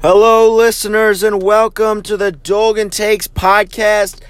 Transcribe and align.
Hello, 0.00 0.54
listeners, 0.54 1.24
and 1.24 1.42
welcome 1.42 2.02
to 2.02 2.16
the 2.16 2.30
Dolgan 2.30 2.88
Takes 2.88 3.26
podcast. 3.26 4.20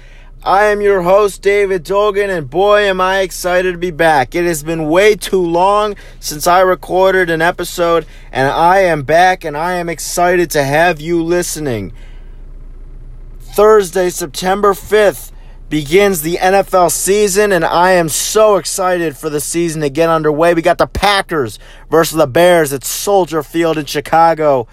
I 0.43 0.65
am 0.65 0.81
your 0.81 1.03
host, 1.03 1.43
David 1.43 1.83
Dolgan, 1.83 2.35
and 2.35 2.49
boy, 2.49 2.85
am 2.85 2.99
I 2.99 3.19
excited 3.19 3.73
to 3.73 3.77
be 3.77 3.91
back. 3.91 4.33
It 4.33 4.45
has 4.45 4.63
been 4.63 4.89
way 4.89 5.15
too 5.15 5.39
long 5.39 5.95
since 6.19 6.47
I 6.47 6.61
recorded 6.61 7.29
an 7.29 7.43
episode, 7.43 8.07
and 8.31 8.47
I 8.47 8.79
am 8.79 9.03
back, 9.03 9.43
and 9.43 9.55
I 9.55 9.73
am 9.73 9.89
excited 9.89 10.49
to 10.49 10.63
have 10.63 10.99
you 10.99 11.21
listening. 11.21 11.93
Thursday, 13.39 14.09
September 14.09 14.73
5th, 14.73 15.31
begins 15.69 16.23
the 16.23 16.37
NFL 16.37 16.89
season, 16.89 17.51
and 17.51 17.63
I 17.63 17.91
am 17.91 18.09
so 18.09 18.55
excited 18.55 19.15
for 19.15 19.29
the 19.29 19.39
season 19.39 19.81
to 19.81 19.91
get 19.91 20.09
underway. 20.09 20.55
We 20.55 20.63
got 20.63 20.79
the 20.79 20.87
Packers 20.87 21.59
versus 21.91 22.17
the 22.17 22.25
Bears 22.25 22.73
at 22.73 22.83
Soldier 22.83 23.43
Field 23.43 23.77
in 23.77 23.85
Chicago. 23.85 24.67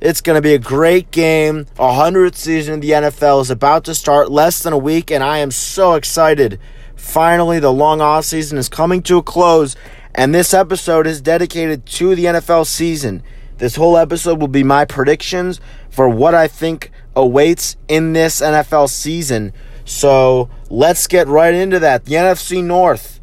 It's 0.00 0.20
going 0.20 0.36
to 0.36 0.42
be 0.42 0.54
a 0.54 0.60
great 0.60 1.10
game. 1.10 1.66
A 1.76 1.92
hundredth 1.92 2.36
season 2.36 2.74
of 2.74 2.80
the 2.82 2.90
NFL 2.90 3.42
is 3.42 3.50
about 3.50 3.84
to 3.84 3.96
start 3.96 4.30
less 4.30 4.62
than 4.62 4.72
a 4.72 4.78
week, 4.78 5.10
and 5.10 5.24
I 5.24 5.38
am 5.38 5.50
so 5.50 5.94
excited. 5.94 6.60
Finally, 6.94 7.58
the 7.58 7.72
long 7.72 8.00
off 8.00 8.24
season 8.24 8.58
is 8.58 8.68
coming 8.68 9.02
to 9.02 9.18
a 9.18 9.22
close, 9.24 9.74
and 10.14 10.32
this 10.32 10.54
episode 10.54 11.08
is 11.08 11.20
dedicated 11.20 11.84
to 11.86 12.14
the 12.14 12.26
NFL 12.26 12.66
season. 12.66 13.24
This 13.56 13.74
whole 13.74 13.96
episode 13.96 14.40
will 14.40 14.46
be 14.46 14.62
my 14.62 14.84
predictions 14.84 15.60
for 15.90 16.08
what 16.08 16.32
I 16.32 16.46
think 16.46 16.92
awaits 17.16 17.76
in 17.88 18.12
this 18.12 18.40
NFL 18.40 18.90
season. 18.90 19.52
So 19.84 20.48
let's 20.70 21.08
get 21.08 21.26
right 21.26 21.54
into 21.54 21.80
that. 21.80 22.04
The 22.04 22.14
NFC 22.14 22.62
North, 22.62 23.18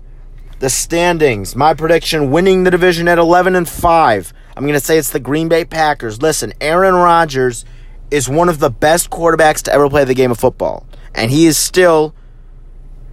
the 0.59 0.69
standings. 0.69 1.55
My 1.55 1.73
prediction: 1.73 2.31
winning 2.31 2.66
the 2.66 2.71
division 2.71 3.07
at 3.07 3.17
eleven 3.17 3.55
and 3.55 3.69
five. 3.69 4.33
I'm 4.55 4.64
going 4.64 4.73
to 4.73 4.80
say 4.80 4.98
it's 4.98 5.09
the 5.09 5.20
Green 5.20 5.50
Bay 5.50 5.66
Packers. 5.66 6.22
Listen, 6.22 6.54
Aaron 6.62 6.95
Rodgers 6.95 7.66
is 8.09 8.30
one 8.30 8.48
of 8.48 8.59
the 8.59 8.70
best 8.70 9.09
quarterbacks 9.09 9.62
to 9.64 9.73
ever 9.73 9.90
play 9.90 10.05
the 10.05 10.14
game 10.14 10.31
of 10.31 10.39
football. 10.39 10.86
And 11.14 11.30
he 11.30 11.45
is 11.45 11.58
still, 11.58 12.16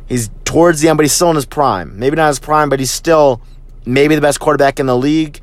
he's 0.06 0.30
towards 0.44 0.80
the 0.80 0.88
end, 0.88 0.98
but 0.98 1.04
he's 1.04 1.12
still 1.12 1.30
in 1.30 1.36
his 1.36 1.46
prime. 1.46 1.98
Maybe 1.98 2.14
not 2.14 2.28
his 2.28 2.38
prime, 2.38 2.68
but 2.68 2.78
he's 2.78 2.90
still 2.90 3.40
maybe 3.84 4.14
the 4.14 4.20
best 4.20 4.38
quarterback 4.38 4.78
in 4.78 4.86
the 4.86 4.96
league. 4.96 5.40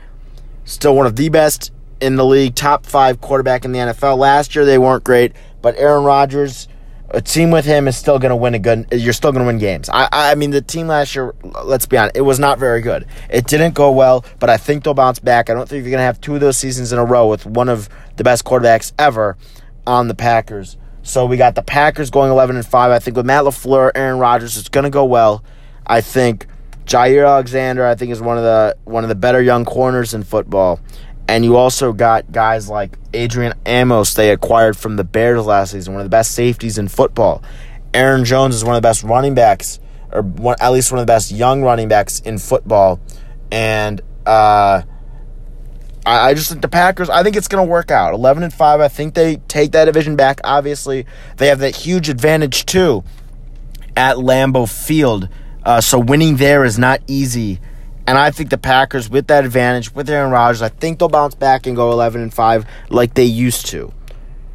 Still 0.63 0.95
one 0.95 1.05
of 1.05 1.17
the 1.17 1.27
best 1.29 1.73
in 1.99 2.15
the 2.15 2.25
league, 2.25 2.55
top 2.55 2.85
five 2.85 3.19
quarterback 3.19 3.65
in 3.65 3.73
the 3.73 3.79
NFL. 3.79 4.17
Last 4.17 4.55
year 4.55 4.63
they 4.63 4.77
weren't 4.77 5.03
great, 5.03 5.33
but 5.61 5.75
Aaron 5.75 6.05
Rodgers 6.05 6.68
a 7.11 7.21
team 7.21 7.51
with 7.51 7.65
him 7.65 7.87
is 7.87 7.97
still 7.97 8.19
going 8.19 8.29
to 8.29 8.35
win 8.35 8.53
a 8.53 8.59
good. 8.59 8.87
You're 8.91 9.13
still 9.13 9.31
going 9.31 9.43
to 9.43 9.47
win 9.47 9.57
games. 9.57 9.89
I, 9.89 10.07
I 10.11 10.35
mean, 10.35 10.51
the 10.51 10.61
team 10.61 10.87
last 10.87 11.15
year. 11.15 11.33
Let's 11.63 11.85
be 11.85 11.97
honest, 11.97 12.15
it 12.15 12.21
was 12.21 12.39
not 12.39 12.59
very 12.59 12.81
good. 12.81 13.05
It 13.29 13.47
didn't 13.47 13.73
go 13.73 13.91
well, 13.91 14.25
but 14.39 14.49
I 14.49 14.57
think 14.57 14.83
they'll 14.83 14.93
bounce 14.93 15.19
back. 15.19 15.49
I 15.49 15.53
don't 15.53 15.67
think 15.67 15.83
you're 15.83 15.91
going 15.91 15.99
to 15.99 16.03
have 16.03 16.21
two 16.21 16.35
of 16.35 16.41
those 16.41 16.57
seasons 16.57 16.91
in 16.91 16.99
a 16.99 17.05
row 17.05 17.27
with 17.27 17.45
one 17.45 17.69
of 17.69 17.89
the 18.17 18.23
best 18.23 18.45
quarterbacks 18.45 18.93
ever 18.99 19.37
on 19.87 20.07
the 20.07 20.15
Packers. 20.15 20.77
So 21.01 21.25
we 21.25 21.37
got 21.37 21.55
the 21.55 21.63
Packers 21.63 22.09
going 22.09 22.31
11 22.31 22.55
and 22.55 22.65
five. 22.65 22.91
I 22.91 22.99
think 22.99 23.17
with 23.17 23.25
Matt 23.25 23.43
LaFleur, 23.43 23.91
Aaron 23.95 24.19
Rodgers, 24.19 24.57
it's 24.57 24.69
going 24.69 24.83
to 24.83 24.89
go 24.89 25.05
well. 25.05 25.43
I 25.87 26.01
think 26.01 26.45
Jaire 26.85 27.27
Alexander, 27.27 27.85
I 27.85 27.95
think, 27.95 28.11
is 28.11 28.21
one 28.21 28.37
of 28.37 28.43
the 28.43 28.75
one 28.85 29.03
of 29.03 29.09
the 29.09 29.15
better 29.15 29.41
young 29.41 29.65
corners 29.65 30.13
in 30.13 30.23
football. 30.23 30.79
And 31.29 31.45
you 31.45 31.57
also 31.57 31.93
got 31.93 32.31
guys 32.31 32.69
like 32.69 32.97
Adrian 33.13 33.53
Amos 33.67 34.15
they 34.15 34.31
acquired 34.31 34.75
from 34.75 34.95
the 34.95 35.03
Bears 35.03 35.45
last 35.45 35.73
season, 35.73 35.93
one 35.93 36.01
of 36.01 36.05
the 36.05 36.09
best 36.09 36.31
safeties 36.31 36.79
in 36.79 36.87
football. 36.87 37.43
Aaron 37.93 38.25
Jones 38.25 38.55
is 38.55 38.65
one 38.65 38.75
of 38.75 38.81
the 38.81 38.87
best 38.87 39.03
running 39.03 39.35
backs, 39.35 39.79
or 40.11 40.23
one, 40.23 40.55
at 40.59 40.69
least 40.69 40.91
one 40.91 40.99
of 40.99 41.05
the 41.05 41.13
best 41.13 41.31
young 41.31 41.61
running 41.61 41.87
backs 41.87 42.19
in 42.21 42.39
football. 42.39 42.99
And 43.51 44.01
uh, 44.25 44.81
I, 46.03 46.29
I 46.29 46.33
just 46.33 46.49
think 46.49 46.63
the 46.63 46.67
Packers. 46.67 47.11
I 47.11 47.21
think 47.21 47.35
it's 47.35 47.47
going 47.47 47.63
to 47.63 47.71
work 47.71 47.91
out. 47.91 48.15
Eleven 48.15 48.41
and 48.41 48.51
five. 48.51 48.79
I 48.81 48.87
think 48.87 49.13
they 49.13 49.35
take 49.47 49.73
that 49.73 49.85
division 49.85 50.15
back. 50.15 50.41
Obviously, 50.43 51.05
they 51.37 51.45
have 51.49 51.59
that 51.59 51.75
huge 51.75 52.09
advantage 52.09 52.65
too 52.65 53.03
at 53.95 54.15
Lambeau 54.15 54.67
Field. 54.67 55.29
Uh, 55.63 55.79
so 55.79 55.99
winning 55.99 56.37
there 56.37 56.65
is 56.65 56.79
not 56.79 57.01
easy 57.05 57.59
and 58.09 58.17
I 58.17 58.31
think 58.31 58.49
the 58.49 58.57
Packers, 58.57 59.07
with 59.07 59.27
that 59.27 59.45
advantage, 59.45 59.93
with 59.93 60.09
Aaron 60.09 60.31
Rodgers, 60.31 60.63
I 60.63 60.69
think 60.69 60.97
they'll 60.97 61.09
bounce 61.09 61.35
back 61.35 61.67
and 61.67 61.75
go 61.75 61.91
11 61.91 62.21
and 62.21 62.33
5 62.33 62.65
like 62.89 63.13
they 63.13 63.23
used 63.23 63.67
to. 63.67 63.93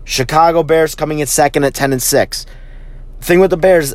Chicago 0.03 0.65
Bears 0.65 0.97
coming 0.97 1.21
in 1.21 1.29
second 1.29 1.63
at 1.63 1.73
10 1.73 1.93
and 1.93 2.03
6. 2.03 2.47
thing 3.21 3.39
with 3.39 3.51
the 3.51 3.57
Bears, 3.57 3.95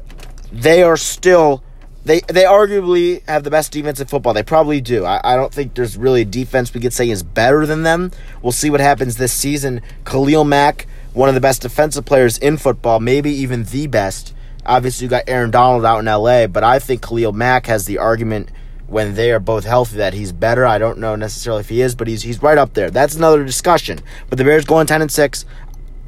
they 0.50 0.82
are 0.82 0.96
still 0.96 1.62
they 2.06 2.22
they 2.22 2.44
arguably 2.44 3.22
have 3.28 3.44
the 3.44 3.52
best 3.52 3.74
defense 3.74 4.00
in 4.00 4.08
football. 4.08 4.34
They 4.34 4.44
probably 4.44 4.80
do. 4.80 5.04
I, 5.04 5.20
I 5.26 5.36
don't 5.36 5.54
think 5.54 5.76
there's 5.76 5.98
really 5.98 6.22
a 6.22 6.26
defense 6.26 6.74
we 6.74 6.80
could 6.80 6.94
say 6.94 7.10
is 7.10 7.22
better 7.22 7.66
than 7.66 7.84
them. 7.84 8.14
We'll 8.42 8.54
see 8.54 8.70
what 8.70 8.80
happens 8.80 9.18
this 9.18 9.34
season. 9.34 9.82
Khalil 10.06 10.46
Mack, 10.46 10.88
one 11.12 11.28
of 11.28 11.36
the 11.36 11.42
best 11.42 11.64
defensive 11.64 12.06
players 12.06 12.38
in 12.38 12.56
football, 12.56 13.02
maybe 13.02 13.30
even 13.32 13.66
the 13.66 13.88
best. 13.88 14.34
Obviously, 14.66 15.04
you 15.04 15.10
got 15.10 15.26
Aaron 15.28 15.52
Donald 15.52 15.84
out 15.84 16.00
in 16.00 16.06
LA, 16.06 16.48
but 16.48 16.64
I 16.64 16.80
think 16.80 17.06
Khalil 17.06 17.34
Mack 17.34 17.66
has 17.66 17.86
the 17.88 17.98
argument 17.98 18.52
when 18.90 19.16
they 19.16 19.32
are 19.32 19.40
both 19.40 19.66
healthy 19.66 19.98
that 19.98 20.14
he's 20.14 20.32
better. 20.32 20.66
I 20.66 20.78
don't 20.78 20.98
know 20.98 21.16
necessarily 21.16 21.62
if 21.62 21.70
he 21.70 21.82
is, 21.82 21.96
but 21.96 22.08
he's 22.08 22.24
he's 22.24 22.42
right 22.42 22.58
up 22.58 22.74
there. 22.74 22.90
That's 22.90 23.16
another 23.16 23.44
discussion. 23.46 24.00
But 24.30 24.38
the 24.38 24.44
Bears 24.44 24.66
going 24.66 24.88
ten 24.88 25.02
and 25.02 25.12
six. 25.12 25.46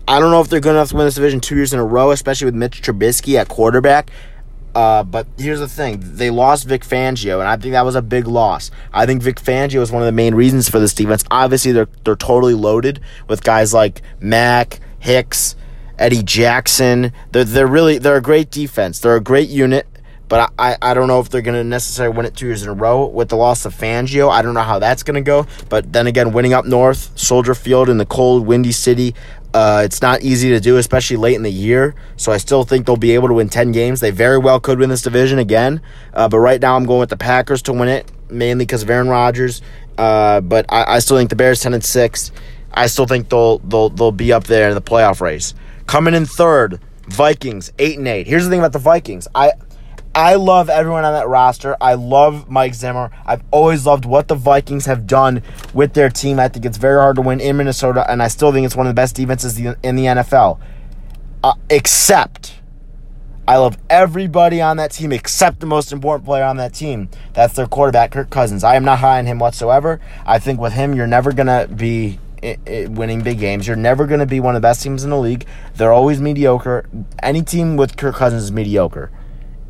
I 0.08 0.19
don't 0.19 0.31
know 0.31 0.42
if 0.42 0.50
they're 0.50 0.59
good 0.59 0.72
enough 0.72 0.90
to 0.90 0.96
win 0.96 1.06
this 1.06 1.16
division 1.16 1.40
two 1.40 1.56
years 1.56 1.74
in 1.74 1.80
a 1.80 1.86
row, 1.86 2.12
especially 2.12 2.46
with 2.46 2.56
Mitch 2.56 2.81
Trubisky 2.81 3.36
at 3.40 3.47
quarterback. 3.47 4.09
Uh, 4.74 5.03
but 5.03 5.28
here's 5.38 5.59
the 5.59 5.68
thing: 5.68 6.00
they 6.02 6.30
lost 6.30 6.68
Vic 6.68 6.84
Fangio, 6.84 7.40
and 7.40 7.47
I 7.47 7.58
think 7.58 7.74
that 7.74 7.86
was 7.86 7.96
a 7.96 8.02
big 8.02 8.28
loss. 8.28 8.72
I 8.94 9.06
think 9.06 9.22
Vic 9.22 9.38
Fangio 9.38 9.81
is 9.81 9.91
one 9.91 10.02
of 10.02 10.06
the 10.06 10.12
main 10.12 10.34
reasons 10.34 10.70
for 10.70 10.80
this 10.80 10.94
defense. 10.94 11.24
Obviously, 11.30 11.72
they're 11.72 11.90
they're 12.03 12.16
totally 12.16 12.53
loaded 12.53 13.00
with 13.28 13.44
guys 13.44 13.74
like 13.74 14.02
Mack, 14.20 14.80
Hicks, 15.00 15.56
Eddie 16.00 16.24
Jackson. 16.24 17.12
They're 17.31 17.44
they're 17.44 17.68
really 17.68 17.97
they're 17.97 18.18
a 18.18 18.22
great 18.22 18.50
defense. 18.50 19.00
They're 19.00 19.18
a 19.18 19.22
great 19.22 19.50
unit. 19.50 19.88
But 20.31 20.53
I, 20.58 20.78
I 20.81 20.94
don't 20.94 21.09
know 21.09 21.19
if 21.19 21.28
they're 21.28 21.42
going 21.42 21.58
to 21.58 21.64
necessarily 21.66 22.16
win 22.16 22.25
it 22.25 22.38
two 22.38 22.46
years 22.46 22.64
in 22.64 22.69
a 22.69 22.74
row 22.74 23.06
with 23.06 23.28
the 23.28 23.36
loss 23.36 23.66
of 23.66 23.75
Fangio. 23.75 24.31
I 24.31 24.42
don't 24.42 24.53
know 24.53 24.62
how 24.62 24.80
that's 24.80 25.03
going 25.03 25.16
to 25.16 25.22
go. 25.22 25.46
But 25.68 25.92
then 25.92 26.08
again, 26.08 26.31
winning 26.31 26.53
up 26.53 26.64
north, 26.64 27.12
Soldier 27.19 27.53
Field 27.53 27.90
in 27.90 27.97
the 27.97 28.06
cold, 28.06 28.47
windy 28.47 28.72
city, 28.72 29.14
uh, 29.53 29.81
it's 29.84 30.02
not 30.02 30.22
easy 30.22 30.47
to 30.52 30.62
do, 30.62 30.78
especially 30.78 31.18
late 31.18 31.36
in 31.36 31.44
the 31.44 31.52
year. 31.52 31.96
So 32.16 32.31
I 32.31 32.38
still 32.38 32.64
think 32.64 32.86
they'll 32.86 32.96
be 32.96 33.12
able 33.12 33.28
to 33.28 33.34
win 33.34 33.50
10 33.50 33.74
games. 33.74 34.00
They 34.00 34.12
very 34.12 34.38
well 34.38 34.62
could 34.62 34.80
win 34.80 34.90
this 34.90 35.02
division 35.02 35.38
again. 35.38 35.81
Uh, 36.14 36.30
but 36.30 36.40
right 36.40 36.62
now, 36.62 36.78
I'm 36.78 36.86
going 36.86 37.02
with 37.02 37.09
the 37.09 37.18
Packers 37.18 37.62
to 37.64 37.74
win 37.74 37.90
it, 37.90 38.09
mainly 38.30 38.64
because 38.64 38.84
of 38.84 38.90
Aaron 38.90 39.09
Rodgers. 39.09 39.62
Uh, 39.97 40.40
but 40.40 40.66
I, 40.70 40.96
I, 40.96 41.00
still 41.00 41.18
think 41.18 41.30
the 41.30 41.36
Bears 41.36 41.59
10 41.59 41.74
and 41.74 41.84
6. 41.84 42.31
I 42.74 42.88
still 42.88 43.06
think 43.06 43.28
they'll, 43.28 43.59
they'll, 43.59 43.90
they'll 43.90 44.14
be 44.14 44.31
up 44.31 44.46
there 44.46 44.70
in 44.70 44.75
the 44.75 44.81
playoff 44.81 45.20
race. 45.20 45.53
Coming 45.88 46.14
in 46.14 46.25
third, 46.25 46.80
Vikings 47.08 47.74
8 47.78 47.97
and 47.97 48.08
8. 48.08 48.28
Here's 48.28 48.46
the 48.46 48.50
thing 48.50 48.59
about 48.59 48.72
the 48.72 48.80
Vikings. 48.80 49.28
I 49.36 49.52
I 50.14 50.36
love 50.36 50.70
everyone 50.70 51.06
on 51.06 51.14
that 51.14 51.30
roster. 51.30 51.78
I 51.80 51.94
love 51.94 52.50
Mike 52.50 52.74
Zimmer. 52.74 53.12
I've 53.26 53.44
always 53.50 53.86
loved 53.86 54.04
what 54.04 54.28
the 54.28 54.36
Vikings 54.36 54.86
have 54.86 55.08
done 55.08 55.42
with 55.74 55.94
their 55.94 56.10
team. 56.10 56.38
I 56.38 56.50
think 56.50 56.66
it's 56.66 56.78
very 56.78 57.00
hard 57.00 57.16
to 57.16 57.22
win 57.22 57.40
in 57.40 57.56
Minnesota, 57.56 58.06
and 58.10 58.22
I 58.22 58.28
still 58.28 58.52
think 58.52 58.66
it's 58.66 58.76
one 58.76 58.88
of 58.88 58.92
the 58.92 59.00
best 59.00 59.16
defenses 59.16 59.58
in 59.58 59.96
the 59.96 60.06
NFL. 60.06 60.60
Uh, 61.42 61.54
except, 61.70 62.60
I 63.48 63.56
love 63.56 63.78
everybody 63.90 64.60
on 64.62 64.76
that 64.78 64.92
team 64.92 65.14
except 65.14 65.62
the 65.62 65.66
most 65.66 65.94
important 65.94 66.26
player 66.26 66.44
on 66.44 66.58
that 66.58 66.74
team. 66.74 67.08
That's 67.32 67.54
their 67.54 67.68
quarterback, 67.68 68.12
Kirk 68.12 68.30
Cousins. 68.30 68.66
I 68.66 68.76
am 68.76 68.84
not 68.84 69.00
high 69.00 69.20
on 69.20 69.28
him 69.28 69.40
whatsoever. 69.40 70.02
I 70.26 70.40
think 70.40 70.60
with 70.60 70.74
him, 70.74 70.94
you're 70.94 71.08
never 71.08 71.32
going 71.32 71.48
to 71.48 71.74
be 71.74 72.20
winning 72.90 73.22
big 73.22 73.40
games. 73.40 73.66
You're 73.66 73.78
never 73.78 74.06
going 74.06 74.20
to 74.20 74.26
be 74.26 74.42
one 74.42 74.58
of 74.58 74.62
the 74.62 74.68
best 74.68 74.84
teams 74.84 75.06
in 75.06 75.10
the 75.10 75.18
league. 75.18 75.46
They're 75.76 75.94
always 75.94 76.20
mediocre. 76.20 76.86
Any 77.24 77.44
team 77.44 77.78
with 77.78 77.96
Kirk 77.96 78.16
Cousins 78.16 78.44
is 78.44 78.52
mediocre 78.52 79.10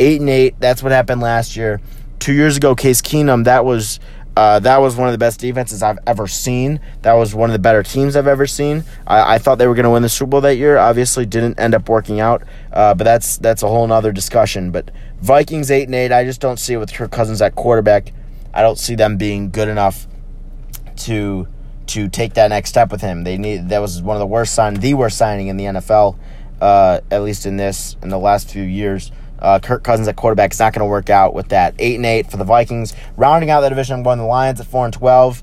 eight 0.02 0.20
and 0.20 0.30
eight. 0.30 0.56
That's 0.60 0.82
what 0.82 0.92
happened 0.92 1.22
last 1.22 1.56
year. 1.56 1.80
Two 2.20 2.34
years 2.34 2.58
ago, 2.58 2.76
Case 2.76 3.02
Keenum. 3.02 3.46
That 3.46 3.64
was 3.66 4.00
uh, 4.36 4.60
that 4.60 4.78
was 4.78 4.96
one 4.96 5.08
of 5.08 5.12
the 5.12 5.18
best 5.18 5.40
defenses 5.40 5.84
I've 5.84 6.00
ever 6.08 6.28
seen. 6.28 6.80
That 7.02 7.14
was 7.14 7.36
one 7.36 7.50
of 7.50 7.54
the 7.54 7.60
better 7.60 7.84
teams 7.84 8.16
I've 8.16 8.28
ever 8.28 8.48
seen. 8.48 8.84
I, 9.06 9.36
I 9.36 9.38
thought 9.38 9.56
they 9.56 9.68
were 9.68 9.76
going 9.76 9.84
to 9.84 9.90
win 9.90 10.04
the 10.04 10.10
Super 10.10 10.30
Bowl 10.30 10.42
that 10.42 10.56
year. 10.56 10.78
Obviously, 10.78 11.26
didn't 11.26 11.60
end 11.60 11.76
up 11.76 11.90
working 11.90 12.20
out. 12.20 12.44
Uh, 12.72 12.94
but 12.94 13.04
that's 13.04 13.38
that's 13.38 13.62
a 13.62 13.68
whole 13.68 13.92
other 13.92 14.12
discussion. 14.12 14.72
But 14.72 14.92
Vikings 15.22 15.70
eight 15.70 15.84
and 15.84 15.96
eight. 15.96 16.12
I 16.12 16.24
just 16.24 16.42
don't 16.42 16.58
see 16.58 16.74
it 16.74 16.78
with 16.78 16.94
Kirk 16.94 17.12
Cousins 17.12 17.42
at 17.42 17.56
quarterback. 17.56 18.14
I 18.54 18.62
don't 18.62 18.78
see 18.78 18.96
them 18.96 19.18
being 19.18 19.52
good 19.52 19.68
enough 19.68 20.08
to 20.98 21.48
to 21.88 22.08
take 22.08 22.34
that 22.36 22.48
next 22.48 22.70
step 22.70 22.92
with 22.92 23.02
him. 23.02 23.24
They 23.24 23.38
need 23.38 23.70
that 23.70 23.80
was 23.80 24.02
one 24.02 24.16
of 24.16 24.20
the 24.20 24.28
worst 24.28 24.56
sign, 24.56 24.76
the 24.76 24.94
worst 24.94 25.18
signing 25.18 25.48
in 25.48 25.58
the 25.58 25.66
NFL, 25.66 26.18
uh, 26.62 27.02
at 27.12 27.22
least 27.22 27.46
in 27.46 27.58
this 27.58 27.98
in 28.02 28.10
the 28.10 28.20
last 28.20 28.50
few 28.50 28.64
years. 28.64 29.12
Uh, 29.42 29.60
Kirk 29.60 29.84
Cousins 29.84 30.08
at 30.08 30.16
quarterback 30.16 30.52
is 30.52 30.60
not 30.60 30.74
going 30.74 30.82
to 30.82 30.90
work 30.90 31.10
out 31.10 31.34
with 31.34 31.50
that. 31.50 31.74
Eight 31.80 31.96
and 31.96 32.06
eight 32.06 32.30
for 32.30 32.38
the 32.38 32.44
Vikings. 32.44 32.94
Rounding 33.18 33.50
out 33.50 33.62
that 33.62 33.70
division, 33.70 33.96
I'm 33.96 34.04
going 34.04 34.20
the 34.20 34.26
Lions 34.26 34.60
at 34.60 34.68
four 34.68 34.86
and 34.86 34.94
twelve. 34.94 35.42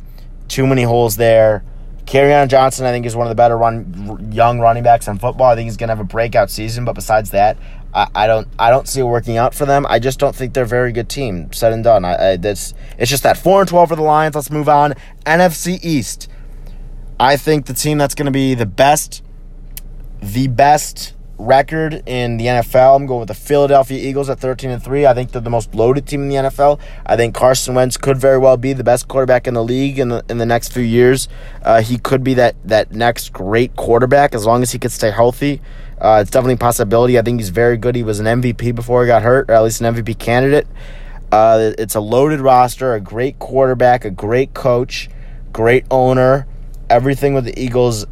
Too 0.49 0.67
many 0.67 0.83
holes 0.83 1.17
there. 1.17 1.65
Kerryon 2.07 2.49
Johnson, 2.49 2.87
I 2.87 2.91
think, 2.91 3.05
is 3.05 3.15
one 3.15 3.27
of 3.27 3.29
the 3.29 3.35
better 3.35 3.59
run 3.59 4.31
young 4.33 4.61
running 4.61 4.83
backs 4.83 5.09
in 5.09 5.19
football. 5.19 5.51
I 5.51 5.57
think 5.57 5.67
he's 5.67 5.77
going 5.77 5.89
to 5.89 5.95
have 5.95 6.01
a 6.01 6.09
breakout 6.09 6.51
season. 6.51 6.87
But 6.87 6.95
besides 6.95 7.33
that, 7.33 7.59
I, 7.93 8.07
I, 8.15 8.27
don't 8.27 8.49
I 8.59 8.71
don't 8.71 8.89
see 8.89 9.01
it 9.01 9.05
working 9.05 9.37
out 9.37 9.55
for 9.55 9.67
them. 9.67 9.85
I 9.87 9.99
just 9.99 10.19
don't 10.19 10.35
think 10.35 10.55
they're 10.55 10.65
a 10.65 10.67
very 10.67 10.91
good 10.93 11.11
team. 11.11 11.53
Said 11.53 11.75
and 11.75 11.85
done. 11.85 12.07
I, 12.07 12.31
I, 12.31 12.37
that's 12.37 12.73
it's 12.97 13.11
just 13.11 13.25
that 13.25 13.37
four 13.37 13.61
and 13.61 13.69
twelve 13.69 13.91
for 13.91 13.97
the 13.97 14.03
Lions. 14.03 14.35
Let's 14.35 14.51
move 14.51 14.71
on. 14.71 14.95
NFC 15.27 15.79
East. 15.83 16.31
I 17.21 17.37
think 17.37 17.67
the 17.67 17.75
team 17.75 17.99
that's 17.99 18.15
going 18.15 18.27
to 18.27 18.33
be 18.33 18.55
the 18.55 18.67
best, 18.67 19.23
the 20.23 20.47
best 20.47 21.15
record 21.39 22.03
in 22.07 22.37
the 22.37 22.47
NFL. 22.47 22.97
I'm 22.97 23.07
going 23.07 23.21
with 23.21 23.29
the 23.29 23.35
Philadelphia 23.35 23.99
Eagles 23.99 24.29
at 24.29 24.41
13 24.41 24.71
and 24.71 24.83
3. 24.83 25.07
I 25.07 25.15
think 25.15 25.31
they're 25.31 25.41
the 25.41 25.51
most 25.51 25.75
loaded 25.75 26.07
team 26.07 26.23
in 26.23 26.29
the 26.29 26.35
NFL. 26.35 26.81
I 27.07 27.17
think 27.17 27.35
Carson 27.35 27.75
Wentz 27.75 27.97
could 27.97 28.19
very 28.19 28.39
well 28.39 28.57
be 28.57 28.73
the 28.73 28.85
best 28.85 29.09
quarterback 29.09 29.47
in 29.47 29.55
the 29.55 29.63
league 29.63 29.99
in 29.99 30.09
the 30.09 30.25
in 30.29 30.39
the 30.39 30.47
next 30.47 30.73
few 30.73 30.83
years. 30.83 31.29
Uh, 31.63 31.81
he 31.81 31.99
could 31.99 32.25
be 32.25 32.35
that 32.35 32.57
that 32.65 32.93
next 32.93 33.33
great 33.33 33.77
quarterback 33.77 34.35
as 34.35 34.45
long 34.45 34.63
as 34.63 34.73
he 34.73 34.79
could 34.79 34.93
stay 34.93 35.11
healthy. 35.11 35.61
Uh, 36.01 36.19
it's 36.21 36.31
definitely 36.31 36.55
a 36.55 36.59
possibility. 36.59 37.19
I 37.19 37.23
think 37.23 37.41
he's 37.41 37.49
very 37.49 37.77
good. 37.77 37.95
He 37.95 38.03
was 38.03 38.21
an 38.21 38.27
MVP 38.27 38.75
before 38.75 39.03
he 39.03 39.07
got 39.07 39.23
hurt, 39.23 39.51
or 39.51 39.55
at 39.55 39.63
least 39.63 39.81
an 39.81 39.95
MVP 39.95 40.19
candidate. 40.19 40.67
Uh, 41.31 41.73
it's 41.79 41.95
a 41.95 42.01
loaded 42.01 42.41
roster, 42.41 42.95
a 42.95 43.01
great 43.01 43.39
quarterback, 43.39 44.05
a 44.05 44.11
great 44.11 44.55
coach, 44.55 45.09
great 45.53 45.85
owner. 45.91 46.47
Everything 46.89 47.35
with 47.35 47.45
the 47.45 47.61
Eagles 47.61 48.07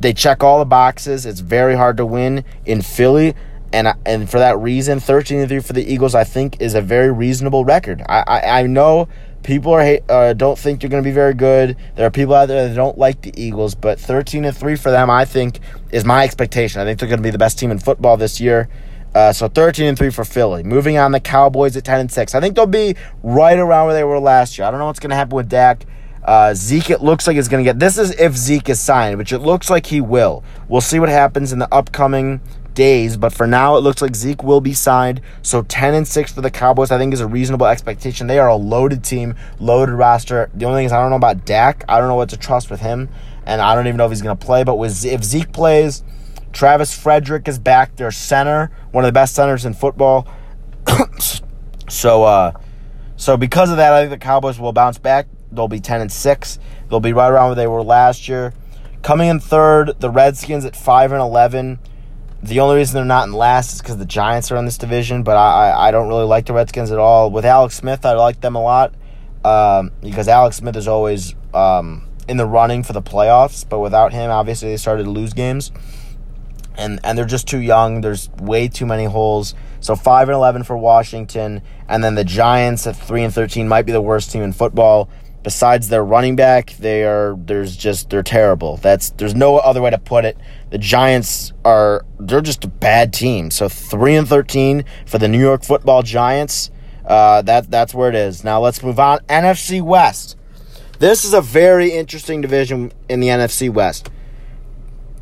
they 0.00 0.12
check 0.12 0.42
all 0.42 0.58
the 0.58 0.64
boxes. 0.64 1.26
It's 1.26 1.40
very 1.40 1.76
hard 1.76 1.96
to 1.98 2.06
win 2.06 2.44
in 2.66 2.82
Philly, 2.82 3.34
and 3.72 3.92
and 4.06 4.28
for 4.30 4.38
that 4.38 4.58
reason, 4.58 5.00
13 5.00 5.46
3 5.46 5.60
for 5.60 5.72
the 5.72 5.84
Eagles, 5.84 6.14
I 6.14 6.24
think, 6.24 6.60
is 6.60 6.74
a 6.74 6.82
very 6.82 7.10
reasonable 7.12 7.64
record. 7.64 8.02
I 8.08 8.24
I, 8.26 8.60
I 8.60 8.66
know 8.66 9.08
people 9.42 9.72
are 9.72 9.98
uh, 10.08 10.32
don't 10.34 10.58
think 10.58 10.80
they're 10.80 10.90
going 10.90 11.02
to 11.02 11.08
be 11.08 11.14
very 11.14 11.34
good. 11.34 11.76
There 11.96 12.06
are 12.06 12.10
people 12.10 12.34
out 12.34 12.46
there 12.46 12.68
that 12.68 12.74
don't 12.74 12.98
like 12.98 13.22
the 13.22 13.32
Eagles, 13.40 13.74
but 13.74 13.98
thirteen 13.98 14.44
and 14.44 14.56
three 14.56 14.76
for 14.76 14.90
them, 14.90 15.10
I 15.10 15.24
think, 15.24 15.60
is 15.90 16.04
my 16.04 16.24
expectation. 16.24 16.80
I 16.80 16.84
think 16.84 16.98
they're 16.98 17.08
going 17.08 17.20
to 17.20 17.24
be 17.24 17.30
the 17.30 17.38
best 17.38 17.58
team 17.58 17.70
in 17.70 17.78
football 17.78 18.16
this 18.16 18.40
year. 18.40 18.68
Uh, 19.14 19.30
so 19.30 19.46
13 19.46 19.88
and 19.88 19.98
3 19.98 20.08
for 20.10 20.24
Philly. 20.24 20.62
Moving 20.62 20.96
on, 20.96 21.12
the 21.12 21.20
Cowboys 21.20 21.76
at 21.76 21.84
10 21.84 22.00
and 22.00 22.10
6. 22.10 22.34
I 22.34 22.40
think 22.40 22.56
they'll 22.56 22.66
be 22.66 22.96
right 23.22 23.58
around 23.58 23.86
where 23.86 23.94
they 23.94 24.04
were 24.04 24.18
last 24.18 24.56
year. 24.56 24.66
I 24.66 24.70
don't 24.70 24.80
know 24.80 24.86
what's 24.86 25.00
going 25.00 25.10
to 25.10 25.16
happen 25.16 25.36
with 25.36 25.50
Dak. 25.50 25.84
Uh, 26.24 26.54
Zeke, 26.54 26.90
it 26.90 27.02
looks 27.02 27.26
like 27.26 27.36
is 27.36 27.48
going 27.48 27.64
to 27.64 27.68
get. 27.68 27.78
This 27.78 27.98
is 27.98 28.12
if 28.12 28.36
Zeke 28.36 28.68
is 28.68 28.80
signed, 28.80 29.18
which 29.18 29.32
it 29.32 29.40
looks 29.40 29.68
like 29.68 29.86
he 29.86 30.00
will. 30.00 30.44
We'll 30.68 30.80
see 30.80 31.00
what 31.00 31.08
happens 31.08 31.52
in 31.52 31.58
the 31.58 31.72
upcoming 31.74 32.40
days, 32.74 33.16
but 33.16 33.32
for 33.32 33.46
now, 33.46 33.76
it 33.76 33.80
looks 33.80 34.00
like 34.00 34.14
Zeke 34.14 34.42
will 34.42 34.60
be 34.60 34.72
signed. 34.72 35.20
So 35.42 35.62
10 35.62 35.94
and 35.94 36.06
6 36.08 36.32
for 36.32 36.40
the 36.40 36.50
Cowboys, 36.50 36.90
I 36.90 36.98
think, 36.98 37.12
is 37.12 37.20
a 37.20 37.26
reasonable 37.26 37.66
expectation. 37.66 38.26
They 38.26 38.38
are 38.38 38.48
a 38.48 38.56
loaded 38.56 39.04
team, 39.04 39.34
loaded 39.58 39.92
roster. 39.92 40.50
The 40.54 40.64
only 40.64 40.78
thing 40.78 40.86
is, 40.86 40.92
I 40.92 41.00
don't 41.00 41.10
know 41.10 41.16
about 41.16 41.44
Dak. 41.44 41.84
I 41.88 41.98
don't 41.98 42.08
know 42.08 42.14
what 42.14 42.30
to 42.30 42.36
trust 42.36 42.70
with 42.70 42.80
him, 42.80 43.08
and 43.44 43.60
I 43.60 43.74
don't 43.74 43.86
even 43.86 43.96
know 43.96 44.06
if 44.06 44.12
he's 44.12 44.22
going 44.22 44.36
to 44.36 44.46
play. 44.46 44.64
But 44.64 44.76
with 44.76 45.04
if 45.04 45.24
Zeke 45.24 45.52
plays, 45.52 46.04
Travis 46.52 46.96
Frederick 46.96 47.48
is 47.48 47.58
back, 47.58 47.96
their 47.96 48.10
center, 48.10 48.70
one 48.92 49.04
of 49.04 49.08
the 49.08 49.12
best 49.12 49.34
centers 49.34 49.64
in 49.64 49.74
football. 49.74 50.28
so, 51.88 52.24
uh, 52.24 52.52
so 53.16 53.36
because 53.36 53.70
of 53.70 53.76
that, 53.78 53.92
I 53.92 54.02
think 54.02 54.10
the 54.10 54.24
Cowboys 54.24 54.58
will 54.58 54.72
bounce 54.72 54.98
back. 54.98 55.26
They'll 55.52 55.68
be 55.68 55.80
10 55.80 56.00
and 56.00 56.12
6. 56.12 56.58
They'll 56.88 57.00
be 57.00 57.12
right 57.12 57.28
around 57.28 57.48
where 57.48 57.54
they 57.54 57.66
were 57.66 57.82
last 57.82 58.28
year. 58.28 58.52
Coming 59.02 59.28
in 59.28 59.40
third, 59.40 59.98
the 59.98 60.10
Redskins 60.10 60.64
at 60.64 60.76
5 60.76 61.12
and 61.12 61.20
11. 61.20 61.80
The 62.42 62.60
only 62.60 62.76
reason 62.76 62.94
they're 62.94 63.04
not 63.04 63.26
in 63.26 63.32
last 63.32 63.74
is 63.74 63.80
because 63.80 63.96
the 63.96 64.04
Giants 64.04 64.50
are 64.50 64.56
in 64.56 64.64
this 64.64 64.78
division, 64.78 65.22
but 65.22 65.36
I, 65.36 65.88
I, 65.88 65.90
don't 65.90 66.08
really 66.08 66.24
like 66.24 66.46
the 66.46 66.52
Redskins 66.52 66.90
at 66.90 66.98
all. 66.98 67.30
With 67.30 67.44
Alex 67.44 67.76
Smith, 67.76 68.04
I 68.04 68.14
like 68.14 68.40
them 68.40 68.56
a 68.56 68.62
lot 68.62 68.94
um, 69.44 69.92
because 70.00 70.28
Alex 70.28 70.56
Smith 70.56 70.76
is 70.76 70.88
always 70.88 71.34
um, 71.54 72.08
in 72.26 72.36
the 72.36 72.46
running 72.46 72.82
for 72.82 72.92
the 72.92 73.02
playoffs, 73.02 73.68
but 73.68 73.80
without 73.80 74.12
him, 74.12 74.30
obviously, 74.30 74.70
they 74.70 74.76
started 74.76 75.04
to 75.04 75.10
lose 75.10 75.32
games. 75.32 75.72
And, 76.76 77.00
and 77.04 77.18
they're 77.18 77.26
just 77.26 77.46
too 77.46 77.60
young. 77.60 78.00
There's 78.00 78.30
way 78.40 78.66
too 78.66 78.86
many 78.86 79.04
holes. 79.04 79.54
So 79.80 79.94
5 79.94 80.28
and 80.28 80.34
11 80.36 80.62
for 80.62 80.76
Washington, 80.76 81.60
and 81.88 82.02
then 82.02 82.14
the 82.14 82.24
Giants 82.24 82.86
at 82.86 82.96
3 82.96 83.24
and 83.24 83.34
13 83.34 83.68
might 83.68 83.82
be 83.82 83.92
the 83.92 84.00
worst 84.00 84.30
team 84.30 84.42
in 84.42 84.52
football 84.52 85.08
besides 85.42 85.88
their 85.88 86.04
running 86.04 86.36
back, 86.36 86.74
they 86.78 87.04
are 87.04 87.36
there's 87.38 87.76
just 87.76 88.10
they're 88.10 88.22
terrible. 88.22 88.76
That's 88.76 89.10
there's 89.10 89.34
no 89.34 89.58
other 89.58 89.82
way 89.82 89.90
to 89.90 89.98
put 89.98 90.24
it. 90.24 90.36
The 90.70 90.78
Giants 90.78 91.52
are 91.64 92.04
they're 92.18 92.40
just 92.40 92.64
a 92.64 92.68
bad 92.68 93.12
team. 93.12 93.50
So 93.50 93.68
three 93.68 94.14
and 94.14 94.28
thirteen 94.28 94.84
for 95.06 95.18
the 95.18 95.28
New 95.28 95.40
York 95.40 95.64
Football 95.64 96.02
Giants. 96.02 96.70
Uh, 97.04 97.42
that 97.42 97.70
that's 97.70 97.94
where 97.94 98.08
it 98.08 98.14
is. 98.14 98.44
Now 98.44 98.60
let's 98.60 98.82
move 98.82 98.98
on. 98.98 99.18
NFC 99.28 99.82
West. 99.82 100.36
This 100.98 101.24
is 101.24 101.34
a 101.34 101.40
very 101.40 101.90
interesting 101.90 102.40
division 102.40 102.92
in 103.08 103.20
the 103.20 103.28
NFC 103.28 103.68
West. 103.68 104.08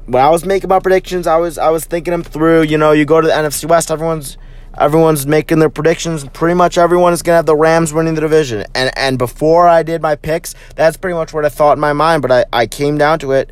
When 0.05 0.23
I 0.23 0.29
was 0.29 0.45
making 0.45 0.69
my 0.69 0.79
predictions, 0.79 1.27
I 1.27 1.37
was 1.37 1.57
I 1.57 1.71
was 1.71 1.85
thinking 1.85 2.13
them 2.13 2.23
through. 2.23 2.63
You 2.63 2.77
know, 2.79 2.93
you 2.93 3.05
go 3.05 3.21
to 3.21 3.27
the 3.27 3.33
NFC 3.33 3.65
West, 3.65 3.91
everyone's 3.91 4.37
everyone's 4.79 5.27
making 5.27 5.59
their 5.59 5.71
predictions. 5.71 6.25
Pretty 6.29 6.55
much 6.55 6.79
everyone 6.79 7.13
is 7.13 7.23
going 7.23 7.35
to 7.35 7.39
have 7.39 7.47
the 7.47 7.57
Rams 7.57 7.93
winning 7.93 8.15
the 8.15 8.21
division. 8.21 8.65
And 8.75 8.97
and 8.97 9.19
before 9.19 9.69
I 9.69 9.83
did 9.83 10.03
my 10.03 10.17
picks, 10.17 10.55
that's 10.77 10.97
pretty 10.97 11.15
much 11.15 11.33
what 11.33 11.45
I 11.45 11.49
thought 11.49 11.77
in 11.77 11.81
my 11.81 11.93
mind. 11.93 12.23
But 12.23 12.33
I, 12.33 12.45
I 12.53 12.67
came 12.67 12.99
down 12.99 13.19
to 13.21 13.33
it, 13.33 13.51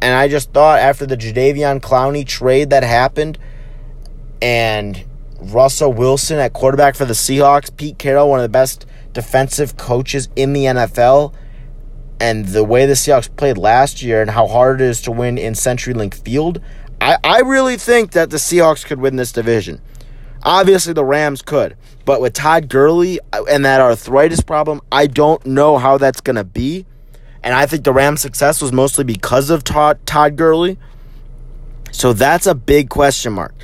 and 0.00 0.14
I 0.14 0.28
just 0.28 0.52
thought 0.52 0.78
after 0.78 1.06
the 1.06 1.16
Jadeveon 1.16 1.80
Clowney 1.80 2.26
trade 2.26 2.70
that 2.70 2.82
happened, 2.82 3.38
and 4.40 5.04
Russell 5.40 5.92
Wilson 5.92 6.38
at 6.38 6.52
quarterback 6.52 6.94
for 6.94 7.04
the 7.04 7.14
Seahawks, 7.14 7.74
Pete 7.76 7.98
Carroll, 7.98 8.28
one 8.28 8.40
of 8.40 8.44
the 8.44 8.48
best 8.48 8.86
defensive 9.12 9.76
coaches 9.76 10.28
in 10.36 10.52
the 10.52 10.64
NFL, 10.64 11.34
and 12.20 12.46
the 12.46 12.62
way 12.62 12.86
the 12.86 12.94
Seahawks 12.94 13.34
played 13.34 13.56
last 13.58 14.02
year 14.02 14.20
and 14.20 14.30
how 14.30 14.46
hard 14.46 14.80
it 14.80 14.84
is 14.84 15.00
to 15.02 15.10
win 15.10 15.38
in 15.38 15.54
CenturyLink 15.54 16.14
Field, 16.14 16.60
I, 17.00 17.16
I 17.24 17.40
really 17.40 17.78
think 17.78 18.12
that 18.12 18.30
the 18.30 18.36
Seahawks 18.36 18.84
could 18.84 19.00
win 19.00 19.16
this 19.16 19.32
division. 19.32 19.80
Obviously, 20.42 20.92
the 20.92 21.04
Rams 21.04 21.42
could. 21.42 21.76
But 22.04 22.20
with 22.20 22.32
Todd 22.32 22.68
Gurley 22.68 23.20
and 23.32 23.64
that 23.64 23.80
arthritis 23.80 24.40
problem, 24.40 24.80
I 24.90 25.06
don't 25.06 25.44
know 25.46 25.78
how 25.78 25.98
that's 25.98 26.20
going 26.20 26.36
to 26.36 26.44
be. 26.44 26.86
And 27.42 27.54
I 27.54 27.66
think 27.66 27.84
the 27.84 27.92
Rams' 27.92 28.20
success 28.20 28.60
was 28.60 28.72
mostly 28.72 29.04
because 29.04 29.50
of 29.50 29.64
Todd, 29.64 29.98
Todd 30.06 30.36
Gurley. 30.36 30.78
So 31.92 32.12
that's 32.12 32.46
a 32.46 32.54
big 32.54 32.88
question 32.88 33.32
mark. 33.32 33.54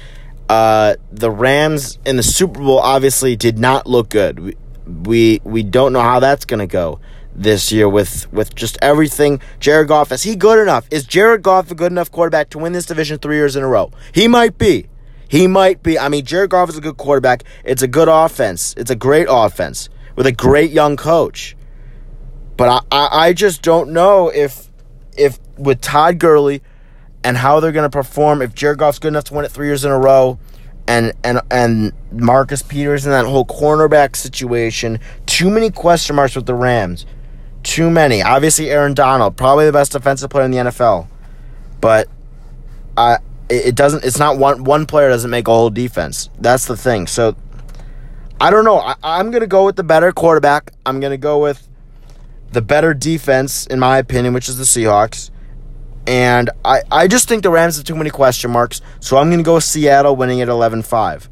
Uh, 0.48 0.96
the 1.10 1.30
Rams 1.30 1.98
in 2.06 2.16
the 2.16 2.22
Super 2.22 2.60
Bowl 2.60 2.78
obviously 2.78 3.36
did 3.36 3.58
not 3.58 3.86
look 3.86 4.08
good. 4.08 4.38
We 4.38 4.56
we, 4.86 5.40
we 5.42 5.62
don't 5.64 5.92
know 5.92 6.00
how 6.00 6.20
that's 6.20 6.44
going 6.44 6.60
to 6.60 6.66
go 6.66 7.00
this 7.34 7.70
year 7.72 7.88
with 7.88 8.32
with 8.32 8.54
just 8.54 8.78
everything. 8.80 9.40
Jared 9.60 9.88
Goff 9.88 10.12
is 10.12 10.22
he 10.22 10.36
good 10.36 10.58
enough? 10.58 10.86
Is 10.90 11.04
Jared 11.04 11.42
Goff 11.42 11.70
a 11.70 11.74
good 11.74 11.92
enough 11.92 12.10
quarterback 12.10 12.50
to 12.50 12.58
win 12.58 12.72
this 12.72 12.86
division 12.86 13.18
three 13.18 13.36
years 13.36 13.56
in 13.56 13.62
a 13.62 13.68
row? 13.68 13.90
He 14.12 14.28
might 14.28 14.58
be. 14.58 14.86
He 15.28 15.46
might 15.46 15.82
be. 15.82 15.98
I 15.98 16.08
mean, 16.08 16.24
Jared 16.24 16.50
Goff 16.50 16.68
is 16.68 16.76
a 16.76 16.80
good 16.80 16.96
quarterback. 16.96 17.42
It's 17.64 17.82
a 17.82 17.88
good 17.88 18.08
offense. 18.08 18.74
It's 18.76 18.90
a 18.90 18.96
great 18.96 19.26
offense 19.28 19.88
with 20.14 20.26
a 20.26 20.32
great 20.32 20.70
young 20.70 20.96
coach. 20.96 21.56
But 22.56 22.86
I, 22.90 22.96
I, 22.96 23.26
I 23.26 23.32
just 23.32 23.62
don't 23.62 23.90
know 23.90 24.28
if 24.28 24.70
if 25.16 25.38
with 25.58 25.80
Todd 25.80 26.18
Gurley 26.18 26.62
and 27.24 27.36
how 27.36 27.60
they're 27.60 27.72
going 27.72 27.88
to 27.88 27.90
perform 27.90 28.40
if 28.40 28.54
Jared 28.54 28.78
Goff's 28.78 28.98
good 28.98 29.08
enough 29.08 29.24
to 29.24 29.34
win 29.34 29.44
it 29.44 29.50
three 29.50 29.66
years 29.66 29.84
in 29.84 29.90
a 29.90 29.98
row, 29.98 30.38
and 30.86 31.12
and 31.24 31.40
and 31.50 31.92
Marcus 32.12 32.62
Peters 32.62 33.04
and 33.04 33.12
that 33.12 33.26
whole 33.26 33.44
cornerback 33.44 34.16
situation. 34.16 35.00
Too 35.26 35.50
many 35.50 35.70
question 35.70 36.16
marks 36.16 36.36
with 36.36 36.46
the 36.46 36.54
Rams. 36.54 37.04
Too 37.62 37.90
many. 37.90 38.22
Obviously, 38.22 38.70
Aaron 38.70 38.94
Donald, 38.94 39.36
probably 39.36 39.66
the 39.66 39.72
best 39.72 39.92
defensive 39.92 40.30
player 40.30 40.44
in 40.44 40.52
the 40.52 40.58
NFL, 40.58 41.08
but 41.80 42.08
I 42.96 43.18
it, 43.48 43.74
doesn't. 43.74 44.04
It's 44.04 44.18
not 44.18 44.38
one 44.38 44.64
one 44.64 44.86
player 44.86 45.08
doesn't 45.08 45.30
make 45.30 45.48
a 45.48 45.52
whole 45.52 45.70
defense. 45.70 46.30
That's 46.38 46.66
the 46.66 46.76
thing. 46.76 47.06
So 47.06 47.36
I 48.40 48.50
don't 48.50 48.64
know. 48.64 48.78
I, 48.78 48.94
I'm 49.02 49.30
gonna 49.30 49.46
go 49.46 49.64
with 49.64 49.76
the 49.76 49.84
better 49.84 50.12
quarterback. 50.12 50.72
I'm 50.84 51.00
gonna 51.00 51.16
go 51.16 51.38
with 51.40 51.68
the 52.52 52.62
better 52.62 52.94
defense, 52.94 53.66
in 53.66 53.78
my 53.78 53.98
opinion, 53.98 54.34
which 54.34 54.48
is 54.48 54.56
the 54.58 54.64
Seahawks. 54.64 55.30
And 56.06 56.50
I, 56.64 56.82
I 56.90 57.08
just 57.08 57.28
think 57.28 57.42
the 57.42 57.50
Rams 57.50 57.76
have 57.76 57.84
too 57.84 57.96
many 57.96 58.10
question 58.10 58.50
marks. 58.50 58.80
So 59.00 59.16
I'm 59.16 59.28
going 59.28 59.38
to 59.38 59.44
go 59.44 59.54
with 59.54 59.64
Seattle 59.64 60.14
winning 60.14 60.40
at 60.40 60.48
11 60.48 60.82
5. 60.82 61.28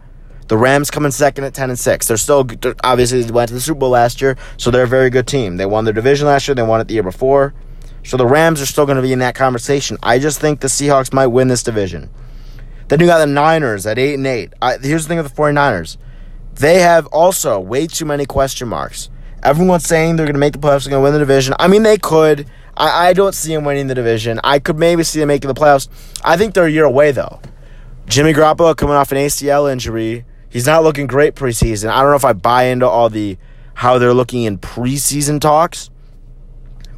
The 0.48 0.56
Rams 0.58 0.90
come 0.90 1.06
in 1.06 1.12
second 1.12 1.44
at 1.44 1.54
10 1.54 1.70
and 1.70 1.78
6. 1.78 2.08
They're 2.08 2.16
still, 2.16 2.44
they're, 2.44 2.74
obviously, 2.82 3.22
they 3.22 3.32
went 3.32 3.48
to 3.48 3.54
the 3.54 3.60
Super 3.60 3.80
Bowl 3.80 3.90
last 3.90 4.20
year, 4.20 4.36
so 4.58 4.70
they're 4.70 4.84
a 4.84 4.88
very 4.88 5.08
good 5.08 5.26
team. 5.26 5.56
They 5.56 5.64
won 5.64 5.84
their 5.84 5.94
division 5.94 6.26
last 6.26 6.46
year, 6.46 6.54
they 6.54 6.62
won 6.62 6.80
it 6.80 6.88
the 6.88 6.94
year 6.94 7.02
before. 7.02 7.54
So 8.04 8.18
the 8.18 8.26
Rams 8.26 8.60
are 8.60 8.66
still 8.66 8.84
going 8.84 8.96
to 8.96 9.02
be 9.02 9.12
in 9.12 9.18
that 9.20 9.34
conversation. 9.34 9.96
I 10.02 10.18
just 10.18 10.38
think 10.40 10.60
the 10.60 10.68
Seahawks 10.68 11.12
might 11.12 11.28
win 11.28 11.48
this 11.48 11.62
division. 11.62 12.10
Then 12.88 13.00
you 13.00 13.06
got 13.06 13.18
the 13.18 13.26
Niners 13.26 13.86
at 13.86 13.98
8 13.98 14.14
and 14.14 14.26
8. 14.26 14.52
I, 14.60 14.76
here's 14.76 15.04
the 15.04 15.08
thing 15.08 15.18
with 15.18 15.34
the 15.34 15.42
49ers. 15.42 15.96
They 16.54 16.80
have 16.80 17.06
also 17.06 17.58
way 17.58 17.86
too 17.86 18.04
many 18.04 18.26
question 18.26 18.68
marks. 18.68 19.08
Everyone's 19.42 19.86
saying 19.86 20.16
they're 20.16 20.26
going 20.26 20.34
to 20.34 20.40
make 20.40 20.52
the 20.52 20.58
playoffs, 20.58 20.84
they're 20.84 20.90
going 20.90 21.00
to 21.00 21.04
win 21.04 21.12
the 21.14 21.18
division. 21.18 21.54
I 21.58 21.66
mean, 21.66 21.82
they 21.82 21.96
could. 21.96 22.48
I, 22.76 23.08
I 23.08 23.12
don't 23.14 23.34
see 23.34 23.54
them 23.54 23.64
winning 23.64 23.86
the 23.86 23.94
division. 23.94 24.38
I 24.44 24.58
could 24.58 24.78
maybe 24.78 25.02
see 25.02 25.18
them 25.18 25.28
making 25.28 25.48
the 25.48 25.54
playoffs. 25.54 25.88
I 26.22 26.36
think 26.36 26.54
they're 26.54 26.66
a 26.66 26.70
year 26.70 26.84
away, 26.84 27.10
though. 27.12 27.40
Jimmy 28.06 28.34
Garoppolo 28.34 28.76
coming 28.76 28.96
off 28.96 29.12
an 29.12 29.18
ACL 29.18 29.70
injury. 29.70 30.26
He's 30.50 30.66
not 30.66 30.82
looking 30.82 31.06
great 31.06 31.34
preseason. 31.34 31.88
I 31.88 32.02
don't 32.02 32.10
know 32.10 32.16
if 32.16 32.24
I 32.24 32.34
buy 32.34 32.64
into 32.64 32.86
all 32.86 33.08
the 33.08 33.38
how 33.74 33.98
they're 33.98 34.14
looking 34.14 34.42
in 34.42 34.58
preseason 34.58 35.40
talks 35.40 35.90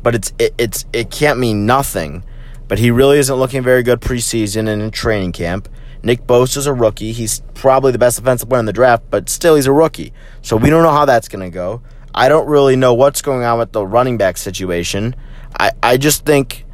but 0.07 0.15
it's 0.15 0.33
it, 0.39 0.55
it's 0.57 0.85
it 0.93 1.11
can't 1.11 1.37
mean 1.37 1.67
nothing. 1.67 2.23
But 2.69 2.79
he 2.79 2.93
really 2.93 3.19
isn't 3.19 3.35
looking 3.35 3.65
very 3.65 3.83
good 3.83 4.01
preseason 4.01 4.69
and 4.69 4.81
in 4.81 4.93
training 4.93 5.33
camp. 5.33 5.69
Nick 6.01 6.29
Bosa's 6.29 6.69
a 6.69 6.73
rookie. 6.73 7.11
He's 7.11 7.43
probably 7.55 7.91
the 7.91 7.99
best 7.99 8.17
defensive 8.17 8.49
player 8.49 8.61
in 8.61 8.67
the 8.67 8.73
draft, 8.73 9.03
but 9.11 9.29
still 9.29 9.57
he's 9.57 9.67
a 9.67 9.73
rookie. 9.73 10.13
So 10.43 10.57
we 10.57 10.71
don't 10.71 10.85
know 10.85 10.93
how 10.93 11.07
that's 11.07 11.27
going 11.27 11.45
to 11.45 11.53
go. 11.53 11.83
I 12.15 12.29
don't 12.29 12.47
really 12.47 12.77
know 12.77 12.95
what's 12.95 13.21
going 13.21 13.43
on 13.43 13.59
with 13.59 13.73
the 13.73 13.85
running 13.85 14.17
back 14.17 14.37
situation. 14.37 15.17
I, 15.59 15.73
I 15.83 15.97
just 15.97 16.25
think 16.25 16.65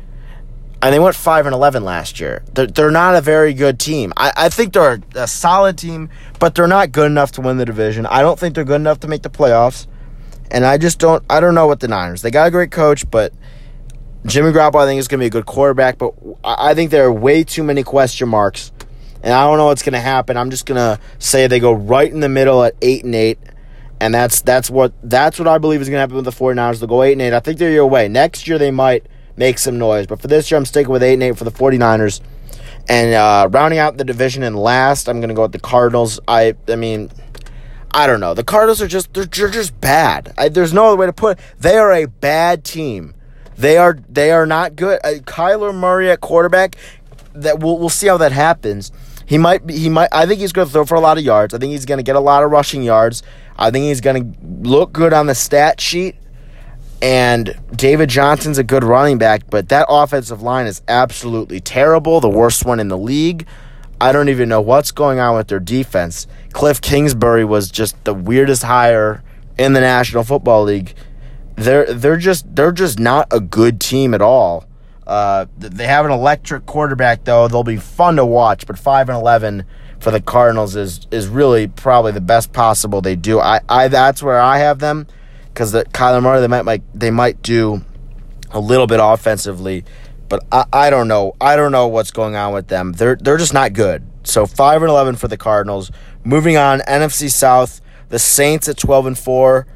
and 0.83 0.93
they 0.93 0.99
went 0.99 1.17
five 1.17 1.47
and 1.47 1.55
eleven 1.55 1.85
last 1.85 2.21
year. 2.21 2.45
They're, 2.53 2.67
they're 2.67 2.91
not 2.91 3.15
a 3.15 3.23
very 3.23 3.55
good 3.55 3.81
team. 3.81 4.13
I, 4.15 4.33
I 4.37 4.49
think 4.51 4.75
they're 4.75 5.01
a 5.15 5.27
solid 5.27 5.79
team, 5.79 6.11
but 6.39 6.55
they're 6.55 6.67
not 6.67 6.93
good 6.93 7.07
enough 7.07 7.33
to 7.33 7.41
win 7.41 7.57
the 7.57 7.65
division. 7.65 8.05
I 8.05 8.21
don't 8.21 8.39
think 8.39 8.55
they're 8.55 8.65
good 8.65 8.83
enough 8.83 9.01
to 9.01 9.09
make 9.09 9.23
the 9.23 9.31
playoffs, 9.31 9.87
and 10.53 10.67
I 10.67 10.79
just 10.79 10.99
don't. 10.99 11.25
I 11.29 11.41
don't 11.41 11.55
know 11.55 11.67
what 11.67 11.81
the 11.81 11.89
Niners. 11.89 12.23
They 12.23 12.31
got 12.31 12.47
a 12.47 12.51
great 12.51 12.71
coach, 12.71 13.11
but 13.11 13.33
Jimmy 14.27 14.53
Garoppolo 14.53 14.83
I 14.83 14.87
think 14.87 15.01
is 15.01 15.09
going 15.09 15.19
to 15.19 15.23
be 15.23 15.27
a 15.27 15.31
good 15.31 15.47
quarterback. 15.47 15.99
But 15.99 16.15
I, 16.45 16.75
think 16.75 16.91
there 16.91 17.07
are 17.07 17.13
way 17.13 17.43
too 17.43 17.65
many 17.65 17.83
question 17.83 18.29
marks, 18.29 18.71
and 19.23 19.33
I 19.33 19.45
don't 19.45 19.57
know 19.57 19.67
what's 19.67 19.83
going 19.83 19.95
to 19.95 20.01
happen. 20.01 20.37
I'm 20.37 20.51
just 20.51 20.67
going 20.67 20.77
to 20.77 21.03
say 21.19 21.47
they 21.47 21.59
go 21.59 21.73
right 21.73 22.11
in 22.11 22.21
the 22.21 22.29
middle 22.29 22.63
at 22.63 22.77
eight 22.83 23.05
and 23.05 23.15
eight. 23.15 23.39
And 23.99 24.13
that's 24.13 24.43
that's 24.43 24.69
what 24.69 24.93
that's 25.03 25.39
what 25.39 25.47
I 25.47 25.59
believe 25.59 25.81
is 25.81 25.89
going 25.89 25.97
to 25.97 26.01
happen 26.01 26.17
with 26.17 26.25
the 26.25 26.33
49ers. 26.33 26.81
They'll 26.81 26.89
go 26.89 27.05
8 27.05 27.13
and 27.13 27.23
8. 27.23 27.33
I 27.35 27.39
think 27.39 27.59
they're 27.59 27.71
your 27.71 27.87
way. 27.87 28.09
Next 28.09 28.49
year 28.49 28.59
they 28.59 28.73
might 28.73 29.07
make 29.37 29.59
some 29.59 29.79
noise. 29.79 30.09
But 30.09 30.21
for 30.21 30.27
this 30.27 30.51
year, 30.51 30.59
I'm 30.59 30.65
sticking 30.65 30.91
with 30.91 31.05
8 31.05 31.15
and 31.15 31.23
8 31.23 31.39
for 31.39 31.45
the 31.45 31.53
49ers. 31.53 32.21
And 32.89 33.15
uh, 33.15 33.49
rounding 33.53 33.79
out 33.79 33.99
the 33.99 34.05
division 34.05 34.43
in 34.43 34.57
last, 34.57 35.09
I'm 35.09 35.21
going 35.21 35.29
to 35.29 35.37
go 35.37 35.43
with 35.43 35.53
the 35.53 35.61
Cardinals. 35.61 36.19
I 36.27 36.57
I 36.67 36.75
mean, 36.75 37.13
I 37.95 38.07
don't 38.07 38.21
know. 38.21 38.35
The 38.35 38.45
Cardinals 38.45 38.81
are 38.81 38.89
just 38.89 39.13
they're, 39.13 39.27
they're 39.27 39.51
just 39.51 39.79
bad. 39.81 40.33
I, 40.39 40.49
there's 40.49 40.73
no 40.73 40.89
other 40.89 40.97
way 40.97 41.07
to 41.07 41.13
put 41.13 41.39
it. 41.39 41.45
They 41.59 41.77
are 41.77 41.93
a 41.93 42.07
bad 42.07 42.65
team. 42.65 43.15
They 43.57 43.77
are 43.77 43.99
they 44.09 44.31
are 44.31 44.47
not 44.47 44.77
good. 44.77 44.99
Uh, 45.05 45.15
Kyler 45.21 45.75
Murray 45.75 46.11
at 46.11 46.21
quarterback. 46.21 46.77
That 47.35 47.61
we'll 47.61 47.79
we'll 47.79 47.89
see 47.89 48.09
how 48.09 48.19
that 48.19 48.33
happens. 48.33 48.93
He 49.27 49.39
might 49.39 49.67
be, 49.67 49.77
he 49.79 49.89
might 49.89 50.09
I 50.13 50.27
think 50.27 50.41
he's 50.41 50.53
going 50.53 50.69
to 50.69 50.73
throw 50.73 50.85
for 50.85 50.95
a 50.95 51.01
lot 51.01 51.19
of 51.19 51.25
yards. 51.25 51.55
I 51.55 51.59
think 51.59 51.73
he's 51.73 51.87
going 51.87 51.99
to 51.99 52.03
get 52.03 52.17
a 52.17 52.21
lot 52.21 52.43
of 52.43 52.51
rushing 52.51 52.83
yards. 52.83 53.23
I 53.57 53.71
think 53.71 53.85
he's 53.85 54.01
going 54.01 54.35
to 54.35 54.69
look 54.69 54.93
good 54.93 55.13
on 55.13 55.27
the 55.27 55.35
stat 55.35 55.81
sheet. 55.81 56.17
And 57.01 57.59
David 57.75 58.11
Johnson's 58.11 58.59
a 58.59 58.63
good 58.63 58.85
running 58.85 59.19
back, 59.19 59.51
but 59.51 59.71
that 59.71 59.87
offensive 59.89 60.41
line 60.41 60.67
is 60.67 60.83
absolutely 60.87 61.59
terrible, 61.59 62.21
the 62.21 62.29
worst 62.29 62.65
one 62.65 62.79
in 62.79 62.87
the 62.87 62.99
league. 62.99 63.47
I 64.03 64.11
don't 64.11 64.29
even 64.29 64.49
know 64.49 64.61
what's 64.61 64.91
going 64.91 65.21
on 65.21 65.37
with 65.37 65.47
their 65.47 65.61
defense. 65.61 66.27
Cliff 66.53 66.81
Kingsbury 66.81 67.45
was 67.45 67.71
just 67.71 68.03
the 68.03 68.13
weirdest 68.13 68.65
hire 68.65 69.23
in 69.57 69.75
the 69.75 69.81
National 69.81 70.25
Football 70.25 70.65
League. 70.65 70.95
They're 71.55 71.95
they're 71.95 72.17
just 72.17 72.53
they're 72.57 72.73
just 72.73 72.99
not 72.99 73.29
a 73.31 73.39
good 73.39 73.81
team 73.81 74.13
at 74.13 74.21
all. 74.21 74.67
Uh, 75.07 75.47
they 75.57 75.87
have 75.87 76.05
an 76.05 76.11
electric 76.11 76.67
quarterback 76.67 77.23
though. 77.23 77.47
They'll 77.47 77.63
be 77.63 77.77
fun 77.77 78.17
to 78.17 78.27
watch, 78.27 78.67
but 78.67 78.77
five 78.77 79.09
and 79.09 79.17
eleven 79.17 79.67
for 80.01 80.11
the 80.11 80.21
Cardinals 80.21 80.75
is 80.75 81.07
is 81.13 81.29
really 81.29 81.69
probably 81.69 82.11
the 82.11 82.21
best 82.21 82.53
possible 82.53 83.03
they 83.03 83.15
do. 83.15 83.39
I, 83.39 83.61
I 83.69 83.87
that's 83.87 84.21
where 84.21 84.41
I 84.41 84.59
have 84.59 84.81
them 84.81 85.07
because 85.47 85.71
the 85.71 85.85
Kyler 85.85 86.21
Murray 86.21 86.41
they 86.41 86.49
might, 86.49 86.65
might 86.65 86.83
they 86.93 87.13
might 87.13 87.41
do 87.41 87.83
a 88.51 88.59
little 88.59 88.89
bit 88.89 88.99
offensively, 89.01 89.85
but 90.33 90.47
I, 90.51 90.65
I 90.73 90.89
don't 90.89 91.09
know. 91.09 91.35
I 91.43 91.57
don't 91.57 91.73
know 91.73 91.89
what's 91.89 92.11
going 92.11 92.37
on 92.37 92.55
with 92.55 92.69
them. 92.69 92.93
They're 92.93 93.17
they're 93.17 93.37
just 93.37 93.53
not 93.53 93.75
good. 93.75 94.03
So 94.25 94.47
five 94.47 94.81
and 94.81 94.89
eleven 94.89 95.15
for 95.15 95.29
the 95.29 95.37
Cardinals. 95.37 95.91
Moving 96.25 96.57
on, 96.57 96.81
NFC 96.81 97.31
South, 97.31 97.83
the 98.09 98.19
Saints 98.19 98.67
at 98.67 98.79
twelve 98.79 99.05
and 99.05 99.19
four. 99.19 99.67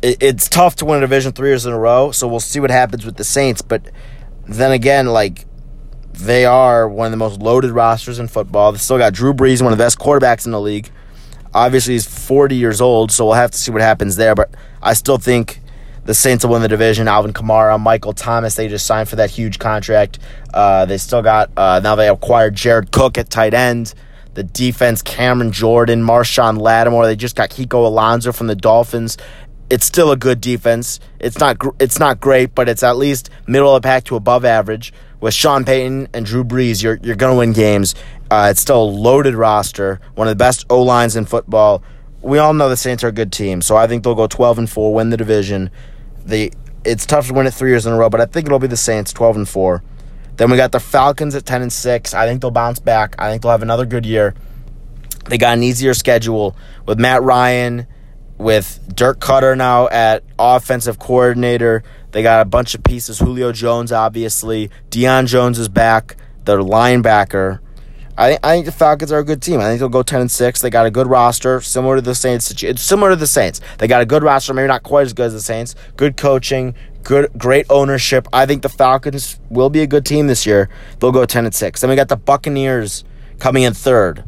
It, 0.00 0.22
it's 0.22 0.48
tough 0.48 0.76
to 0.76 0.86
win 0.86 0.96
a 0.96 1.00
division 1.02 1.32
three 1.32 1.50
years 1.50 1.66
in 1.66 1.74
a 1.74 1.78
row, 1.78 2.10
so 2.10 2.26
we'll 2.26 2.40
see 2.40 2.58
what 2.58 2.70
happens 2.70 3.04
with 3.04 3.18
the 3.18 3.24
Saints. 3.24 3.60
But 3.60 3.82
then 4.48 4.72
again, 4.72 5.08
like 5.08 5.44
they 6.14 6.46
are 6.46 6.88
one 6.88 7.04
of 7.04 7.10
the 7.10 7.18
most 7.18 7.42
loaded 7.42 7.72
rosters 7.72 8.18
in 8.18 8.28
football. 8.28 8.72
They 8.72 8.78
still 8.78 8.96
got 8.96 9.12
Drew 9.12 9.34
Brees, 9.34 9.60
one 9.60 9.72
of 9.72 9.78
the 9.78 9.84
best 9.84 9.98
quarterbacks 9.98 10.46
in 10.46 10.52
the 10.52 10.60
league. 10.60 10.90
Obviously, 11.52 11.92
he's 11.92 12.06
40 12.06 12.56
years 12.56 12.80
old, 12.80 13.12
so 13.12 13.26
we'll 13.26 13.34
have 13.34 13.50
to 13.50 13.58
see 13.58 13.70
what 13.70 13.82
happens 13.82 14.16
there. 14.16 14.34
But 14.34 14.54
I 14.80 14.94
still 14.94 15.18
think 15.18 15.60
the 16.04 16.14
Saints 16.14 16.44
will 16.44 16.52
win 16.52 16.62
the 16.62 16.68
division. 16.68 17.08
Alvin 17.08 17.32
Kamara, 17.32 17.78
Michael 17.80 18.12
Thomas, 18.12 18.54
they 18.56 18.68
just 18.68 18.86
signed 18.86 19.08
for 19.08 19.16
that 19.16 19.30
huge 19.30 19.58
contract. 19.58 20.18
Uh, 20.52 20.84
they 20.84 20.98
still 20.98 21.22
got, 21.22 21.50
uh, 21.56 21.80
now 21.82 21.94
they 21.94 22.08
acquired 22.08 22.54
Jared 22.54 22.90
Cook 22.90 23.18
at 23.18 23.30
tight 23.30 23.54
end. 23.54 23.94
The 24.34 24.42
defense, 24.42 25.02
Cameron 25.02 25.52
Jordan, 25.52 26.02
Marshon 26.02 26.58
Lattimore. 26.58 27.06
They 27.06 27.16
just 27.16 27.36
got 27.36 27.50
Kiko 27.50 27.84
Alonso 27.86 28.32
from 28.32 28.46
the 28.46 28.56
Dolphins. 28.56 29.18
It's 29.68 29.84
still 29.84 30.10
a 30.10 30.16
good 30.16 30.40
defense. 30.40 31.00
It's 31.18 31.38
not 31.38 31.58
it's 31.78 31.98
not 31.98 32.20
great, 32.20 32.54
but 32.54 32.68
it's 32.68 32.82
at 32.82 32.96
least 32.96 33.30
middle 33.46 33.74
of 33.74 33.82
the 33.82 33.86
pack 33.86 34.04
to 34.04 34.16
above 34.16 34.44
average. 34.44 34.92
With 35.20 35.34
Sean 35.34 35.64
Payton 35.64 36.08
and 36.14 36.26
Drew 36.26 36.44
Brees, 36.44 36.82
you're 36.82 36.98
you're 37.02 37.16
gonna 37.16 37.36
win 37.36 37.52
games. 37.52 37.94
Uh, 38.30 38.48
it's 38.50 38.60
still 38.60 38.82
a 38.82 38.84
loaded 38.84 39.34
roster, 39.34 40.00
one 40.14 40.26
of 40.26 40.32
the 40.32 40.36
best 40.36 40.64
O 40.70 40.82
lines 40.82 41.14
in 41.14 41.26
football. 41.26 41.82
We 42.22 42.38
all 42.38 42.54
know 42.54 42.68
the 42.68 42.76
Saints 42.76 43.04
are 43.04 43.08
a 43.08 43.12
good 43.12 43.32
team, 43.32 43.60
so 43.60 43.76
I 43.76 43.86
think 43.86 44.04
they'll 44.04 44.14
go 44.14 44.26
12 44.26 44.58
and 44.58 44.70
4, 44.70 44.94
win 44.94 45.10
the 45.10 45.16
division. 45.16 45.70
They 46.24 46.50
it's 46.84 47.06
tough 47.06 47.28
to 47.28 47.34
win 47.34 47.46
it 47.46 47.54
three 47.54 47.70
years 47.70 47.86
in 47.86 47.92
a 47.92 47.96
row, 47.96 48.10
but 48.10 48.20
I 48.20 48.26
think 48.26 48.46
it'll 48.46 48.58
be 48.58 48.66
the 48.66 48.76
Saints 48.76 49.12
12 49.12 49.36
and 49.36 49.48
4. 49.48 49.82
Then 50.36 50.50
we 50.50 50.56
got 50.56 50.72
the 50.72 50.80
Falcons 50.80 51.34
at 51.34 51.46
10 51.46 51.62
and 51.62 51.72
6. 51.72 52.14
I 52.14 52.26
think 52.26 52.40
they'll 52.40 52.50
bounce 52.50 52.80
back. 52.80 53.14
I 53.18 53.30
think 53.30 53.42
they'll 53.42 53.52
have 53.52 53.62
another 53.62 53.86
good 53.86 54.06
year. 54.06 54.34
They 55.26 55.38
got 55.38 55.56
an 55.56 55.62
easier 55.62 55.94
schedule 55.94 56.56
with 56.86 56.98
Matt 56.98 57.22
Ryan, 57.22 57.86
with 58.38 58.80
Dirk 58.94 59.20
Koetter 59.20 59.56
now 59.56 59.88
at 59.88 60.24
offensive 60.38 60.98
coordinator. 60.98 61.84
They 62.10 62.22
got 62.22 62.40
a 62.40 62.44
bunch 62.44 62.74
of 62.74 62.82
pieces. 62.82 63.18
Julio 63.18 63.52
Jones, 63.52 63.92
obviously. 63.92 64.70
Deion 64.90 65.26
Jones 65.26 65.58
is 65.58 65.68
back, 65.68 66.16
their 66.44 66.58
linebacker. 66.58 67.60
I, 68.16 68.38
I 68.42 68.54
think 68.54 68.66
the 68.66 68.72
Falcons 68.72 69.10
are 69.10 69.18
a 69.18 69.24
good 69.24 69.40
team. 69.40 69.60
I 69.60 69.64
think 69.64 69.80
they'll 69.80 69.88
go 69.88 70.02
ten 70.02 70.20
and 70.20 70.30
six. 70.30 70.60
They 70.60 70.70
got 70.70 70.86
a 70.86 70.90
good 70.90 71.06
roster, 71.06 71.60
similar 71.60 71.96
to 71.96 72.02
the 72.02 72.14
Saints. 72.14 72.62
It's 72.62 72.82
similar 72.82 73.10
to 73.10 73.16
the 73.16 73.26
Saints. 73.26 73.60
They 73.78 73.88
got 73.88 74.02
a 74.02 74.06
good 74.06 74.22
roster, 74.22 74.52
maybe 74.52 74.68
not 74.68 74.82
quite 74.82 75.02
as 75.02 75.12
good 75.12 75.26
as 75.26 75.32
the 75.32 75.40
Saints. 75.40 75.74
Good 75.96 76.16
coaching, 76.16 76.74
good, 77.02 77.30
great 77.38 77.66
ownership. 77.70 78.28
I 78.32 78.44
think 78.44 78.62
the 78.62 78.68
Falcons 78.68 79.40
will 79.48 79.70
be 79.70 79.80
a 79.80 79.86
good 79.86 80.04
team 80.04 80.26
this 80.26 80.44
year. 80.44 80.68
They'll 80.98 81.12
go 81.12 81.24
ten 81.24 81.46
and 81.46 81.54
six. 81.54 81.80
Then 81.80 81.90
we 81.90 81.96
got 81.96 82.08
the 82.08 82.16
Buccaneers 82.16 83.04
coming 83.38 83.62
in 83.62 83.72
third. 83.72 84.24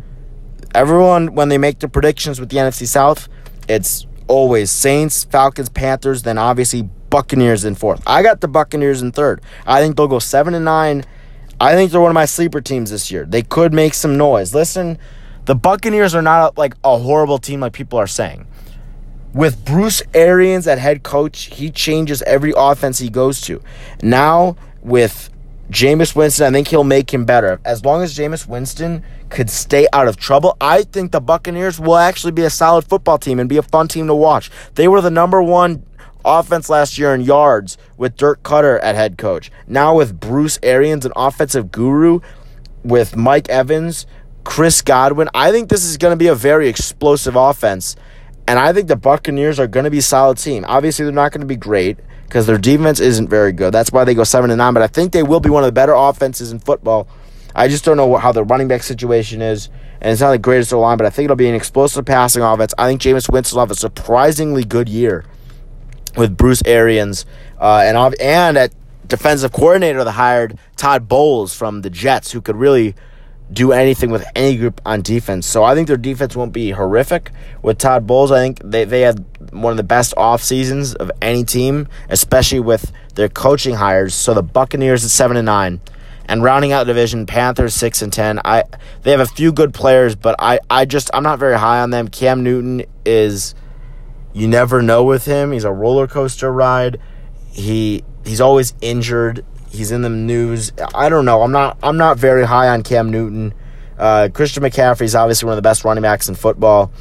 Everyone, 0.75 1.35
when 1.35 1.51
they 1.51 1.59
make 1.59 1.79
the 1.79 1.89
predictions 1.89 2.41
with 2.41 2.49
the 2.49 2.57
NFC 2.57 2.87
South, 2.87 3.29
it's 3.69 4.07
always 4.29 4.71
Saints, 4.71 5.25
Falcons, 5.25 5.69
Panthers, 5.69 6.23
then 6.23 6.39
obviously 6.39 6.89
Buccaneers 7.11 7.65
in 7.65 7.75
fourth. 7.75 8.03
I 8.07 8.23
got 8.23 8.41
the 8.41 8.49
Buccaneers 8.49 9.03
in 9.03 9.13
third. 9.13 9.41
I 9.67 9.81
think 9.81 9.97
they'll 9.97 10.09
go 10.09 10.19
seven 10.19 10.55
and 10.55 10.65
nine 10.65 11.05
I 11.65 11.75
think 11.75 11.91
they're 11.91 12.01
one 12.01 12.11
of 12.11 12.15
my 12.15 12.27
sleeper 12.27 12.61
teams 12.61 12.91
this 12.91 13.11
year. 13.11 13.25
They 13.25 13.43
could 13.43 13.73
make 13.73 13.95
some 13.95 14.19
noise. 14.19 14.55
Listen, 14.55 14.99
the 15.47 15.55
Buccaneers 15.55 16.15
are 16.15 16.21
not 16.21 16.59
like 16.59 16.75
a 16.85 16.99
horrible 16.99 17.39
team 17.39 17.61
like 17.61 17.73
people 17.73 17.99
are 17.99 18.07
saying. 18.07 18.47
With 19.33 19.65
Bruce 19.65 20.03
Arians 20.13 20.67
at 20.67 20.79
head 20.79 21.03
coach, 21.03 21.45
he 21.45 21.71
changes 21.71 22.21
every 22.25 22.53
offense 22.55 22.99
he 22.99 23.09
goes 23.09 23.41
to. 23.43 23.63
Now 24.03 24.57
with 24.83 25.31
Jameis 25.71 26.15
Winston, 26.15 26.49
I 26.49 26.51
think 26.55 26.69
he'll 26.69 26.85
make 26.85 27.15
him 27.15 27.25
better. 27.25 27.59
As 27.65 27.83
long 27.83 28.03
as 28.03 28.15
Jameis 28.15 28.47
Winston 28.47 29.03
could 29.31 29.49
stay 29.49 29.87
out 29.91 30.07
of 30.07 30.19
trouble, 30.19 30.59
I 30.61 30.83
think 30.83 31.13
the 31.13 31.21
Buccaneers 31.23 31.81
will 31.81 31.97
actually 31.97 32.33
be 32.33 32.43
a 32.43 32.51
solid 32.51 32.85
football 32.85 33.17
team 33.17 33.41
and 33.41 33.49
be 33.49 33.57
a 33.57 33.63
fun 33.63 33.89
team 33.89 34.07
to 34.09 34.15
watch. 34.15 34.51
They 34.75 34.87
were 34.87 35.01
the 35.01 35.11
number 35.11 35.43
one 35.43 35.83
offense 36.25 36.69
last 36.69 36.99
year 36.99 37.15
in 37.15 37.21
yards 37.21 37.77
with 37.97 38.17
Dirk 38.17 38.43
Koetter 38.43 38.79
at 38.83 38.95
head 38.95 39.19
coach. 39.19 39.51
Now 39.67 39.97
with 39.97 40.19
Bruce 40.19 40.59
Arians, 40.63 41.05
an 41.05 41.13
offensive 41.17 41.71
guru, 41.71 42.21
with 42.83 43.17
Mike 43.17 43.49
Evans, 43.49 44.07
Chris 44.45 44.83
Godwin. 44.83 45.29
I 45.35 45.51
think 45.51 45.69
this 45.69 45.85
is 45.85 45.97
going 45.97 46.13
to 46.13 46.17
be 46.17 46.29
a 46.29 46.35
very 46.35 46.69
explosive 46.69 47.35
offense. 47.37 47.97
And 48.47 48.59
I 48.59 48.73
think 48.73 48.89
the 48.89 48.97
Buccaneers 48.97 49.59
are 49.59 49.67
going 49.67 49.85
to 49.85 49.91
be 49.91 49.99
a 49.99 50.03
solid 50.03 50.37
team. 50.39 50.65
Obviously, 50.69 51.05
they're 51.05 51.15
not 51.15 51.33
going 51.33 51.41
to 51.41 51.47
be 51.47 51.57
great 51.57 51.99
because 52.25 52.47
their 52.47 52.59
defense 52.59 53.01
isn't 53.01 53.29
very 53.29 53.53
good. 53.53 53.73
That's 53.73 53.91
why 53.91 54.05
they 54.05 54.15
go 54.15 54.25
7 54.25 54.51
and 54.51 54.59
9. 54.59 54.75
But 54.75 54.83
I 54.83 54.87
think 54.87 55.13
they 55.13 55.23
will 55.23 55.41
be 55.41 55.49
one 55.49 55.63
of 55.63 55.69
the 55.69 55.73
better 55.73 55.95
offenses 55.95 56.53
in 56.53 56.59
football. 56.59 57.09
I 57.55 57.69
just 57.69 57.85
don't 57.85 57.97
know 57.97 58.17
how 58.17 58.33
the 58.33 58.45
running 58.45 58.69
back 58.69 58.83
situation 58.83 59.41
is. 59.41 59.71
And 60.01 60.13
it's 60.13 60.21
not 60.21 60.33
the 60.33 60.39
greatest 60.39 60.73
O 60.75 60.81
line, 60.81 60.99
but 60.99 61.07
I 61.07 61.11
think 61.11 61.25
it'll 61.25 61.37
be 61.37 61.49
an 61.49 61.55
explosive 61.55 62.05
passing 62.05 62.43
offense. 62.43 62.75
I 62.77 62.89
think 62.89 63.01
Jameis 63.01 63.33
Winston 63.33 63.57
will 63.57 63.63
have 63.63 63.71
a 63.71 63.75
surprisingly 63.75 64.65
good 64.65 64.89
year 64.89 65.25
with 66.17 66.37
Bruce 66.37 66.63
Arians, 66.67 67.27
uh, 67.61 67.83
and 67.85 68.15
and 68.21 68.57
at 68.57 68.73
defensive 69.07 69.53
coordinator, 69.53 70.05
they 70.05 70.11
hired 70.11 70.59
Todd 70.77 71.09
Bowles 71.09 71.55
from 71.55 71.83
the 71.83 71.91
Jets, 71.91 72.33
who 72.33 72.41
could 72.41 72.57
really 72.57 72.95
do 73.53 73.73
anything 73.73 74.11
with 74.11 74.25
any 74.35 74.57
group 74.57 74.81
on 74.87 75.03
defense. 75.03 75.47
So 75.47 75.65
I 75.65 75.75
think 75.75 75.87
their 75.87 75.99
defense 75.99 76.35
won't 76.35 76.53
be 76.53 76.71
horrific 76.71 77.31
with 77.63 77.79
Todd 77.79 78.07
Bowles. 78.07 78.33
I 78.33 78.41
think 78.41 78.61
they 78.65 78.85
they 78.85 79.03
had 79.03 79.25
one 79.53 79.71
of 79.71 79.77
the 79.77 79.83
best 79.83 80.15
off 80.17 80.43
seasons 80.43 80.95
of 80.95 81.11
any 81.21 81.45
team, 81.45 81.89
especially 82.09 82.61
with 82.61 82.91
their 83.15 83.29
coaching 83.29 83.75
hires. 83.75 84.15
So 84.15 84.35
the 84.35 84.43
Buccaneers 84.43 85.05
at 85.05 85.11
seven 85.11 85.37
and 85.37 85.47
nine. 85.47 85.81
And 86.27 86.43
rounding 86.43 86.73
out 86.73 86.87
the 86.87 86.95
division, 86.95 87.27
Panthers 87.27 87.75
six 87.75 88.01
and 88.01 88.11
ten. 88.11 88.41
I 88.47 88.65
they 89.03 89.11
have 89.11 89.21
a 89.21 89.27
few 89.27 89.53
good 89.53 89.75
players, 89.75 90.17
but 90.17 90.37
I, 90.39 90.59
I 90.71 90.87
just 90.87 91.11
I'm 91.13 91.23
not 91.23 91.39
very 91.39 91.59
high 91.59 91.81
on 91.83 91.91
them. 91.91 92.09
Cam 92.09 92.43
Newton 92.43 92.85
is 93.05 93.55
you 94.35 94.49
never 94.49 94.83
know 94.83 95.03
with 95.05 95.25
him. 95.25 95.53
He's 95.53 95.65
a 95.65 95.73
roller 95.73 96.07
coaster 96.07 96.53
ride. 96.53 97.01
He 97.51 98.05
he's 98.25 98.41
always 98.41 98.75
injured. 98.81 99.45
He's 99.71 99.91
in 99.91 100.03
the 100.03 100.11
news. 100.11 100.73
I 100.95 101.09
don't 101.09 101.25
know. 101.25 101.43
I'm 101.43 101.53
not 101.53 101.79
I'm 101.83 101.97
not 101.97 102.19
very 102.19 102.45
high 102.45 102.69
on 102.69 102.83
Cam 102.83 103.11
Newton. 103.11 103.55
Uh, 103.97 104.29
Christian 104.35 104.63
McCaffrey 104.63 105.03
is 105.03 105.15
obviously 105.15 105.47
one 105.47 105.53
of 105.53 105.57
the 105.57 105.63
best 105.67 105.85
running 105.85 106.03
backs 106.03 106.29
in 106.29 106.35
football. 106.35 106.93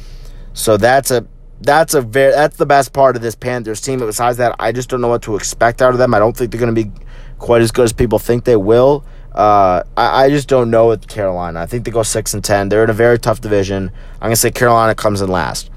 So 0.52 0.76
that's 0.76 1.10
a 1.10 1.26
that's 1.60 1.94
a 1.94 2.02
very 2.02 2.32
that's 2.32 2.56
the 2.56 2.66
best 2.66 2.92
part 2.92 3.16
of 3.16 3.22
this 3.22 3.34
Panthers 3.34 3.80
team. 3.80 3.98
But 3.98 4.06
besides 4.06 4.38
that, 4.38 4.54
I 4.58 4.70
just 4.72 4.88
don't 4.88 5.00
know 5.00 5.08
what 5.08 5.22
to 5.22 5.34
expect 5.34 5.82
out 5.82 5.92
of 5.92 5.98
them. 5.98 6.14
I 6.14 6.20
don't 6.20 6.36
think 6.36 6.52
they're 6.52 6.60
going 6.60 6.74
to 6.74 6.84
be 6.84 6.90
quite 7.38 7.62
as 7.62 7.72
good 7.72 7.84
as 7.84 7.92
people 7.92 8.18
think 8.18 8.44
they 8.44 8.56
will. 8.56 9.04
Uh, 9.32 9.82
I, 9.96 10.24
I 10.24 10.28
just 10.30 10.48
don't 10.48 10.70
know 10.70 10.88
with 10.88 11.08
Carolina. 11.08 11.60
I 11.60 11.66
think 11.66 11.84
they 11.84 11.90
go 11.90 12.04
six 12.04 12.34
and 12.34 12.44
ten. 12.44 12.68
They're 12.68 12.84
in 12.84 12.90
a 12.90 12.94
very 12.94 13.18
tough 13.18 13.40
division. 13.40 13.90
I'm 14.14 14.26
gonna 14.26 14.36
say 14.36 14.52
Carolina 14.52 14.94
comes 14.94 15.20
in 15.20 15.28
last. 15.28 15.70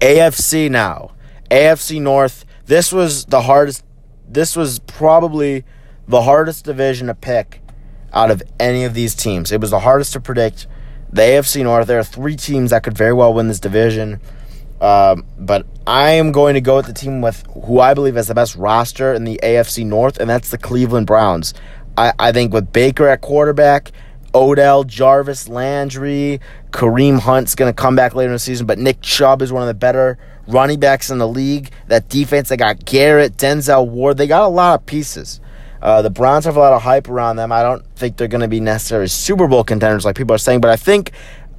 AFC 0.00 0.70
now. 0.70 1.12
AFC 1.50 2.00
North. 2.00 2.44
This 2.66 2.92
was 2.92 3.24
the 3.26 3.42
hardest. 3.42 3.84
This 4.28 4.56
was 4.56 4.78
probably 4.80 5.64
the 6.06 6.22
hardest 6.22 6.64
division 6.64 7.06
to 7.06 7.14
pick 7.14 7.62
out 8.12 8.30
of 8.30 8.42
any 8.58 8.84
of 8.84 8.94
these 8.94 9.14
teams. 9.14 9.52
It 9.52 9.60
was 9.60 9.70
the 9.70 9.80
hardest 9.80 10.12
to 10.14 10.20
predict. 10.20 10.66
The 11.10 11.22
AFC 11.22 11.62
North. 11.62 11.86
There 11.86 11.98
are 11.98 12.04
three 12.04 12.36
teams 12.36 12.70
that 12.70 12.82
could 12.82 12.96
very 12.96 13.12
well 13.12 13.32
win 13.32 13.48
this 13.48 13.60
division. 13.60 14.20
Um, 14.80 15.26
but 15.38 15.66
I 15.86 16.12
am 16.12 16.30
going 16.32 16.54
to 16.54 16.60
go 16.60 16.76
with 16.76 16.86
the 16.86 16.92
team 16.92 17.20
with 17.20 17.44
who 17.64 17.80
I 17.80 17.94
believe 17.94 18.14
has 18.14 18.28
the 18.28 18.34
best 18.34 18.54
roster 18.54 19.12
in 19.12 19.24
the 19.24 19.40
AFC 19.42 19.84
North, 19.84 20.18
and 20.18 20.30
that's 20.30 20.50
the 20.50 20.58
Cleveland 20.58 21.06
Browns. 21.06 21.52
I, 21.96 22.12
I 22.18 22.32
think 22.32 22.52
with 22.52 22.72
Baker 22.72 23.08
at 23.08 23.20
quarterback, 23.20 23.90
Odell, 24.34 24.84
Jarvis 24.84 25.48
Landry, 25.48 26.40
Kareem 26.70 27.18
Hunt's 27.18 27.54
going 27.54 27.72
to 27.72 27.76
come 27.76 27.96
back 27.96 28.14
later 28.14 28.28
in 28.28 28.34
the 28.34 28.38
season, 28.38 28.66
but 28.66 28.78
Nick 28.78 29.00
Chubb 29.00 29.42
is 29.42 29.52
one 29.52 29.62
of 29.62 29.68
the 29.68 29.74
better 29.74 30.18
running 30.46 30.80
backs 30.80 31.10
in 31.10 31.18
the 31.18 31.28
league. 31.28 31.70
That 31.88 32.08
defense, 32.08 32.48
they 32.48 32.56
got 32.56 32.84
Garrett, 32.84 33.36
Denzel 33.36 33.88
Ward. 33.88 34.16
They 34.16 34.26
got 34.26 34.44
a 34.44 34.48
lot 34.48 34.80
of 34.80 34.86
pieces. 34.86 35.40
Uh, 35.80 36.02
the 36.02 36.10
Browns 36.10 36.44
have 36.44 36.56
a 36.56 36.60
lot 36.60 36.72
of 36.72 36.82
hype 36.82 37.08
around 37.08 37.36
them. 37.36 37.52
I 37.52 37.62
don't 37.62 37.84
think 37.94 38.16
they're 38.16 38.28
going 38.28 38.40
to 38.40 38.48
be 38.48 38.60
necessarily 38.60 39.08
Super 39.08 39.46
Bowl 39.46 39.62
contenders 39.62 40.04
like 40.04 40.16
people 40.16 40.34
are 40.34 40.38
saying, 40.38 40.60
but 40.60 40.70
I 40.70 40.76
think 40.76 41.12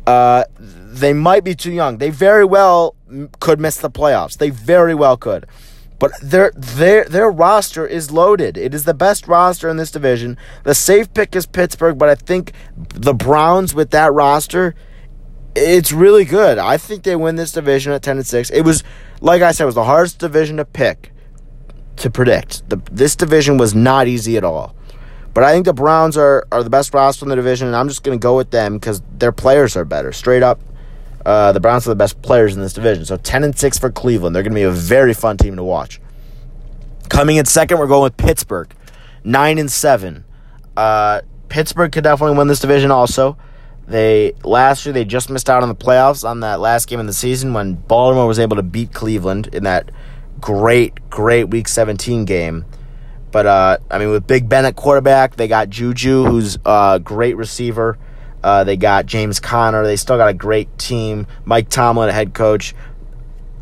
uh, 0.05 0.43
they 0.59 1.13
might 1.13 1.43
be 1.43 1.55
too 1.55 1.71
young. 1.71 1.97
They 1.97 2.09
very 2.09 2.45
well 2.45 2.95
could 3.39 3.59
miss 3.59 3.77
the 3.77 3.89
playoffs. 3.89 4.37
They 4.37 4.49
very 4.49 4.93
well 4.93 5.17
could. 5.17 5.45
But 5.99 6.11
their 6.21 6.51
their 6.55 7.03
their 7.03 7.29
roster 7.29 7.85
is 7.85 8.09
loaded. 8.09 8.57
It 8.57 8.73
is 8.73 8.85
the 8.85 8.93
best 8.93 9.27
roster 9.27 9.67
in 9.67 9.77
this 9.77 9.91
division. 9.91 10.37
The 10.63 10.73
safe 10.73 11.13
pick 11.13 11.35
is 11.35 11.45
Pittsburgh, 11.45 11.97
but 11.97 12.09
I 12.09 12.15
think 12.15 12.53
the 12.77 13.13
Browns 13.13 13.75
with 13.75 13.91
that 13.91 14.13
roster, 14.13 14.75
it's 15.55 15.91
really 15.91 16.23
good. 16.23 16.57
I 16.57 16.77
think 16.77 17.03
they 17.03 17.17
win 17.17 17.35
this 17.35 17.51
division 17.51 17.91
at 17.91 18.01
ten 18.01 18.17
and 18.17 18.25
six. 18.25 18.49
It 18.49 18.61
was 18.61 18.83
like 19.19 19.41
I 19.41 19.51
said, 19.51 19.63
it 19.63 19.67
was 19.67 19.75
the 19.75 19.83
hardest 19.83 20.19
division 20.19 20.57
to 20.57 20.65
pick, 20.65 21.11
to 21.97 22.09
predict. 22.09 22.69
The, 22.69 22.77
this 22.89 23.17
division 23.17 23.57
was 23.57 23.75
not 23.75 24.07
easy 24.07 24.37
at 24.37 24.45
all. 24.45 24.75
But 25.33 25.43
I 25.43 25.51
think 25.51 25.65
the 25.65 25.73
Browns 25.73 26.17
are, 26.17 26.47
are 26.51 26.63
the 26.63 26.69
best 26.69 26.93
roster 26.93 27.25
in 27.25 27.29
the 27.29 27.35
division, 27.35 27.67
and 27.67 27.75
I'm 27.75 27.87
just 27.87 28.03
going 28.03 28.17
to 28.17 28.21
go 28.21 28.35
with 28.35 28.51
them 28.51 28.73
because 28.75 29.01
their 29.17 29.31
players 29.31 29.77
are 29.77 29.85
better. 29.85 30.11
Straight 30.11 30.41
up, 30.41 30.59
uh, 31.25 31.51
the 31.51 31.59
Browns 31.59 31.85
are 31.85 31.91
the 31.91 31.95
best 31.95 32.21
players 32.21 32.55
in 32.55 32.61
this 32.61 32.73
division. 32.73 33.05
So 33.05 33.17
10 33.17 33.43
and 33.43 33.57
6 33.57 33.79
for 33.79 33.91
Cleveland. 33.91 34.35
They're 34.35 34.43
going 34.43 34.53
to 34.53 34.59
be 34.59 34.63
a 34.63 34.71
very 34.71 35.13
fun 35.13 35.37
team 35.37 35.55
to 35.55 35.63
watch. 35.63 35.99
Coming 37.09 37.37
in 37.37 37.45
second, 37.45 37.79
we're 37.79 37.87
going 37.87 38.03
with 38.03 38.17
Pittsburgh. 38.17 38.73
9 39.23 39.57
and 39.57 39.71
7. 39.71 40.23
Uh, 40.77 41.21
Pittsburgh 41.49 41.91
could 41.91 42.03
definitely 42.03 42.37
win 42.37 42.47
this 42.47 42.59
division 42.59 42.91
also. 42.91 43.37
They 43.87 44.33
last 44.43 44.85
year 44.85 44.93
they 44.93 45.03
just 45.03 45.31
missed 45.31 45.49
out 45.49 45.63
on 45.63 45.69
the 45.69 45.75
playoffs 45.75 46.23
on 46.23 46.41
that 46.41 46.59
last 46.59 46.87
game 46.87 46.99
of 46.99 47.07
the 47.07 47.13
season 47.13 47.53
when 47.53 47.73
Baltimore 47.73 48.27
was 48.27 48.37
able 48.37 48.55
to 48.57 48.61
beat 48.61 48.93
Cleveland 48.93 49.47
in 49.51 49.63
that 49.63 49.89
great, 50.39 51.09
great 51.09 51.45
week 51.45 51.67
17 51.67 52.25
game. 52.25 52.65
But 53.31 53.47
uh, 53.47 53.77
I 53.89 53.97
mean, 53.97 54.11
with 54.11 54.27
Big 54.27 54.47
Ben 54.47 54.65
at 54.65 54.75
quarterback, 54.75 55.35
they 55.35 55.47
got 55.47 55.69
Juju, 55.69 56.25
who's 56.25 56.57
a 56.65 57.01
great 57.03 57.35
receiver. 57.35 57.97
Uh, 58.43 58.63
they 58.63 58.77
got 58.77 59.05
James 59.05 59.39
Conner. 59.39 59.83
They 59.83 59.95
still 59.95 60.17
got 60.17 60.29
a 60.29 60.33
great 60.33 60.77
team. 60.77 61.27
Mike 61.45 61.69
Tomlin, 61.69 62.09
head 62.09 62.33
coach. 62.33 62.73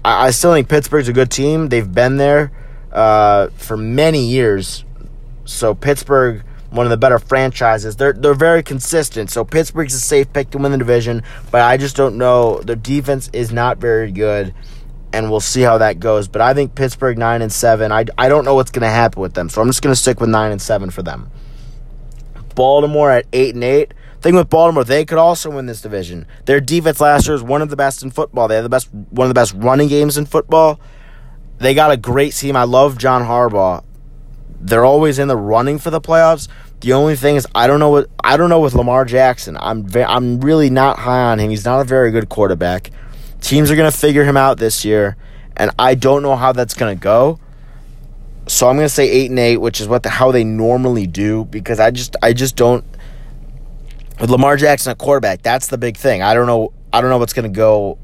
I, 0.06 0.28
I 0.28 0.32
still 0.32 0.54
think 0.54 0.70
Pittsburgh's 0.70 1.08
a 1.08 1.14
good 1.14 1.32
team. 1.32 1.70
They've 1.70 1.92
been 1.92 2.18
there 2.18 2.52
uh, 2.92 3.50
for 3.56 3.78
many 3.78 4.26
years. 4.26 4.84
So 5.46 5.74
Pittsburgh, 5.74 6.44
one 6.70 6.86
of 6.86 6.90
the 6.90 6.98
better 6.98 7.20
franchises. 7.20 7.96
They're 7.96 8.14
they're 8.14 8.34
very 8.34 8.64
consistent. 8.64 9.30
So 9.32 9.44
Pittsburgh's 9.44 9.94
a 9.94 10.00
safe 10.00 10.32
pick 10.34 10.52
to 10.52 10.58
win 10.58 10.72
the 10.72 10.78
division. 10.78 11.24
But 11.52 11.62
I 11.62 11.78
just 11.78 11.96
don't 11.96 12.18
know. 12.18 12.60
Their 12.62 12.76
defense 12.76 13.30
is 13.34 13.52
not 13.52 13.78
very 13.78 14.12
good, 14.12 14.54
and 15.14 15.32
we'll 15.32 15.40
see 15.40 15.62
how 15.62 15.78
that 15.80 16.00
goes. 16.00 16.28
But 16.28 16.42
I 16.42 16.54
think 16.54 16.76
Pittsburgh 16.76 17.18
nine 17.18 17.42
and 17.42 17.52
seven. 17.52 17.92
I, 17.92 18.06
I 18.18 18.30
don't 18.30 18.46
know 18.46 18.56
what's 18.56 18.72
going 18.72 18.84
to 18.84 18.90
happen 18.90 19.22
with 19.22 19.34
them. 19.34 19.50
So 19.50 19.62
I'm 19.62 19.68
just 19.68 19.82
going 19.82 19.94
to 19.96 20.00
stick 20.00 20.20
with 20.20 20.30
nine 20.30 20.52
and 20.52 20.62
seven 20.62 20.90
for 20.90 21.02
them. 21.02 21.32
Baltimore 22.56 23.12
at 23.12 23.26
eight 23.34 23.56
and 23.56 23.64
eight. 23.64 23.94
Thing 24.28 24.36
with 24.36 24.50
Baltimore, 24.50 24.84
they 24.84 25.06
could 25.06 25.18
also 25.20 25.50
win 25.50 25.68
this 25.68 25.80
division. 25.80 26.28
Their 26.44 26.60
defense 26.60 27.00
last 27.00 27.28
year 27.28 27.36
is 27.36 27.42
one 27.42 27.62
of 27.62 27.70
the 27.70 27.78
best 27.78 28.04
in 28.04 28.12
football. 28.12 28.50
They 28.50 28.56
have 28.56 28.66
the 28.66 28.70
best, 28.70 28.94
one 28.94 29.24
of 29.24 29.30
the 29.30 29.34
best 29.34 29.54
running 29.54 29.88
games 29.88 30.18
in 30.18 30.26
football. 30.26 30.82
They 31.60 31.74
got 31.74 31.92
a 31.92 31.96
great 31.96 32.34
team. 32.34 32.58
I 32.58 32.66
love 32.66 32.98
John 32.98 33.24
Harbaugh. 33.24 33.86
They're 34.60 34.84
always 34.84 35.18
in 35.18 35.30
the 35.30 35.38
running 35.38 35.80
for 35.80 35.92
the 35.92 36.02
playoffs. 36.02 36.50
The 36.82 36.92
only 36.92 37.16
thing 37.16 37.38
is, 37.38 37.48
I 37.56 37.68
don't 37.68 37.80
know 37.80 37.88
what 37.88 38.10
I 38.22 38.36
don't 38.36 38.50
know 38.50 38.60
with 38.60 38.76
Lamar 38.76 39.06
Jackson. 39.06 39.56
I'm 39.62 39.88
ve- 39.88 40.04
I'm 40.04 40.42
really 40.42 40.70
not 40.70 41.00
high 41.00 41.32
on 41.32 41.40
him. 41.40 41.50
He's 41.50 41.64
not 41.64 41.80
a 41.80 41.86
very 41.86 42.12
good 42.12 42.28
quarterback. 42.28 42.92
Teams 43.40 43.72
are 43.72 43.78
gonna 43.78 43.92
figure 43.92 44.26
him 44.26 44.36
out 44.36 44.58
this 44.58 44.84
year, 44.84 45.16
and 45.56 45.72
I 45.80 45.96
don't 45.96 46.22
know 46.22 46.36
how 46.36 46.52
that's 46.52 46.74
gonna 46.74 46.96
go. 46.96 47.40
So 48.48 48.68
I'm 48.68 48.76
gonna 48.76 48.90
say 48.90 49.10
eight 49.10 49.30
and 49.30 49.40
eight, 49.40 49.58
which 49.58 49.80
is 49.80 49.88
what 49.88 50.04
the 50.04 50.10
how 50.10 50.34
they 50.34 50.44
normally 50.44 51.08
do, 51.08 51.46
because 51.46 51.80
I 51.80 51.92
just 51.92 52.18
I 52.22 52.34
just 52.34 52.58
don't 52.58 52.84
with 54.20 54.30
Lamar 54.30 54.58
Jackson 54.58 54.92
at 54.92 54.98
quarterback, 54.98 55.42
that's 55.42 55.68
the 55.68 55.78
big 55.78 55.98
thing. 55.98 56.22
I 56.22 56.34
don't 56.34 56.48
know. 56.48 56.74
I 56.92 57.02
don't 57.02 57.10
know 57.10 57.18
what's 57.18 57.34
going 57.34 57.52
to 57.52 57.56
go. 57.56 57.98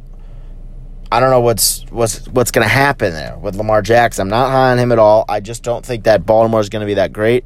I 1.12 1.19
don't 1.19 1.30
know 1.30 1.41
what's 1.41 1.86
what's 1.91 2.28
what's 2.30 2.52
going 2.52 2.65
to 2.67 2.73
happen 2.73 3.13
there 3.13 3.38
with 3.38 3.56
Lamar 3.56 3.82
Jackson. 3.82 4.23
I'm 4.23 4.30
not 4.30 4.52
high 4.52 4.71
on 4.71 4.80
him 4.80 4.91
at 4.91 4.99
all. 4.99 5.26
I 5.30 5.39
just 5.39 5.63
don't 5.63 5.86
think 5.86 6.06
that 6.06 6.26
Baltimore 6.26 6.60
is 6.60 6.69
going 6.69 6.82
to 6.82 6.88
be 6.88 6.95
that 6.95 7.13
great 7.13 7.45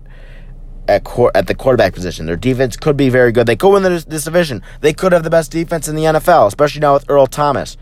at 0.88 1.04
cor- 1.04 1.32
at 1.36 1.48
the 1.48 1.56
quarterback 1.56 1.94
position. 1.94 2.26
Their 2.26 2.38
defense 2.38 2.78
could 2.78 2.98
be 2.98 3.10
very 3.10 3.32
good. 3.32 3.46
They 3.46 3.56
could 3.56 3.70
win 3.70 3.84
this, 3.84 4.06
this 4.06 4.24
division. 4.24 4.62
They 4.82 4.94
could 4.94 5.12
have 5.12 5.24
the 5.24 5.30
best 5.30 5.52
defense 5.52 5.88
in 5.88 5.96
the 5.96 6.04
NFL, 6.04 6.48
especially 6.48 6.82
now 6.82 6.94
with 6.94 7.10
Earl 7.10 7.28
Thomas 7.28 7.78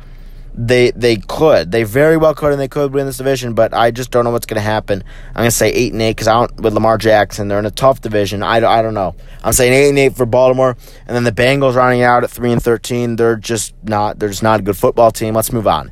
they 0.58 0.92
they 0.92 1.18
could. 1.18 1.72
They 1.72 1.84
very 1.84 2.16
well 2.16 2.34
could, 2.34 2.54
and 2.54 2.62
they 2.62 2.70
could 2.70 2.94
win 2.94 3.06
this 3.06 3.18
division. 3.18 3.54
But 3.54 3.74
I 3.74 3.92
just 3.92 4.10
don't 4.10 4.24
know 4.24 4.32
what's 4.32 4.46
going 4.46 4.56
to 4.56 4.62
happen. 4.62 5.04
I'm 5.30 5.42
going 5.42 5.48
to 5.48 5.52
say 5.52 5.70
eight 5.70 5.92
and 5.92 6.02
eight 6.02 6.12
because 6.12 6.30
I 6.30 6.34
don't 6.34 6.62
with 6.62 6.74
Lamar 6.74 6.98
Jackson. 6.98 7.50
They're 7.50 7.60
in 7.60 7.66
a 7.66 7.72
tough 7.72 8.00
division. 8.02 8.42
I, 8.42 8.58
I 8.58 8.82
don't 8.82 8.94
know. 8.94 9.16
I'm 9.44 9.52
saying 9.52 9.74
eight 9.74 9.90
and 9.90 10.00
eight 10.00 10.16
for 10.16 10.26
Baltimore, 10.26 10.78
and 11.06 11.16
then 11.16 11.26
the 11.26 11.32
Bengals 11.34 11.76
running 11.76 12.02
out 12.02 12.24
at 12.24 12.30
three 12.30 12.54
and 12.54 12.64
thirteen. 12.64 13.18
They're 13.18 13.36
just 13.36 13.74
not. 13.84 14.18
They're 14.18 14.30
just 14.30 14.44
not 14.44 14.62
a 14.62 14.64
good 14.64 14.78
football 14.78 15.12
team. 15.12 15.34
Let's 15.34 15.52
move 15.52 15.68
on. 15.68 15.92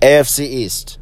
AFC 0.00 0.40
East. 0.40 0.98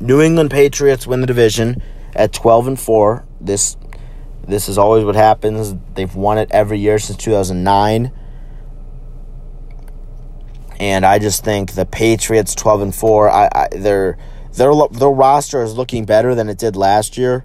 New 0.00 0.22
England 0.22 0.50
Patriots 0.50 1.06
win 1.06 1.20
the 1.20 1.26
division 1.26 1.82
at 2.14 2.32
twelve 2.32 2.66
and 2.66 2.80
four. 2.80 3.26
This 3.40 3.76
this 4.46 4.70
is 4.70 4.78
always 4.78 5.04
what 5.04 5.14
happens. 5.14 5.74
They've 5.94 6.14
won 6.14 6.38
it 6.38 6.48
every 6.52 6.78
year 6.78 6.98
since 6.98 7.18
2009 7.18 8.10
and 10.78 11.04
I 11.04 11.18
just 11.18 11.44
think 11.44 11.72
the 11.72 11.86
Patriots 11.86 12.54
twelve 12.54 12.80
and 12.80 12.94
four. 12.94 13.30
I, 13.30 13.48
I 13.52 13.68
their 13.72 14.18
their 14.54 14.72
their 14.90 15.08
roster 15.08 15.62
is 15.62 15.74
looking 15.74 16.04
better 16.04 16.34
than 16.34 16.48
it 16.48 16.58
did 16.58 16.76
last 16.76 17.16
year. 17.18 17.44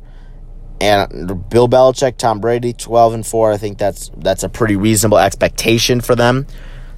And 0.82 1.50
Bill 1.50 1.70
Belichick, 1.70 2.18
Tom 2.18 2.40
Brady, 2.40 2.74
twelve 2.74 3.14
and 3.14 3.26
four. 3.26 3.52
I 3.52 3.58
think 3.58 3.78
that's 3.78 4.12
that's 4.18 4.44
a 4.44 4.50
pretty 4.50 4.76
reasonable 4.76 5.18
expectation 5.18 6.02
for 6.02 6.16
them. 6.16 6.46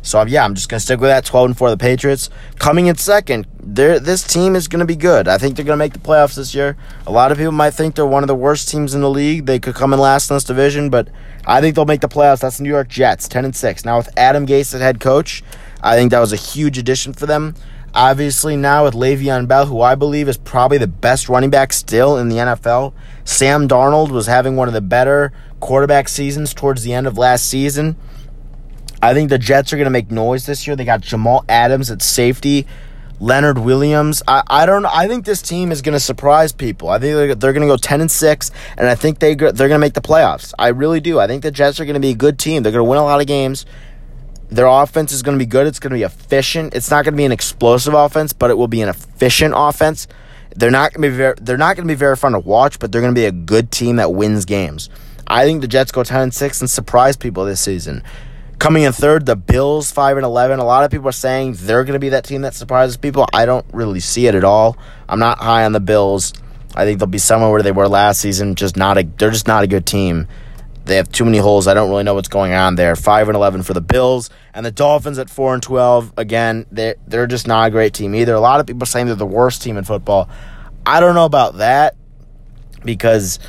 So 0.02 0.24
yeah, 0.24 0.46
I'm 0.46 0.54
just 0.54 0.70
gonna 0.70 0.80
stick 0.80 1.00
with 1.00 1.10
that. 1.10 1.26
Twelve 1.26 1.46
and 1.46 1.58
four, 1.58 1.70
the 1.70 1.78
Patriots 1.78 2.30
coming 2.60 2.88
in 2.88 2.96
second. 2.96 3.48
This 3.60 4.24
team 4.24 4.56
is 4.56 4.68
gonna 4.68 4.86
be 4.86 4.96
good. 4.96 5.28
I 5.28 5.38
think 5.38 5.56
they're 5.56 5.66
gonna 5.66 5.78
make 5.78 5.94
the 5.94 6.00
playoffs 6.00 6.36
this 6.36 6.54
year. 6.54 6.78
A 7.08 7.12
lot 7.12 7.32
of 7.32 7.38
people 7.38 7.52
might 7.52 7.72
think 7.72 7.96
they're 7.96 8.06
one 8.06 8.24
of 8.24 8.28
the 8.28 8.36
worst 8.36 8.70
teams 8.70 8.94
in 8.94 9.02
the 9.02 9.10
league. 9.10 9.48
They 9.48 9.60
could 9.60 9.74
come 9.74 9.94
in 9.94 10.00
last 10.00 10.30
in 10.30 10.36
this 10.36 10.44
division, 10.44 10.92
but 10.92 11.10
I 11.46 11.60
think 11.60 11.76
they'll 11.76 11.86
make 11.86 12.02
the 12.02 12.08
playoffs. 12.08 12.42
That's 12.42 12.58
the 12.58 12.64
New 12.64 12.70
York 12.70 12.88
Jets, 12.88 13.28
ten 13.28 13.46
and 13.46 13.56
six. 13.56 13.84
Now 13.84 13.98
with 13.98 14.10
Adam 14.16 14.46
Gase 14.46 14.76
as 14.76 14.82
head 14.82 15.00
coach, 15.00 15.44
I 15.86 15.96
think 15.96 16.10
that 16.12 16.20
was 16.20 16.34
a 16.34 16.38
huge 16.38 16.80
addition 16.80 17.14
for 17.14 17.28
them. 17.28 17.54
Obviously, 17.94 18.58
now 18.58 18.86
with 18.86 18.96
Le'Veon 18.96 19.48
Bell, 19.48 19.68
who 19.68 19.82
I 19.82 19.94
believe 19.94 20.28
is 20.28 20.36
probably 20.36 20.80
the 20.80 20.88
best 20.88 21.30
running 21.30 21.52
back 21.52 21.72
still 21.72 22.18
in 22.18 22.28
the 22.28 22.38
NFL, 22.38 22.94
Sam 23.24 23.68
Darnold 23.68 24.10
was 24.10 24.26
having 24.26 24.56
one 24.56 24.68
of 24.68 24.74
the 24.74 24.82
better 24.82 25.32
quarterback 25.60 26.10
seasons 26.10 26.56
towards 26.56 26.82
the 26.82 26.92
end 26.92 27.06
of 27.06 27.20
last 27.20 27.48
season. 27.48 27.96
I 29.00 29.14
think 29.14 29.30
the 29.30 29.38
Jets 29.38 29.72
are 29.72 29.76
going 29.78 29.86
to 29.86 29.92
make 29.92 30.10
noise 30.10 30.48
this 30.48 30.66
year. 30.66 30.76
They 30.76 30.86
got 30.86 31.02
Jamal 31.02 31.46
Adams 31.48 31.92
at 31.92 32.02
safety, 32.02 32.66
Leonard 33.20 33.60
Williams. 33.60 34.24
I, 34.28 34.42
I 34.48 34.66
don't. 34.66 34.88
I 34.88 35.08
think 35.08 35.24
this 35.24 35.44
team 35.44 35.72
is 35.72 35.84
going 35.84 35.94
to 35.94 36.00
surprise 36.00 36.52
people. 36.52 36.90
I 36.90 36.98
think 36.98 37.16
they're, 37.16 37.36
they're 37.36 37.54
going 37.54 37.68
to 37.68 37.72
go 37.72 37.78
ten 37.78 38.02
and 38.02 38.10
six, 38.10 38.50
and 38.76 38.88
I 38.88 38.96
think 38.96 39.20
they 39.20 39.36
they're 39.36 39.52
going 39.54 39.70
to 39.70 39.78
make 39.78 39.94
the 39.94 40.02
playoffs. 40.02 40.54
I 40.58 40.70
really 40.70 41.00
do. 41.00 41.20
I 41.20 41.28
think 41.28 41.44
the 41.44 41.52
Jets 41.52 41.80
are 41.80 41.86
going 41.86 41.94
to 41.94 42.00
be 42.00 42.10
a 42.10 42.16
good 42.16 42.40
team. 42.40 42.64
They're 42.64 42.72
going 42.72 42.84
to 42.84 42.90
win 42.90 42.98
a 42.98 43.04
lot 43.04 43.22
of 43.22 43.28
games. 43.28 43.66
Their 44.50 44.68
offense 44.68 45.12
is 45.12 45.24
going 45.24 45.38
to 45.38 45.44
be 45.44 45.48
good. 45.48 45.68
It's 45.68 45.80
going 45.80 45.92
to 45.92 45.98
be 45.98 46.04
efficient. 46.04 46.76
It's 46.76 46.92
not 46.92 47.04
going 47.04 47.14
to 47.14 47.18
be 47.18 47.26
an 47.26 47.32
explosive 47.32 47.94
offense, 47.94 48.34
but 48.34 48.52
it 48.52 48.58
will 48.58 48.68
be 48.68 48.82
an 48.82 48.90
efficient 48.90 49.54
offense. 49.58 50.08
They're 50.56 50.72
not 50.72 50.94
going 50.94 51.02
to 51.02 51.10
be 51.10 51.18
very, 51.18 51.36
they're 51.42 51.58
not 51.58 51.76
going 51.76 51.88
to 51.88 51.92
be 51.92 51.98
very 51.98 52.16
fun 52.16 52.32
to 52.34 52.40
watch, 52.40 52.80
but 52.80 52.92
they're 52.92 53.02
going 53.02 53.14
to 53.14 53.20
be 53.20 53.26
a 53.26 53.32
good 53.32 53.72
team 53.72 53.98
that 53.98 54.14
wins 54.14 54.46
games. 54.46 54.90
I 55.28 55.46
think 55.46 55.62
the 55.62 55.68
Jets 55.68 55.92
go 55.92 56.04
10 56.04 56.22
and 56.22 56.34
6 56.34 56.62
and 56.62 56.70
surprise 56.70 57.18
people 57.18 57.46
this 57.46 57.60
season. 57.60 58.04
Coming 58.60 58.84
in 58.84 58.94
third, 58.94 59.26
the 59.26 59.36
Bills 59.36 59.92
5 59.92 60.18
and 60.18 60.26
11. 60.26 60.60
A 60.60 60.64
lot 60.64 60.86
of 60.86 60.92
people 60.92 61.10
are 61.10 61.14
saying 61.14 61.56
they're 61.58 61.84
going 61.84 61.94
to 61.94 62.00
be 62.00 62.10
that 62.10 62.24
team 62.24 62.44
that 62.44 62.54
surprises 62.54 62.96
people. 62.96 63.28
I 63.34 63.46
don't 63.46 63.66
really 63.74 64.00
see 64.00 64.28
it 64.28 64.36
at 64.36 64.46
all. 64.46 64.78
I'm 65.10 65.20
not 65.20 65.40
high 65.40 65.66
on 65.66 65.74
the 65.74 65.82
Bills. 65.82 66.34
I 66.74 66.86
think 66.86 67.00
they'll 67.00 67.08
be 67.08 67.18
somewhere 67.18 67.50
where 67.52 67.64
they 67.64 67.72
were 67.72 67.88
last 67.88 68.22
season. 68.22 68.56
Just 68.56 68.78
not 68.78 68.98
a. 68.98 69.04
They're 69.04 69.32
just 69.32 69.48
not 69.48 69.64
a 69.64 69.68
good 69.68 69.86
team. 69.86 70.28
They 70.86 70.98
have 70.98 71.12
too 71.12 71.26
many 71.26 71.40
holes. 71.40 71.68
I 71.68 71.74
don't 71.74 71.90
really 71.90 72.04
know 72.04 72.14
what's 72.14 72.28
going 72.28 72.54
on 72.54 72.76
there. 72.76 72.96
Five 72.96 73.28
and 73.28 73.36
eleven 73.36 73.64
for 73.64 73.74
the 73.74 73.82
Bills 73.82 74.30
and 74.54 74.66
the 74.66 74.72
Dolphins 74.72 75.18
at 75.18 75.30
four 75.30 75.54
and 75.54 75.62
twelve. 75.64 76.14
Again, 76.18 76.66
they 76.72 76.96
they're 77.08 77.28
just 77.28 77.48
not 77.48 77.68
a 77.68 77.72
great 77.72 77.94
team 77.94 78.14
either. 78.14 78.34
A 78.36 78.40
lot 78.40 78.60
of 78.60 78.68
people 78.68 78.86
saying 78.86 79.08
they're 79.08 79.16
the 79.16 79.26
worst 79.26 79.62
team 79.62 79.78
in 79.78 79.84
football. 79.84 80.30
I 80.86 81.00
don't 81.00 81.16
know 81.16 81.26
about 81.26 81.58
that 81.58 81.96
because 82.84 83.40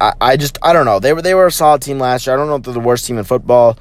I, 0.00 0.12
I 0.20 0.36
just 0.36 0.58
I 0.62 0.72
don't 0.72 0.84
know. 0.84 1.00
They 1.00 1.12
were 1.12 1.22
they 1.22 1.34
were 1.34 1.46
a 1.46 1.52
solid 1.52 1.82
team 1.82 1.98
last 1.98 2.26
year. 2.26 2.34
I 2.34 2.38
don't 2.38 2.46
know 2.46 2.56
if 2.56 2.62
they're 2.62 2.74
the 2.74 2.80
worst 2.80 3.06
team 3.06 3.18
in 3.18 3.24
football. 3.24 3.78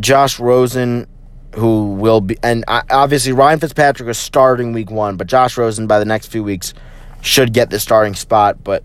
Josh 0.00 0.40
Rosen, 0.40 1.06
who 1.54 1.92
will 1.92 2.20
be, 2.20 2.36
and 2.42 2.64
obviously 2.66 3.32
Ryan 3.32 3.60
Fitzpatrick 3.60 4.08
is 4.08 4.18
starting 4.18 4.72
week 4.72 4.90
one, 4.90 5.16
but 5.16 5.26
Josh 5.26 5.56
Rosen 5.56 5.86
by 5.86 5.98
the 5.98 6.06
next 6.06 6.28
few 6.28 6.42
weeks 6.42 6.72
should 7.20 7.52
get 7.52 7.70
the 7.70 7.78
starting 7.78 8.14
spot. 8.14 8.64
But 8.64 8.82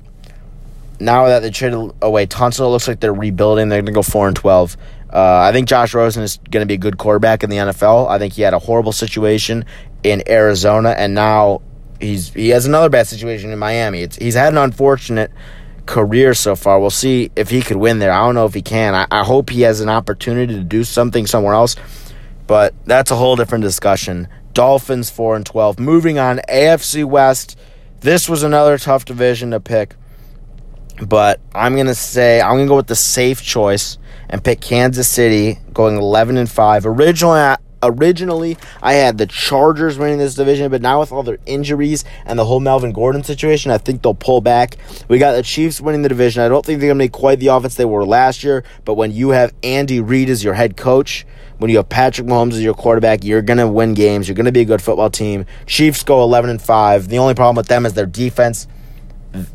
now 0.99 1.27
that 1.27 1.41
they 1.41 1.49
traded 1.49 1.91
away 2.01 2.25
Tunsil, 2.25 2.65
it 2.65 2.69
looks 2.69 2.87
like 2.87 2.99
they're 2.99 3.13
rebuilding. 3.13 3.69
They're 3.69 3.81
going 3.81 3.93
to 3.93 3.97
go 3.97 4.03
four 4.03 4.27
and 4.27 4.35
twelve. 4.35 4.77
Uh, 5.11 5.39
I 5.39 5.51
think 5.51 5.69
Josh 5.69 5.93
Rosen 5.93 6.23
is 6.23 6.37
going 6.51 6.61
to 6.61 6.65
be 6.65 6.73
a 6.73 6.77
good 6.77 6.97
quarterback 6.97 7.43
in 7.43 7.49
the 7.49 7.57
NFL. 7.57 8.09
I 8.09 8.19
think 8.19 8.33
he 8.33 8.41
had 8.41 8.53
a 8.53 8.59
horrible 8.59 8.91
situation 8.91 9.65
in 10.03 10.23
Arizona, 10.27 10.89
and 10.89 11.13
now 11.13 11.61
he's 11.99 12.33
he 12.33 12.49
has 12.49 12.65
another 12.65 12.89
bad 12.89 13.07
situation 13.07 13.51
in 13.51 13.59
Miami. 13.59 14.01
It's, 14.01 14.17
he's 14.17 14.35
had 14.35 14.53
an 14.53 14.57
unfortunate 14.57 15.31
career 15.85 16.33
so 16.33 16.55
far. 16.55 16.79
We'll 16.79 16.89
see 16.89 17.31
if 17.35 17.49
he 17.49 17.61
could 17.61 17.77
win 17.77 17.99
there. 17.99 18.11
I 18.11 18.25
don't 18.25 18.35
know 18.35 18.45
if 18.45 18.53
he 18.53 18.61
can. 18.61 18.93
I, 18.93 19.07
I 19.09 19.23
hope 19.23 19.49
he 19.49 19.61
has 19.61 19.79
an 19.81 19.89
opportunity 19.89 20.53
to 20.55 20.63
do 20.63 20.83
something 20.83 21.25
somewhere 21.25 21.53
else, 21.53 21.75
but 22.45 22.73
that's 22.85 23.09
a 23.09 23.15
whole 23.15 23.35
different 23.35 23.63
discussion. 23.63 24.27
Dolphins 24.53 25.09
4 25.09 25.35
and 25.35 25.45
12. 25.45 25.79
Moving 25.79 26.19
on, 26.19 26.39
AFC 26.49 27.05
West. 27.05 27.57
This 28.01 28.27
was 28.29 28.43
another 28.43 28.77
tough 28.77 29.05
division 29.05 29.51
to 29.51 29.59
pick, 29.59 29.95
but 31.01 31.39
I'm 31.53 31.75
to 31.75 31.95
say 31.95 32.41
I'm 32.41 32.57
to 32.57 32.65
go 32.65 32.75
with 32.75 32.87
the 32.87 32.95
safe 32.95 33.41
choice 33.41 33.97
and 34.29 34.43
pick 34.43 34.61
Kansas 34.61 35.07
City 35.07 35.59
going 35.73 35.97
11 35.97 36.37
and 36.37 36.49
5. 36.49 36.85
Originally, 36.85 37.55
originally 37.83 38.57
I 38.81 38.93
had 38.93 39.17
the 39.17 39.27
Chargers 39.27 39.97
winning 39.97 40.17
this 40.17 40.35
division, 40.35 40.69
but 40.71 40.81
now 40.81 40.99
with 40.99 41.11
all 41.11 41.23
their 41.23 41.37
injuries 41.45 42.03
and 42.25 42.37
the 42.37 42.45
whole 42.45 42.59
Melvin 42.59 42.91
Gordon 42.91 43.23
situation, 43.23 43.71
I 43.71 43.77
think 43.77 44.01
they'll 44.01 44.15
pull 44.15 44.41
back. 44.41 44.77
We 45.07 45.17
got 45.19 45.33
the 45.33 45.43
Chiefs 45.43 45.79
winning 45.79 46.01
the 46.01 46.09
division. 46.09 46.41
I 46.43 46.49
don't 46.49 46.65
think 46.65 46.79
they're 46.79 46.89
to 46.89 46.95
make 46.95 47.11
quite 47.11 47.39
the 47.39 47.47
offense 47.47 47.75
they 47.75 47.85
were 47.85 48.05
last 48.05 48.43
year, 48.43 48.63
but 48.85 48.95
when 48.95 49.11
you 49.11 49.29
have 49.29 49.53
Andy 49.63 49.99
Reid 49.99 50.29
as 50.29 50.43
your 50.43 50.53
head 50.53 50.77
coach, 50.77 51.25
when 51.57 51.71
you 51.71 51.77
have 51.77 51.89
Patrick 51.89 52.27
Mahomes 52.27 52.53
as 52.53 52.63
your 52.63 52.75
quarterback, 52.75 53.23
you're 53.23 53.41
to 53.57 53.67
win 53.67 53.95
games. 53.95 54.27
You're 54.27 54.35
to 54.45 54.51
be 54.51 54.61
a 54.61 54.65
good 54.65 54.81
football 54.81 55.09
team. 55.09 55.45
Chiefs 55.65 56.03
go 56.03 56.21
11 56.21 56.51
and 56.51 56.61
5. 56.61 57.07
The 57.07 57.17
only 57.17 57.33
problem 57.33 57.55
with 57.55 57.67
them 57.67 57.85
is 57.85 57.93
their 57.93 58.05
defense. 58.05 58.67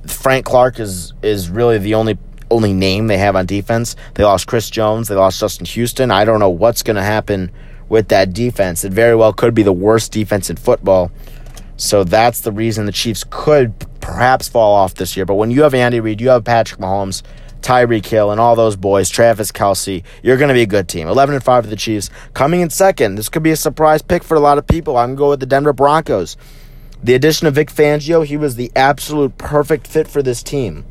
Frank 0.06 0.46
Clark 0.46 0.80
is 0.80 1.12
is 1.22 1.50
really 1.50 1.78
the 1.78 1.94
only 1.94 2.18
only 2.50 2.72
name 2.72 3.06
they 3.06 3.18
have 3.18 3.34
on 3.34 3.46
defense. 3.46 3.96
They 4.14 4.24
lost 4.24 4.46
Chris 4.46 4.70
Jones, 4.70 5.08
they 5.08 5.14
lost 5.14 5.40
Justin 5.40 5.66
Houston. 5.66 6.10
I 6.10 6.24
don't 6.24 6.40
know 6.40 6.50
what's 6.50 6.82
going 6.82 6.96
to 6.96 7.02
happen 7.02 7.50
with 7.88 8.08
that 8.08 8.32
defense. 8.32 8.84
It 8.84 8.92
very 8.92 9.16
well 9.16 9.32
could 9.32 9.54
be 9.54 9.62
the 9.62 9.72
worst 9.72 10.12
defense 10.12 10.50
in 10.50 10.56
football. 10.56 11.10
So 11.76 12.04
that's 12.04 12.40
the 12.40 12.52
reason 12.52 12.86
the 12.86 12.92
Chiefs 12.92 13.24
could 13.28 13.74
perhaps 14.00 14.48
fall 14.48 14.74
off 14.74 14.94
this 14.94 15.16
year. 15.16 15.26
But 15.26 15.34
when 15.34 15.50
you 15.50 15.62
have 15.62 15.74
Andy 15.74 16.00
Reid, 16.00 16.20
you 16.20 16.28
have 16.28 16.44
Patrick 16.44 16.80
Mahomes, 16.80 17.22
Tyreek 17.60 18.06
Hill, 18.06 18.30
and 18.30 18.40
all 18.40 18.54
those 18.54 18.76
boys, 18.76 19.08
Travis 19.08 19.50
Kelce, 19.50 20.04
you're 20.22 20.36
going 20.36 20.48
to 20.48 20.54
be 20.54 20.62
a 20.62 20.66
good 20.66 20.88
team. 20.88 21.08
11 21.08 21.34
and 21.34 21.44
5 21.44 21.64
for 21.64 21.70
the 21.70 21.76
Chiefs. 21.76 22.10
Coming 22.34 22.60
in 22.60 22.70
second, 22.70 23.16
this 23.16 23.28
could 23.28 23.42
be 23.42 23.50
a 23.50 23.56
surprise 23.56 24.02
pick 24.02 24.22
for 24.22 24.36
a 24.36 24.40
lot 24.40 24.58
of 24.58 24.66
people. 24.66 24.96
I'm 24.96 25.08
going 25.08 25.16
to 25.16 25.18
go 25.18 25.30
with 25.30 25.40
the 25.40 25.46
Denver 25.46 25.72
Broncos. 25.72 26.36
The 27.02 27.14
addition 27.14 27.48
of 27.48 27.54
Vic 27.56 27.68
Fangio, 27.68 28.24
he 28.24 28.36
was 28.36 28.54
the 28.54 28.70
absolute 28.76 29.36
perfect 29.36 29.88
fit 29.88 30.06
for 30.06 30.22
this 30.22 30.42
team. 30.42 30.84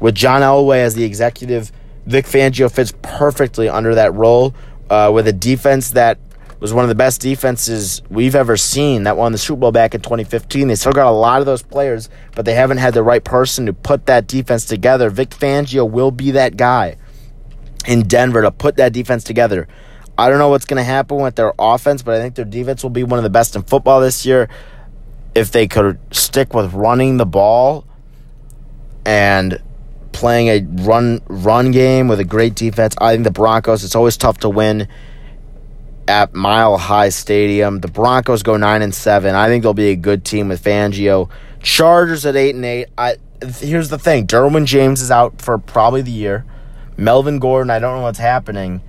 With 0.00 0.14
John 0.14 0.40
Elway 0.40 0.78
as 0.78 0.94
the 0.94 1.04
executive, 1.04 1.70
Vic 2.06 2.24
Fangio 2.24 2.70
fits 2.70 2.94
perfectly 3.02 3.68
under 3.68 3.94
that 3.94 4.14
role 4.14 4.54
uh, 4.88 5.10
with 5.12 5.28
a 5.28 5.32
defense 5.32 5.90
that 5.90 6.18
was 6.60 6.72
one 6.72 6.82
of 6.82 6.88
the 6.88 6.94
best 6.94 7.20
defenses 7.20 8.00
we've 8.08 8.34
ever 8.34 8.56
seen 8.56 9.02
that 9.02 9.18
won 9.18 9.32
the 9.32 9.38
Super 9.38 9.60
Bowl 9.60 9.72
back 9.72 9.94
in 9.94 10.00
2015. 10.00 10.68
They 10.68 10.76
still 10.76 10.92
got 10.92 11.06
a 11.06 11.10
lot 11.10 11.40
of 11.40 11.46
those 11.46 11.62
players, 11.62 12.08
but 12.34 12.46
they 12.46 12.54
haven't 12.54 12.78
had 12.78 12.94
the 12.94 13.02
right 13.02 13.22
person 13.22 13.66
to 13.66 13.74
put 13.74 14.06
that 14.06 14.26
defense 14.26 14.64
together. 14.64 15.10
Vic 15.10 15.30
Fangio 15.30 15.88
will 15.88 16.10
be 16.10 16.30
that 16.30 16.56
guy 16.56 16.96
in 17.86 18.08
Denver 18.08 18.40
to 18.40 18.50
put 18.50 18.76
that 18.76 18.94
defense 18.94 19.24
together. 19.24 19.68
I 20.16 20.30
don't 20.30 20.38
know 20.38 20.48
what's 20.48 20.64
going 20.64 20.78
to 20.78 20.84
happen 20.84 21.18
with 21.18 21.34
their 21.34 21.52
offense, 21.58 22.02
but 22.02 22.14
I 22.14 22.22
think 22.22 22.36
their 22.36 22.44
defense 22.46 22.82
will 22.82 22.90
be 22.90 23.04
one 23.04 23.18
of 23.18 23.24
the 23.24 23.30
best 23.30 23.56
in 23.56 23.62
football 23.62 24.00
this 24.00 24.24
year 24.24 24.48
if 25.34 25.50
they 25.50 25.66
could 25.66 25.98
stick 26.12 26.54
with 26.54 26.72
running 26.72 27.16
the 27.16 27.26
ball 27.26 27.84
and 29.04 29.60
playing 30.12 30.48
a 30.48 30.82
run 30.84 31.20
run 31.26 31.70
game 31.70 32.08
with 32.08 32.20
a 32.20 32.24
great 32.24 32.54
defense. 32.54 32.94
I 32.98 33.12
think 33.12 33.24
the 33.24 33.30
Broncos. 33.30 33.84
It's 33.84 33.94
always 33.94 34.16
tough 34.16 34.38
to 34.38 34.48
win 34.48 34.88
at 36.08 36.34
Mile 36.34 36.78
High 36.78 37.08
Stadium. 37.08 37.80
The 37.80 37.88
Broncos 37.88 38.42
go 38.42 38.56
nine 38.56 38.82
and 38.82 38.94
seven. 38.94 39.34
I 39.34 39.48
think 39.48 39.62
they'll 39.62 39.74
be 39.74 39.90
a 39.90 39.96
good 39.96 40.24
team 40.24 40.48
with 40.48 40.62
Fangio. 40.62 41.28
Chargers 41.62 42.24
at 42.24 42.36
eight 42.36 42.54
and 42.54 42.64
eight. 42.64 42.86
I 42.96 43.16
here's 43.58 43.90
the 43.90 43.98
thing: 43.98 44.26
Derwin 44.26 44.64
James 44.64 45.02
is 45.02 45.10
out 45.10 45.42
for 45.42 45.58
probably 45.58 46.02
the 46.02 46.12
year. 46.12 46.44
Melvin 46.96 47.38
Gordon. 47.40 47.70
I 47.70 47.78
don't 47.78 47.98
know 47.98 48.02
what's 48.02 48.18
happening. 48.18 48.82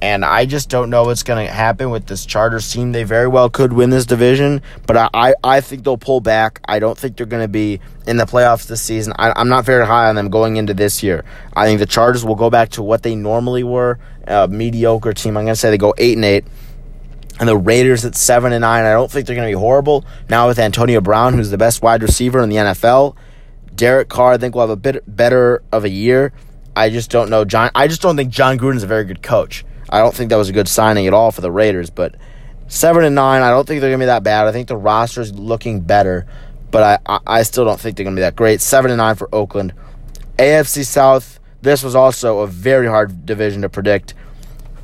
And 0.00 0.24
I 0.24 0.46
just 0.46 0.68
don't 0.68 0.90
know 0.90 1.04
what's 1.04 1.24
going 1.24 1.44
to 1.44 1.52
happen 1.52 1.90
with 1.90 2.06
this 2.06 2.24
Chargers 2.24 2.72
team. 2.72 2.92
They 2.92 3.02
very 3.02 3.26
well 3.26 3.50
could 3.50 3.72
win 3.72 3.90
this 3.90 4.06
division, 4.06 4.62
but 4.86 4.96
I, 4.96 5.08
I, 5.12 5.34
I 5.42 5.60
think 5.60 5.82
they'll 5.82 5.98
pull 5.98 6.20
back. 6.20 6.60
I 6.68 6.78
don't 6.78 6.96
think 6.96 7.16
they're 7.16 7.26
going 7.26 7.42
to 7.42 7.48
be 7.48 7.80
in 8.06 8.16
the 8.16 8.24
playoffs 8.24 8.68
this 8.68 8.80
season. 8.80 9.12
I, 9.18 9.40
am 9.40 9.48
not 9.48 9.64
very 9.64 9.84
high 9.84 10.08
on 10.08 10.14
them 10.14 10.30
going 10.30 10.56
into 10.56 10.72
this 10.72 11.02
year. 11.02 11.24
I 11.54 11.66
think 11.66 11.80
the 11.80 11.86
Chargers 11.86 12.24
will 12.24 12.36
go 12.36 12.48
back 12.48 12.68
to 12.70 12.82
what 12.82 13.02
they 13.02 13.16
normally 13.16 13.64
were 13.64 13.98
a 14.28 14.46
mediocre 14.46 15.12
team. 15.12 15.36
I'm 15.36 15.44
going 15.44 15.54
to 15.54 15.56
say 15.56 15.70
they 15.70 15.78
go 15.78 15.94
8 15.98 16.16
and 16.16 16.24
8 16.24 16.44
and 17.40 17.48
the 17.48 17.56
Raiders 17.56 18.04
at 18.04 18.16
seven 18.16 18.52
and 18.52 18.62
nine. 18.62 18.84
I 18.84 18.92
don't 18.92 19.10
think 19.10 19.26
they're 19.26 19.36
going 19.36 19.48
to 19.48 19.56
be 19.56 19.60
horrible 19.60 20.04
now 20.28 20.48
with 20.48 20.58
Antonio 20.58 21.00
Brown, 21.00 21.34
who's 21.34 21.50
the 21.50 21.58
best 21.58 21.82
wide 21.82 22.02
receiver 22.02 22.40
in 22.42 22.48
the 22.48 22.56
NFL. 22.56 23.16
Derek 23.74 24.08
Carr, 24.08 24.32
I 24.32 24.38
think 24.38 24.54
will 24.54 24.62
have 24.62 24.70
a 24.70 24.76
bit 24.76 25.04
better 25.06 25.62
of 25.70 25.84
a 25.84 25.88
year. 25.88 26.32
I 26.74 26.90
just 26.90 27.10
don't 27.10 27.30
know 27.30 27.44
Jon. 27.44 27.70
I 27.74 27.88
just 27.88 28.02
don't 28.02 28.16
think 28.16 28.32
Jon 28.32 28.58
Gruden's 28.58 28.82
a 28.82 28.86
very 28.86 29.04
good 29.04 29.22
coach. 29.22 29.64
I 29.90 30.00
don't 30.00 30.14
think 30.14 30.30
that 30.30 30.36
was 30.36 30.48
a 30.48 30.52
good 30.52 30.68
signing 30.68 31.06
at 31.06 31.14
all 31.14 31.30
for 31.30 31.40
the 31.40 31.50
Raiders. 31.50 31.90
But 31.90 32.16
seven 32.66 33.04
and 33.04 33.14
nine, 33.14 33.42
I 33.42 33.50
don't 33.50 33.66
think 33.66 33.80
they're 33.80 33.90
gonna 33.90 34.02
be 34.02 34.06
that 34.06 34.22
bad. 34.22 34.46
I 34.46 34.52
think 34.52 34.68
the 34.68 34.76
roster's 34.76 35.32
looking 35.32 35.80
better, 35.80 36.26
but 36.70 37.00
I, 37.06 37.20
I, 37.26 37.42
still 37.42 37.64
don't 37.64 37.80
think 37.80 37.96
they're 37.96 38.04
gonna 38.04 38.16
be 38.16 38.22
that 38.22 38.36
great. 38.36 38.60
Seven 38.60 38.90
and 38.90 38.98
nine 38.98 39.16
for 39.16 39.28
Oakland. 39.34 39.72
AFC 40.38 40.84
South. 40.84 41.40
This 41.62 41.82
was 41.82 41.94
also 41.94 42.40
a 42.40 42.46
very 42.46 42.86
hard 42.86 43.26
division 43.26 43.62
to 43.62 43.68
predict. 43.68 44.14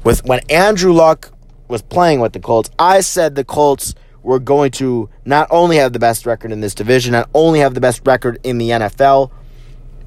With 0.02 0.24
when 0.24 0.40
Andrew 0.50 0.92
Luck 0.92 1.30
was 1.68 1.82
playing 1.82 2.20
with 2.20 2.32
the 2.32 2.40
Colts, 2.40 2.70
I 2.78 3.00
said 3.00 3.34
the 3.34 3.44
Colts 3.44 3.94
were 4.22 4.38
going 4.38 4.70
to 4.72 5.08
not 5.24 5.46
only 5.50 5.76
have 5.76 5.92
the 5.92 5.98
best 5.98 6.26
record 6.26 6.50
in 6.50 6.60
this 6.60 6.74
division, 6.74 7.12
not 7.12 7.28
only 7.34 7.60
have 7.60 7.74
the 7.74 7.80
best 7.80 8.02
record 8.06 8.40
in 8.42 8.58
the 8.58 8.70
NFL, 8.70 9.30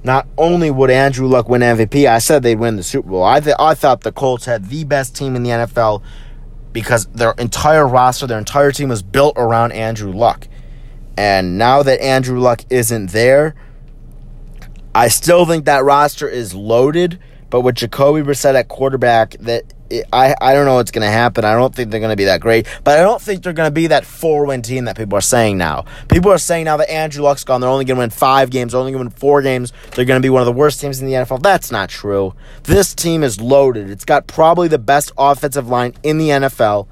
not 0.08 0.26
only 0.38 0.72
would 0.72 0.90
Andrew 0.90 1.28
Luck 1.28 1.50
win 1.50 1.62
MVP, 1.62 2.08
I 2.08 2.18
said 2.18 2.42
they'd 2.42 2.58
win 2.58 2.78
the 2.78 2.84
Super 2.84 3.10
Bowl. 3.10 3.24
I, 3.24 3.40
th- 3.42 3.58
I 3.60 3.76
thought 3.76 4.02
the 4.02 4.12
Colts 4.12 4.46
had 4.46 4.70
the 4.70 4.86
best 4.86 5.16
team 5.16 5.36
in 5.36 5.44
the 5.44 5.52
NFL 5.52 6.02
because 6.74 7.06
their 7.08 7.32
entire 7.34 7.86
roster, 7.86 8.26
their 8.26 8.40
entire 8.40 8.72
team 8.72 8.90
was 8.90 9.04
built 9.04 9.36
around 9.38 9.74
Andrew 9.74 10.12
Luck. 10.12 10.48
And 11.18 11.58
now 11.58 11.84
that 11.84 12.02
Andrew 12.02 12.40
Luck 12.40 12.62
isn't 12.70 13.12
there, 13.12 13.56
I 14.96 15.10
still 15.10 15.46
think 15.46 15.66
that 15.66 15.84
roster 15.84 16.28
is 16.28 16.54
loaded. 16.54 17.20
But 17.50 17.62
with 17.62 17.76
Jacoby 17.76 18.22
Brissett 18.22 18.56
at 18.56 18.68
quarterback, 18.70 19.32
that 19.40 19.74
I, 20.12 20.36
I 20.42 20.54
don't 20.54 20.66
know 20.66 20.76
what's 20.76 20.92
going 20.92 21.06
to 21.06 21.12
happen. 21.12 21.46
I 21.46 21.54
don't 21.54 21.74
think 21.74 21.92
they're 21.92 22.00
going 22.00 22.12
to 22.12 22.18
be 22.18 22.26
that 22.26 22.42
great, 22.42 22.68
but 22.84 23.00
I 23.00 23.02
don't 23.02 23.22
think 23.22 23.44
they're 23.44 23.54
going 23.54 23.68
to 23.68 23.74
be 23.74 23.88
that 23.88 24.06
four 24.06 24.46
win 24.46 24.62
team 24.62 24.86
that 24.86 24.98
people 24.98 25.18
are 25.18 25.22
saying 25.22 25.58
now. 25.58 25.86
People 26.10 26.32
are 26.32 26.38
saying 26.38 26.66
now 26.66 26.78
that 26.78 26.90
Andrew 26.90 27.24
Luck's 27.24 27.44
gone, 27.44 27.62
they're 27.62 27.70
only 27.70 27.86
going 27.86 27.96
to 27.96 28.02
win 28.02 28.10
five 28.10 28.50
games, 28.50 28.72
they're 28.72 28.80
only 28.80 28.92
going 28.92 29.06
to 29.06 29.10
win 29.10 29.20
four 29.20 29.42
games. 29.42 29.74
They're 29.96 30.06
going 30.06 30.22
to 30.22 30.26
be 30.26 30.30
one 30.30 30.42
of 30.42 30.46
the 30.46 30.54
worst 30.54 30.82
teams 30.82 31.02
in 31.02 31.08
the 31.08 31.14
NFL. 31.14 31.42
That's 31.42 31.72
not 31.72 31.90
true. 31.90 32.34
This 32.64 32.94
team 32.94 33.24
is 33.24 33.40
loaded. 33.40 33.90
It's 33.90 34.06
got 34.06 34.28
probably 34.28 34.68
the 34.68 34.80
best 34.80 35.12
offensive 35.18 35.68
line 35.68 35.94
in 36.04 36.18
the 36.18 36.30
NFL. 36.30 36.88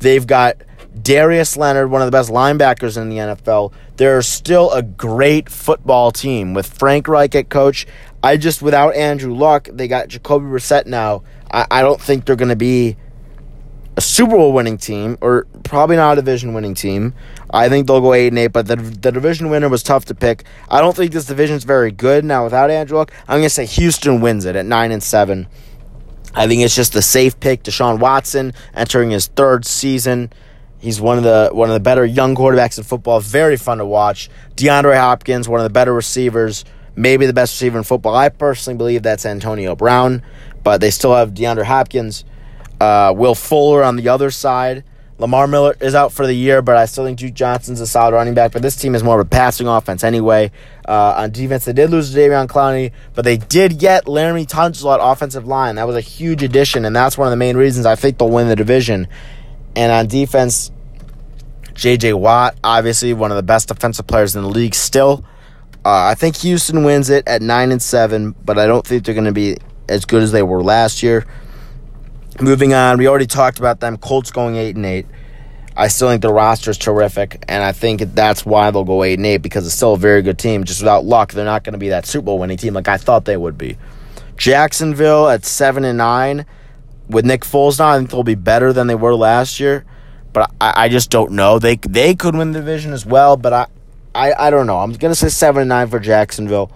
They've 0.00 0.26
got 0.26 0.56
Darius 1.00 1.56
Leonard, 1.56 1.90
one 1.90 2.02
of 2.02 2.06
the 2.06 2.12
best 2.12 2.30
linebackers 2.30 3.00
in 3.00 3.08
the 3.08 3.16
NFL. 3.16 3.72
They're 3.96 4.22
still 4.22 4.70
a 4.72 4.82
great 4.82 5.48
football 5.48 6.12
team 6.12 6.54
with 6.54 6.66
Frank 6.66 7.08
Reich 7.08 7.34
at 7.34 7.48
coach. 7.48 7.86
I 8.22 8.36
just, 8.36 8.62
without 8.62 8.94
Andrew 8.94 9.34
Luck, 9.34 9.68
they 9.72 9.88
got 9.88 10.08
Jacoby 10.08 10.46
Brissett 10.46 10.86
now. 10.86 11.22
I, 11.50 11.66
I 11.70 11.82
don't 11.82 12.00
think 12.00 12.24
they're 12.24 12.36
going 12.36 12.48
to 12.48 12.56
be 12.56 12.96
a 13.96 14.00
Super 14.00 14.36
Bowl 14.36 14.52
winning 14.52 14.76
team, 14.76 15.16
or 15.20 15.46
probably 15.62 15.96
not 15.96 16.14
a 16.14 16.16
division 16.16 16.52
winning 16.52 16.74
team. 16.74 17.14
I 17.50 17.68
think 17.68 17.86
they'll 17.86 18.00
go 18.00 18.12
eight 18.12 18.28
and 18.28 18.38
eight, 18.38 18.48
but 18.48 18.66
the 18.66 18.76
the 18.76 19.12
division 19.12 19.50
winner 19.50 19.68
was 19.68 19.82
tough 19.82 20.04
to 20.06 20.14
pick. 20.14 20.44
I 20.68 20.80
don't 20.80 20.96
think 20.96 21.12
this 21.12 21.26
division 21.26 21.56
is 21.56 21.64
very 21.64 21.92
good 21.92 22.24
now 22.24 22.44
without 22.44 22.70
Andrew 22.70 22.98
Luck. 22.98 23.12
I'm 23.28 23.38
gonna 23.38 23.50
say 23.50 23.66
Houston 23.66 24.20
wins 24.20 24.44
it 24.44 24.56
at 24.56 24.66
nine 24.66 24.90
and 24.90 25.02
seven. 25.02 25.46
I 26.34 26.48
think 26.48 26.62
it's 26.62 26.74
just 26.74 26.96
a 26.96 27.02
safe 27.02 27.38
pick. 27.38 27.62
Deshaun 27.62 28.00
Watson 28.00 28.52
entering 28.74 29.10
his 29.10 29.28
third 29.28 29.64
season. 29.64 30.32
He's 30.78 31.00
one 31.00 31.16
of 31.16 31.24
the 31.24 31.50
one 31.52 31.70
of 31.70 31.74
the 31.74 31.80
better 31.80 32.04
young 32.04 32.34
quarterbacks 32.34 32.76
in 32.76 32.84
football. 32.84 33.20
Very 33.20 33.56
fun 33.56 33.78
to 33.78 33.86
watch. 33.86 34.28
DeAndre 34.56 34.98
Hopkins, 34.98 35.48
one 35.48 35.60
of 35.60 35.64
the 35.64 35.70
better 35.70 35.94
receivers, 35.94 36.64
maybe 36.96 37.26
the 37.26 37.32
best 37.32 37.54
receiver 37.54 37.78
in 37.78 37.84
football. 37.84 38.14
I 38.14 38.28
personally 38.28 38.76
believe 38.76 39.02
that's 39.02 39.26
Antonio 39.26 39.74
Brown, 39.74 40.22
but 40.62 40.80
they 40.80 40.90
still 40.90 41.14
have 41.14 41.34
DeAndre 41.34 41.64
Hopkins. 41.64 42.24
Uh, 42.80 43.12
Will 43.16 43.34
Fuller 43.34 43.82
on 43.82 43.96
the 43.96 44.08
other 44.08 44.30
side. 44.30 44.84
Lamar 45.18 45.46
Miller 45.46 45.76
is 45.80 45.94
out 45.94 46.12
for 46.12 46.26
the 46.26 46.34
year, 46.34 46.60
but 46.60 46.76
I 46.76 46.86
still 46.86 47.04
think 47.04 47.20
Duke 47.20 47.34
Johnson's 47.34 47.80
a 47.80 47.86
solid 47.86 48.14
running 48.14 48.34
back. 48.34 48.50
But 48.50 48.62
this 48.62 48.74
team 48.74 48.96
is 48.96 49.04
more 49.04 49.20
of 49.20 49.24
a 49.24 49.28
passing 49.28 49.68
offense 49.68 50.02
anyway. 50.02 50.50
Uh, 50.88 51.14
on 51.16 51.30
defense, 51.30 51.64
they 51.64 51.72
did 51.72 51.90
lose 51.90 52.12
Davion 52.12 52.48
Clowney, 52.48 52.90
but 53.14 53.24
they 53.24 53.36
did 53.36 53.78
get 53.78 54.06
Laremy 54.06 54.46
Tunsil 54.46 54.92
at 54.92 55.00
offensive 55.00 55.46
line. 55.46 55.76
That 55.76 55.86
was 55.86 55.94
a 55.94 56.00
huge 56.00 56.42
addition, 56.42 56.84
and 56.84 56.96
that's 56.96 57.16
one 57.16 57.28
of 57.28 57.30
the 57.30 57.36
main 57.36 57.56
reasons 57.56 57.86
I 57.86 57.94
think 57.94 58.18
they'll 58.18 58.28
win 58.28 58.48
the 58.48 58.56
division. 58.56 59.06
And 59.76 59.92
on 59.92 60.08
defense, 60.08 60.72
J.J. 61.74 62.14
Watt, 62.14 62.56
obviously 62.64 63.12
one 63.12 63.30
of 63.30 63.36
the 63.36 63.42
best 63.42 63.68
defensive 63.68 64.06
players 64.06 64.34
in 64.34 64.42
the 64.42 64.48
league 64.48 64.74
still. 64.74 65.24
Uh, 65.84 66.06
I 66.06 66.14
think 66.14 66.36
Houston 66.36 66.82
wins 66.82 67.10
it 67.10 67.28
at 67.28 67.42
9 67.42 67.72
and 67.72 67.82
7, 67.82 68.34
but 68.44 68.58
I 68.58 68.66
don't 68.66 68.86
think 68.86 69.04
they're 69.04 69.14
going 69.14 69.26
to 69.26 69.32
be 69.32 69.58
as 69.88 70.06
good 70.06 70.22
as 70.22 70.32
they 70.32 70.42
were 70.42 70.62
last 70.62 71.02
year. 71.02 71.26
Moving 72.40 72.72
on, 72.72 72.96
we 72.96 73.06
already 73.06 73.26
talked 73.26 73.58
about 73.58 73.80
them. 73.80 73.98
Colts 73.98 74.30
going 74.30 74.56
8 74.56 74.76
and 74.76 74.86
8. 74.86 75.06
I 75.76 75.88
still 75.88 76.08
think 76.08 76.22
the 76.22 76.32
roster 76.32 76.70
is 76.70 76.78
terrific, 76.78 77.44
and 77.48 77.62
I 77.62 77.72
think 77.72 78.00
that's 78.14 78.46
why 78.46 78.70
they'll 78.70 78.84
go 78.84 79.02
8 79.04 79.18
and 79.18 79.26
8 79.26 79.36
because 79.38 79.66
it's 79.66 79.74
still 79.74 79.94
a 79.94 79.98
very 79.98 80.22
good 80.22 80.38
team. 80.38 80.64
Just 80.64 80.80
without 80.80 81.04
luck, 81.04 81.32
they're 81.32 81.44
not 81.44 81.64
going 81.64 81.72
to 81.72 81.78
be 81.78 81.90
that 81.90 82.06
Super 82.06 82.26
Bowl 82.26 82.38
winning 82.38 82.56
team 82.56 82.72
like 82.72 82.88
I 82.88 82.96
thought 82.96 83.26
they 83.26 83.36
would 83.36 83.58
be. 83.58 83.76
Jacksonville 84.36 85.28
at 85.28 85.44
7 85.44 85.84
and 85.84 85.98
9 85.98 86.46
with 87.08 87.26
Nick 87.26 87.42
Foles 87.42 87.78
now, 87.78 87.88
I 87.88 87.98
think 87.98 88.10
they'll 88.10 88.22
be 88.22 88.34
better 88.34 88.72
than 88.72 88.86
they 88.86 88.94
were 88.94 89.14
last 89.14 89.60
year 89.60 89.84
but 90.34 90.50
I, 90.60 90.84
I 90.84 90.88
just 90.90 91.10
don't 91.10 91.32
know. 91.32 91.58
They 91.58 91.76
they 91.76 92.14
could 92.14 92.36
win 92.36 92.52
the 92.52 92.58
division 92.58 92.92
as 92.92 93.06
well, 93.06 93.38
but 93.38 93.52
I 93.54 93.66
I, 94.14 94.32
I 94.46 94.50
don't 94.50 94.66
know. 94.66 94.78
I'm 94.78 94.92
gonna 94.92 95.14
say 95.14 95.28
seven 95.28 95.62
and 95.62 95.68
nine 95.68 95.88
for 95.88 95.98
Jacksonville 95.98 96.70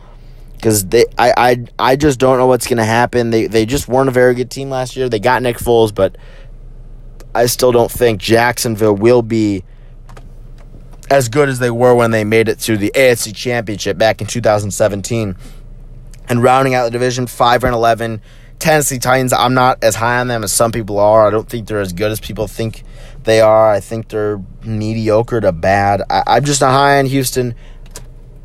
because 0.54 0.86
they 0.86 1.04
I, 1.16 1.32
I 1.36 1.64
I 1.78 1.96
just 1.96 2.18
don't 2.18 2.38
know 2.38 2.46
what's 2.46 2.66
gonna 2.66 2.84
happen. 2.84 3.30
They 3.30 3.46
they 3.46 3.64
just 3.64 3.88
weren't 3.88 4.08
a 4.08 4.12
very 4.12 4.34
good 4.34 4.50
team 4.50 4.70
last 4.70 4.96
year. 4.96 5.08
They 5.08 5.20
got 5.20 5.42
Nick 5.42 5.58
Foles, 5.58 5.94
but 5.94 6.16
I 7.34 7.46
still 7.46 7.72
don't 7.72 7.90
think 7.90 8.20
Jacksonville 8.20 8.96
will 8.96 9.22
be 9.22 9.64
as 11.10 11.28
good 11.28 11.48
as 11.48 11.58
they 11.58 11.70
were 11.70 11.94
when 11.94 12.10
they 12.10 12.24
made 12.24 12.48
it 12.48 12.58
to 12.60 12.76
the 12.76 12.90
AFC 12.94 13.34
Championship 13.34 13.96
back 13.96 14.20
in 14.20 14.26
2017. 14.26 15.36
And 16.30 16.42
rounding 16.42 16.74
out 16.74 16.84
the 16.84 16.90
division, 16.90 17.26
five 17.26 17.64
and 17.64 17.74
eleven. 17.74 18.20
Tennessee 18.58 18.98
Titans, 18.98 19.32
I'm 19.32 19.54
not 19.54 19.82
as 19.84 19.94
high 19.94 20.18
on 20.18 20.26
them 20.26 20.42
as 20.42 20.52
some 20.52 20.72
people 20.72 20.98
are. 20.98 21.26
I 21.26 21.30
don't 21.30 21.48
think 21.48 21.68
they're 21.68 21.80
as 21.80 21.92
good 21.92 22.10
as 22.10 22.18
people 22.18 22.48
think 22.48 22.82
they 23.28 23.40
are. 23.40 23.70
I 23.70 23.80
think 23.80 24.08
they're 24.08 24.42
mediocre 24.64 25.40
to 25.40 25.52
bad. 25.52 26.02
I, 26.08 26.38
am 26.38 26.44
just 26.44 26.60
not 26.60 26.72
high 26.72 26.98
on 26.98 27.06
Houston, 27.06 27.54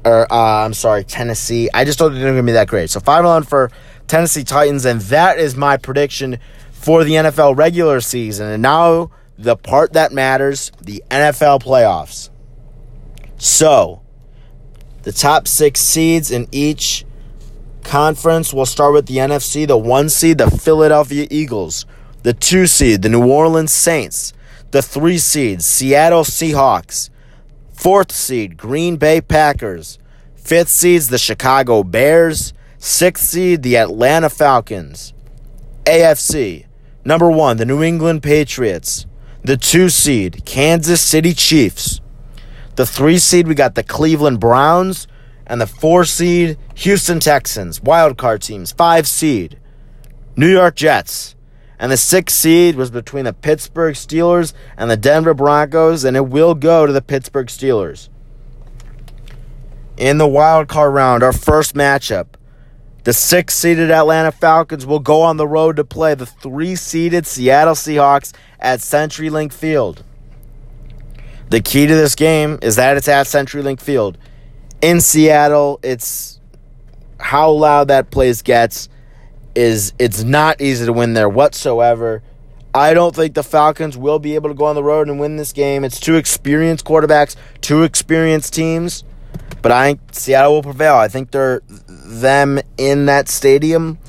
or 0.03 0.31
uh, 0.31 0.65
I'm 0.65 0.73
sorry, 0.73 1.03
Tennessee. 1.03 1.69
I 1.73 1.85
just 1.85 1.99
don't 1.99 2.11
think 2.11 2.21
they're 2.21 2.33
going 2.33 2.45
to 2.45 2.49
be 2.49 2.53
that 2.53 2.67
great. 2.67 2.89
So 2.89 2.99
5 2.99 3.25
on 3.25 3.43
for 3.43 3.71
Tennessee 4.07 4.43
Titans, 4.43 4.85
and 4.85 5.01
that 5.01 5.39
is 5.39 5.55
my 5.55 5.77
prediction 5.77 6.37
for 6.71 7.03
the 7.03 7.13
NFL 7.13 7.57
regular 7.57 8.01
season. 8.01 8.47
And 8.47 8.61
now 8.61 9.11
the 9.37 9.55
part 9.55 9.93
that 9.93 10.11
matters 10.11 10.71
the 10.81 11.03
NFL 11.09 11.63
playoffs. 11.63 12.29
So, 13.37 14.01
the 15.03 15.11
top 15.11 15.47
six 15.47 15.79
seeds 15.79 16.31
in 16.31 16.47
each 16.51 17.05
conference. 17.83 18.53
We'll 18.53 18.65
start 18.65 18.93
with 18.93 19.05
the 19.05 19.17
NFC. 19.17 19.67
The 19.67 19.77
one 19.77 20.09
seed, 20.09 20.37
the 20.37 20.49
Philadelphia 20.49 21.27
Eagles. 21.29 21.85
The 22.23 22.33
two 22.33 22.67
seed, 22.67 23.01
the 23.01 23.09
New 23.09 23.29
Orleans 23.29 23.73
Saints 23.73 24.33
the 24.73 24.81
three 24.81 25.19
seeds, 25.19 25.67
Seattle 25.67 26.23
Seahawks. 26.23 27.11
Fourth 27.73 28.11
seed, 28.11 28.57
Green 28.57 28.97
Bay 28.97 29.21
Packers. 29.21 29.99
Fifth 30.35 30.69
seeds, 30.69 31.09
the 31.09 31.19
Chicago 31.19 31.83
Bears. 31.83 32.53
Sixth 32.79 33.23
seed, 33.23 33.61
the 33.61 33.77
Atlanta 33.77 34.31
Falcons. 34.31 35.13
AFC, 35.85 36.65
number 37.05 37.29
one, 37.29 37.57
the 37.57 37.67
New 37.67 37.83
England 37.83 38.23
Patriots. 38.23 39.05
The 39.43 39.57
two 39.57 39.89
seed, 39.89 40.43
Kansas 40.43 41.01
City 41.01 41.35
Chiefs. 41.35 42.01
The 42.75 42.87
three 42.87 43.19
seed, 43.19 43.47
we 43.47 43.53
got 43.53 43.75
the 43.75 43.83
Cleveland 43.83 44.39
Browns. 44.39 45.07
And 45.45 45.61
the 45.61 45.67
four 45.67 46.03
seed, 46.03 46.57
Houston 46.77 47.19
Texans. 47.19 47.79
Wild 47.79 48.17
card 48.17 48.41
teams. 48.41 48.71
Five 48.71 49.07
seed, 49.07 49.59
New 50.35 50.49
York 50.49 50.75
Jets 50.75 51.35
and 51.83 51.91
the 51.91 51.97
sixth 51.97 52.37
seed 52.37 52.77
was 52.77 52.89
between 52.89 53.25
the 53.25 53.33
Pittsburgh 53.33 53.93
Steelers 53.93 54.53
and 54.77 54.89
the 54.89 54.95
Denver 54.95 55.33
Broncos, 55.33 56.05
and 56.05 56.15
it 56.15 56.29
will 56.29 56.55
go 56.55 56.85
to 56.85 56.93
the 56.93 57.01
Pittsburgh 57.01 57.47
Steelers. 57.47 58.07
In 59.97 60.17
the 60.17 60.25
wild 60.25 60.69
card 60.69 60.93
round, 60.93 61.23
our 61.23 61.33
first 61.33 61.75
matchup, 61.75 62.27
the 63.03 63.11
six 63.11 63.55
seeded 63.55 63.91
Atlanta 63.91 64.31
Falcons 64.31 64.85
will 64.85 65.01
go 65.01 65.23
on 65.23 65.35
the 65.35 65.45
road 65.45 65.75
to 65.75 65.83
play 65.83 66.15
the 66.15 66.25
three 66.25 66.77
seeded 66.77 67.27
Seattle 67.27 67.73
Seahawks 67.73 68.33
at 68.61 68.79
CenturyLink 68.79 69.51
Field. 69.51 70.05
The 71.49 71.59
key 71.59 71.85
to 71.85 71.93
this 71.93 72.15
game 72.15 72.59
is 72.61 72.77
that 72.77 72.95
it's 72.95 73.09
at 73.09 73.25
CenturyLink 73.25 73.81
Field. 73.81 74.17
In 74.81 75.01
Seattle, 75.01 75.81
it's 75.83 76.39
how 77.19 77.51
loud 77.51 77.89
that 77.89 78.09
place 78.09 78.41
gets 78.41 78.87
is 79.55 79.93
it's 79.99 80.23
not 80.23 80.61
easy 80.61 80.85
to 80.85 80.93
win 80.93 81.13
there 81.13 81.29
whatsoever. 81.29 82.21
I 82.75 82.93
don't 82.95 83.15
think 83.15 83.35
the 83.35 83.43
Falcons 83.43 83.95
will 83.97 84.17
be 84.17 84.33
able 84.35 84.49
to 84.49 84.55
go 84.55 84.65
on 84.65 84.75
the 84.75 84.83
road 84.83 85.07
and 85.07 85.19
win 85.19 85.35
this 85.35 85.53
game. 85.53 85.83
It's 85.83 85.99
two 85.99 86.15
experienced 86.15 86.85
quarterbacks, 86.85 87.35
two 87.61 87.83
experienced 87.83 88.53
teams, 88.53 89.03
but 89.61 89.71
I 89.71 89.89
think 89.89 90.01
Seattle 90.11 90.53
will 90.53 90.63
prevail. 90.63 90.95
I 90.95 91.07
think 91.07 91.31
they're 91.31 91.61
them 91.87 92.59
in 92.77 93.05
that 93.05 93.29
stadium 93.29 93.99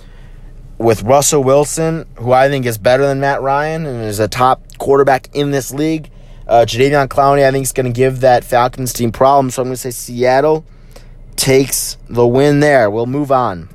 with 0.78 1.02
Russell 1.02 1.44
Wilson, 1.44 2.06
who 2.16 2.32
I 2.32 2.48
think 2.48 2.64
is 2.64 2.78
better 2.78 3.06
than 3.06 3.20
Matt 3.20 3.42
Ryan 3.42 3.84
and 3.86 4.02
is 4.02 4.18
a 4.18 4.28
top 4.28 4.62
quarterback 4.78 5.28
in 5.34 5.50
this 5.50 5.72
league. 5.72 6.10
Uh, 6.46 6.64
Jadeveon 6.66 7.08
Clowney, 7.08 7.46
I 7.46 7.50
think, 7.50 7.64
is 7.64 7.72
going 7.72 7.86
to 7.86 7.92
give 7.92 8.20
that 8.20 8.44
Falcons 8.44 8.92
team 8.92 9.12
problems. 9.12 9.54
So 9.54 9.62
I'm 9.62 9.68
going 9.68 9.76
to 9.76 9.80
say 9.80 9.90
Seattle 9.90 10.64
takes 11.36 11.96
the 12.08 12.26
win 12.26 12.60
there. 12.60 12.90
We'll 12.90 13.06
move 13.06 13.32
on. 13.32 13.68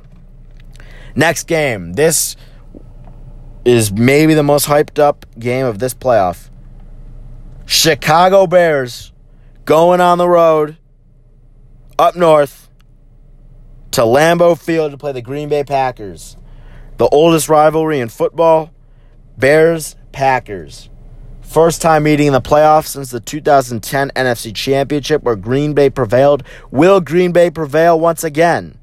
Next 1.14 1.46
game. 1.46 1.94
This 1.94 2.36
is 3.64 3.92
maybe 3.92 4.34
the 4.34 4.42
most 4.42 4.66
hyped 4.66 4.98
up 4.98 5.26
game 5.38 5.66
of 5.66 5.78
this 5.78 5.94
playoff. 5.94 6.50
Chicago 7.66 8.46
Bears 8.46 9.12
going 9.64 10.00
on 10.00 10.18
the 10.18 10.28
road 10.28 10.76
up 11.98 12.16
north 12.16 12.68
to 13.92 14.00
Lambeau 14.02 14.58
Field 14.58 14.92
to 14.92 14.98
play 14.98 15.12
the 15.12 15.22
Green 15.22 15.48
Bay 15.48 15.62
Packers. 15.62 16.36
The 16.96 17.06
oldest 17.08 17.48
rivalry 17.48 18.00
in 18.00 18.08
football 18.08 18.72
Bears 19.38 19.96
Packers. 20.12 20.88
First 21.42 21.82
time 21.82 22.04
meeting 22.04 22.28
in 22.28 22.32
the 22.32 22.40
playoffs 22.40 22.88
since 22.88 23.10
the 23.10 23.20
2010 23.20 24.10
NFC 24.16 24.54
Championship 24.54 25.22
where 25.22 25.36
Green 25.36 25.72
Bay 25.72 25.90
prevailed. 25.90 26.42
Will 26.70 27.00
Green 27.00 27.32
Bay 27.32 27.50
prevail 27.50 27.98
once 27.98 28.24
again? 28.24 28.79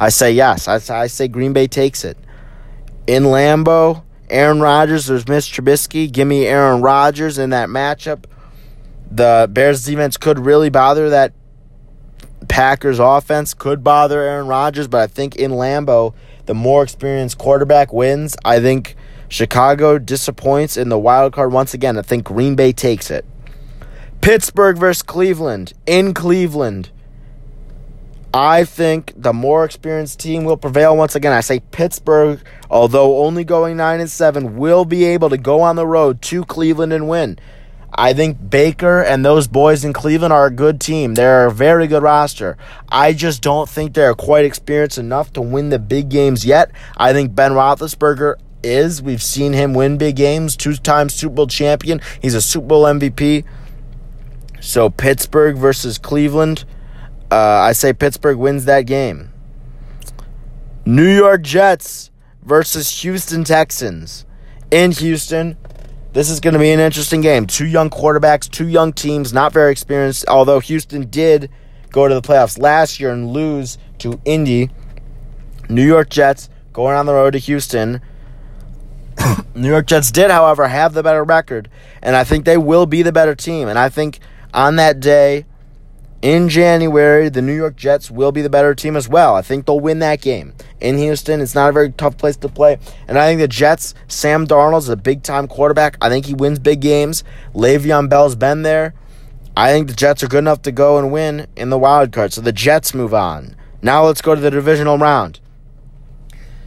I 0.00 0.08
say 0.08 0.32
yes. 0.32 0.66
I, 0.66 0.80
I 1.02 1.08
say 1.08 1.28
Green 1.28 1.52
Bay 1.52 1.66
takes 1.66 2.06
it. 2.06 2.16
In 3.06 3.24
Lambeau, 3.24 4.02
Aaron 4.30 4.60
Rodgers, 4.60 5.06
there's 5.06 5.28
Mitch 5.28 5.52
Trubisky. 5.52 6.10
Give 6.10 6.26
me 6.26 6.46
Aaron 6.46 6.80
Rodgers 6.80 7.36
in 7.36 7.50
that 7.50 7.68
matchup. 7.68 8.24
The 9.10 9.46
Bears 9.52 9.84
defense 9.84 10.16
could 10.16 10.38
really 10.38 10.70
bother 10.70 11.10
that 11.10 11.34
Packers 12.48 12.98
offense, 12.98 13.52
could 13.52 13.84
bother 13.84 14.22
Aaron 14.22 14.46
Rodgers, 14.46 14.88
but 14.88 15.02
I 15.02 15.06
think 15.06 15.36
in 15.36 15.50
Lambeau, 15.50 16.14
the 16.46 16.54
more 16.54 16.82
experienced 16.82 17.36
quarterback 17.36 17.92
wins. 17.92 18.36
I 18.42 18.58
think 18.58 18.96
Chicago 19.28 19.98
disappoints 19.98 20.78
in 20.78 20.88
the 20.88 20.98
wild 20.98 21.34
card 21.34 21.52
once 21.52 21.74
again. 21.74 21.98
I 21.98 22.02
think 22.02 22.24
Green 22.24 22.56
Bay 22.56 22.72
takes 22.72 23.10
it. 23.10 23.26
Pittsburgh 24.22 24.78
versus 24.78 25.02
Cleveland 25.02 25.74
in 25.84 26.14
Cleveland. 26.14 26.90
I 28.32 28.64
think 28.64 29.12
the 29.16 29.32
more 29.32 29.64
experienced 29.64 30.20
team 30.20 30.44
will 30.44 30.56
prevail 30.56 30.96
once 30.96 31.16
again. 31.16 31.32
I 31.32 31.40
say 31.40 31.60
Pittsburgh, 31.72 32.40
although 32.70 33.24
only 33.24 33.42
going 33.42 33.76
9 33.76 34.00
and 34.00 34.10
7, 34.10 34.56
will 34.56 34.84
be 34.84 35.04
able 35.04 35.30
to 35.30 35.36
go 35.36 35.60
on 35.62 35.74
the 35.74 35.86
road 35.86 36.22
to 36.22 36.44
Cleveland 36.44 36.92
and 36.92 37.08
win. 37.08 37.38
I 37.92 38.12
think 38.12 38.50
Baker 38.50 39.02
and 39.02 39.24
those 39.24 39.48
boys 39.48 39.84
in 39.84 39.92
Cleveland 39.92 40.32
are 40.32 40.46
a 40.46 40.50
good 40.50 40.80
team. 40.80 41.14
They're 41.14 41.46
a 41.46 41.52
very 41.52 41.88
good 41.88 42.04
roster. 42.04 42.56
I 42.88 43.12
just 43.12 43.42
don't 43.42 43.68
think 43.68 43.94
they're 43.94 44.14
quite 44.14 44.44
experienced 44.44 44.96
enough 44.98 45.32
to 45.32 45.40
win 45.40 45.70
the 45.70 45.80
big 45.80 46.08
games 46.08 46.44
yet. 46.44 46.70
I 46.96 47.12
think 47.12 47.34
Ben 47.34 47.50
Roethlisberger 47.50 48.36
is. 48.62 49.02
We've 49.02 49.22
seen 49.22 49.54
him 49.54 49.74
win 49.74 49.98
big 49.98 50.14
games, 50.14 50.56
two 50.56 50.76
time 50.76 51.08
Super 51.08 51.34
Bowl 51.34 51.46
champion. 51.48 52.00
He's 52.22 52.34
a 52.34 52.40
Super 52.40 52.68
Bowl 52.68 52.84
MVP. 52.84 53.44
So 54.60 54.88
Pittsburgh 54.88 55.56
versus 55.56 55.98
Cleveland. 55.98 56.64
Uh, 57.30 57.36
I 57.36 57.72
say 57.72 57.92
Pittsburgh 57.92 58.38
wins 58.38 58.64
that 58.64 58.82
game. 58.82 59.30
New 60.84 61.14
York 61.14 61.42
Jets 61.42 62.10
versus 62.42 63.02
Houston 63.02 63.44
Texans. 63.44 64.24
In 64.70 64.92
Houston, 64.92 65.56
this 66.12 66.30
is 66.30 66.40
going 66.40 66.54
to 66.54 66.60
be 66.60 66.70
an 66.70 66.80
interesting 66.80 67.20
game. 67.20 67.46
Two 67.46 67.66
young 67.66 67.90
quarterbacks, 67.90 68.50
two 68.50 68.66
young 68.66 68.92
teams, 68.92 69.32
not 69.32 69.52
very 69.52 69.70
experienced. 69.70 70.24
Although 70.26 70.60
Houston 70.60 71.08
did 71.08 71.50
go 71.90 72.08
to 72.08 72.14
the 72.14 72.22
playoffs 72.22 72.58
last 72.58 72.98
year 72.98 73.12
and 73.12 73.32
lose 73.32 73.78
to 73.98 74.20
Indy. 74.24 74.70
New 75.68 75.86
York 75.86 76.10
Jets 76.10 76.48
going 76.72 76.96
on 76.96 77.06
the 77.06 77.12
road 77.12 77.32
to 77.32 77.38
Houston. 77.38 78.00
New 79.54 79.68
York 79.68 79.86
Jets 79.86 80.10
did, 80.10 80.30
however, 80.30 80.68
have 80.68 80.94
the 80.94 81.02
better 81.02 81.22
record, 81.22 81.68
and 82.02 82.16
I 82.16 82.24
think 82.24 82.44
they 82.44 82.56
will 82.56 82.86
be 82.86 83.02
the 83.02 83.12
better 83.12 83.34
team. 83.34 83.68
And 83.68 83.78
I 83.78 83.88
think 83.88 84.20
on 84.54 84.76
that 84.76 85.00
day, 85.00 85.46
in 86.22 86.50
January, 86.50 87.30
the 87.30 87.40
New 87.40 87.54
York 87.54 87.76
Jets 87.76 88.10
will 88.10 88.30
be 88.30 88.42
the 88.42 88.50
better 88.50 88.74
team 88.74 88.94
as 88.94 89.08
well. 89.08 89.34
I 89.34 89.42
think 89.42 89.64
they'll 89.64 89.80
win 89.80 90.00
that 90.00 90.20
game. 90.20 90.52
In 90.80 90.98
Houston, 90.98 91.40
it's 91.40 91.54
not 91.54 91.70
a 91.70 91.72
very 91.72 91.92
tough 91.92 92.18
place 92.18 92.36
to 92.38 92.48
play. 92.48 92.78
And 93.08 93.18
I 93.18 93.26
think 93.26 93.40
the 93.40 93.48
Jets, 93.48 93.94
Sam 94.06 94.46
Darnold 94.46 94.80
is 94.80 94.88
a 94.90 94.96
big 94.96 95.22
time 95.22 95.48
quarterback. 95.48 95.96
I 96.00 96.10
think 96.10 96.26
he 96.26 96.34
wins 96.34 96.58
big 96.58 96.80
games. 96.80 97.24
Le'Veon 97.54 98.10
Bell's 98.10 98.36
been 98.36 98.62
there. 98.62 98.94
I 99.56 99.72
think 99.72 99.88
the 99.88 99.94
Jets 99.94 100.22
are 100.22 100.28
good 100.28 100.38
enough 100.38 100.62
to 100.62 100.72
go 100.72 100.98
and 100.98 101.10
win 101.10 101.46
in 101.56 101.70
the 101.70 101.78
wild 101.78 102.12
card. 102.12 102.32
So 102.32 102.40
the 102.40 102.52
Jets 102.52 102.94
move 102.94 103.14
on. 103.14 103.56
Now 103.82 104.04
let's 104.04 104.22
go 104.22 104.34
to 104.34 104.40
the 104.40 104.50
divisional 104.50 104.98
round. 104.98 105.40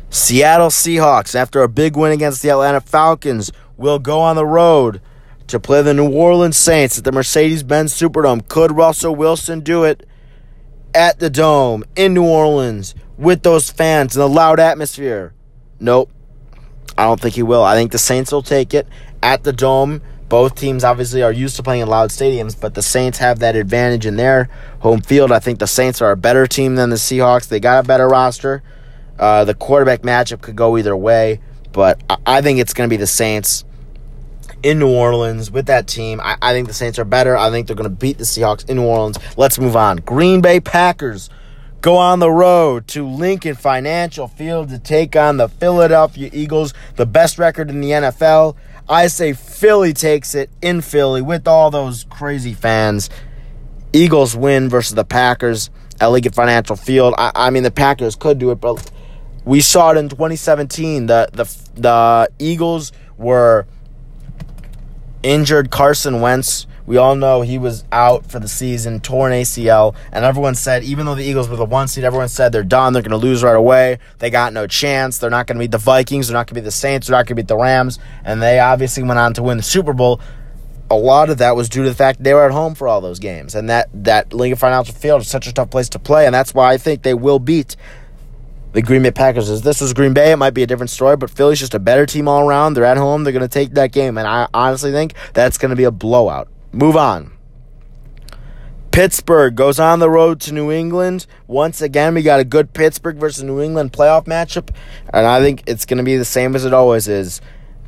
Seattle 0.10 0.70
Seahawks, 0.70 1.36
after 1.36 1.62
a 1.62 1.68
big 1.68 1.96
win 1.96 2.12
against 2.12 2.42
the 2.42 2.50
Atlanta 2.50 2.82
Falcons, 2.82 3.52
will 3.78 4.00
go 4.00 4.20
on 4.20 4.36
the 4.36 4.46
road 4.46 5.02
to 5.48 5.60
play 5.60 5.82
the 5.82 5.94
New 5.94 6.12
Orleans 6.12 6.58
Saints 6.58 6.98
at 6.98 7.04
the 7.04 7.12
Mercedes 7.12 7.64
Benz 7.64 7.94
Superdome. 7.94 8.48
Could 8.48 8.72
Russell 8.72 9.16
Wilson 9.16 9.60
do 9.62 9.84
it 9.84 10.08
at 10.94 11.20
the 11.20 11.30
Dome 11.30 11.84
in 11.96 12.14
New 12.14 12.26
Orleans 12.26 12.96
with 13.18 13.44
those 13.44 13.70
fans 13.70 14.16
and 14.16 14.22
the 14.22 14.30
loud 14.30 14.60
atmosphere? 14.60 15.34
Nope. 15.80 16.10
I 16.98 17.06
don't 17.06 17.20
think 17.20 17.36
he 17.36 17.44
will. 17.44 17.64
I 17.64 17.76
think 17.76 17.92
the 17.92 17.98
Saints 17.98 18.32
will 18.32 18.44
take 18.44 18.74
it 18.74 18.88
at 19.22 19.44
the 19.44 19.54
Dome. 19.54 20.02
Both 20.30 20.56
teams 20.56 20.84
obviously 20.84 21.22
are 21.22 21.32
used 21.32 21.56
to 21.58 21.64
playing 21.64 21.82
in 21.82 21.88
loud 21.88 22.10
stadiums, 22.10 22.60
but 22.60 22.74
the 22.74 22.82
Saints 22.82 23.18
have 23.20 23.40
that 23.40 23.56
advantage 23.56 24.06
in 24.06 24.16
their 24.16 24.50
home 24.80 25.02
field. 25.02 25.32
I 25.32 25.40
think 25.40 25.60
the 25.60 25.68
Saints 25.68 26.02
are 26.02 26.12
a 26.12 26.18
better 26.18 26.48
team 26.48 26.76
than 26.76 26.90
the 26.90 26.96
Seahawks. 26.96 27.48
They 27.48 27.60
got 27.60 27.84
a 27.84 27.88
better 27.88 28.08
roster. 28.08 28.64
Uh, 29.20 29.46
the 29.46 29.54
quarterback 29.54 30.02
matchup 30.02 30.42
could 30.42 30.56
go 30.56 30.78
either 30.78 30.96
way, 30.98 31.40
but 31.72 32.02
I 32.26 32.42
think 32.42 32.60
it's 32.60 32.74
going 32.74 32.90
to 32.90 32.94
be 32.94 32.98
the 32.98 33.06
Saints 33.06 33.64
in 34.64 34.80
New 34.80 34.90
Orleans 34.90 35.52
with 35.52 35.68
that 35.68 35.88
team. 35.88 36.20
I, 36.22 36.38
I 36.42 36.54
think 36.54 36.68
the 36.68 36.74
Saints 36.74 36.98
are 36.98 37.06
better. 37.06 37.38
I 37.38 37.52
think 37.52 37.68
they're 37.68 37.76
going 37.76 37.90
to 37.90 37.96
beat 37.96 38.18
the 38.18 38.24
Seahawks 38.24 38.68
in 38.70 38.78
New 38.78 38.86
Orleans. 38.86 39.20
Let's 39.38 39.60
move 39.60 39.76
on. 39.76 39.98
Green 39.98 40.42
Bay 40.42 40.60
Packers 40.60 41.30
go 41.82 41.98
on 41.98 42.20
the 42.20 42.32
road 42.32 42.88
to 42.88 43.06
Lincoln 43.06 43.56
Financial 43.56 44.28
Field 44.30 44.70
to 44.70 44.80
take 44.80 45.16
on 45.18 45.36
the 45.36 45.50
Philadelphia 45.50 46.30
Eagles, 46.32 46.74
the 46.96 47.06
best 47.06 47.38
record 47.38 47.70
in 47.70 47.82
the 47.82 47.92
NFL. 47.92 48.56
I 48.88 49.08
say 49.08 49.34
Philly 49.34 49.94
takes 49.94 50.34
it 50.34 50.50
in 50.62 50.82
Philly 50.82 51.22
with 51.22 51.48
all 51.48 51.70
those 51.70 52.06
crazy 52.06 52.54
fans. 52.54 53.10
Eagles 53.92 54.36
win 54.36 54.70
versus 54.70 54.96
the 54.96 55.04
Packers 55.04 55.70
at 56.00 56.08
Lincoln 56.08 56.32
Financial 56.32 56.76
Field. 56.76 57.14
I, 57.18 57.32
I 57.36 57.50
mean, 57.50 57.64
the 57.64 57.72
Packers 57.72 58.16
could 58.16 58.40
do 58.40 58.52
it, 58.52 58.62
but 58.62 58.92
we 59.46 59.62
saw 59.62 59.92
it 59.92 59.98
in 59.98 60.10
2017. 60.10 61.06
The 61.06 61.30
the 61.34 61.46
the 61.76 62.30
Eagles 62.40 62.92
were 63.18 63.68
injured 65.24 65.72
Carson 65.72 66.22
Wentz. 66.22 66.68
We 66.86 66.98
all 66.98 67.16
know 67.16 67.42
he 67.42 67.58
was 67.58 67.86
out 67.94 68.26
for 68.26 68.40
the 68.40 68.48
season, 68.50 69.00
torn 69.00 69.32
ACL, 69.32 69.96
and 70.12 70.26
everyone 70.26 70.54
said, 70.54 70.84
even 70.84 71.06
though 71.06 71.16
the 71.16 71.24
Eagles 71.24 71.48
were 71.48 71.56
the 71.56 71.64
one 71.64 71.88
seed, 71.88 72.04
everyone 72.04 72.28
said 72.28 72.52
they're 72.52 72.62
done, 72.62 72.92
they're 72.92 73.02
going 73.02 73.12
to 73.12 73.18
lose 73.18 73.42
right 73.42 73.56
away. 73.56 74.00
They 74.20 74.30
got 74.30 74.52
no 74.52 74.68
chance. 74.68 75.18
They're 75.18 75.30
not 75.30 75.48
going 75.48 75.58
to 75.58 75.64
beat 75.64 75.72
the 75.72 75.78
Vikings. 75.78 76.28
They're 76.28 76.34
not 76.34 76.48
going 76.48 76.56
to 76.56 76.62
beat 76.62 76.66
the 76.66 76.72
Saints. 76.72 77.08
They're 77.08 77.18
not 77.18 77.26
going 77.26 77.38
to 77.38 77.42
beat 77.44 77.48
the 77.48 77.58
Rams. 77.58 78.00
And 78.26 78.42
they 78.42 78.60
obviously 78.60 79.04
went 79.04 79.18
on 79.18 79.34
to 79.36 79.44
win 79.44 79.56
the 79.56 79.64
Super 79.64 79.94
Bowl. 79.94 80.20
A 80.92 80.98
lot 80.98 81.30
of 81.30 81.38
that 81.38 81.56
was 81.56 81.70
due 81.70 81.84
to 81.84 81.90
the 81.90 81.96
fact 81.96 82.22
they 82.22 82.34
were 82.34 82.46
at 82.46 82.52
home 82.52 82.76
for 82.76 82.90
all 82.90 83.00
those 83.00 83.18
games, 83.18 83.56
and 83.56 83.70
that 83.70 83.90
that 83.94 84.34
Lincoln 84.34 84.60
Financial 84.60 84.94
Field 84.94 85.22
is 85.22 85.28
such 85.28 85.48
a 85.48 85.54
tough 85.54 85.72
place 85.72 85.90
to 85.90 85.98
play, 85.98 86.26
and 86.26 86.36
that's 86.36 86.54
why 86.54 86.72
I 86.72 86.78
think 86.78 87.02
they 87.02 87.16
will 87.16 87.40
beat 87.40 87.78
the 88.74 88.82
Green 88.82 89.04
Bay 89.04 89.12
Packers. 89.12 89.50
If 89.50 89.62
this 89.62 89.80
was 89.82 89.94
Green 89.94 90.14
Bay, 90.14 90.32
it 90.32 90.38
might 90.38 90.54
be 90.54 90.64
a 90.64 90.68
different 90.68 90.90
story, 90.90 91.16
but 91.16 91.30
Philly's 91.30 91.60
just 91.60 91.74
a 91.74 91.80
better 91.80 92.06
team 92.06 92.28
all 92.28 92.48
around. 92.48 92.74
They're 92.74 92.86
at 92.86 92.98
home. 92.98 93.24
They're 93.24 93.34
going 93.34 93.42
to 93.42 93.48
take 93.48 93.74
that 93.76 93.92
game, 93.92 94.18
and 94.18 94.28
I 94.28 94.48
honestly 94.54 94.92
think 94.92 95.14
that's 95.34 95.58
going 95.58 95.70
to 95.70 95.76
be 95.76 95.86
a 95.86 95.92
blowout. 95.92 96.50
Move 96.72 96.98
on. 96.98 97.32
Pittsburgh 98.92 99.56
goes 99.56 99.80
on 99.80 99.98
the 99.98 100.10
road 100.10 100.40
to 100.42 100.54
New 100.54 100.72
England. 100.72 101.26
Once 101.48 101.82
again, 101.82 102.14
we 102.14 102.22
got 102.22 102.40
a 102.40 102.44
good 102.44 102.74
Pittsburgh 102.74 103.18
versus 103.18 103.44
New 103.44 103.60
England 103.60 103.92
playoff 103.92 104.26
matchup, 104.26 104.70
and 105.12 105.26
I 105.26 105.42
think 105.42 105.64
it's 105.66 105.86
going 105.86 105.98
to 105.98 106.04
be 106.04 106.18
the 106.18 106.26
same 106.26 106.56
as 106.56 106.64
it 106.64 106.74
always 106.74 107.08
is. 107.08 107.42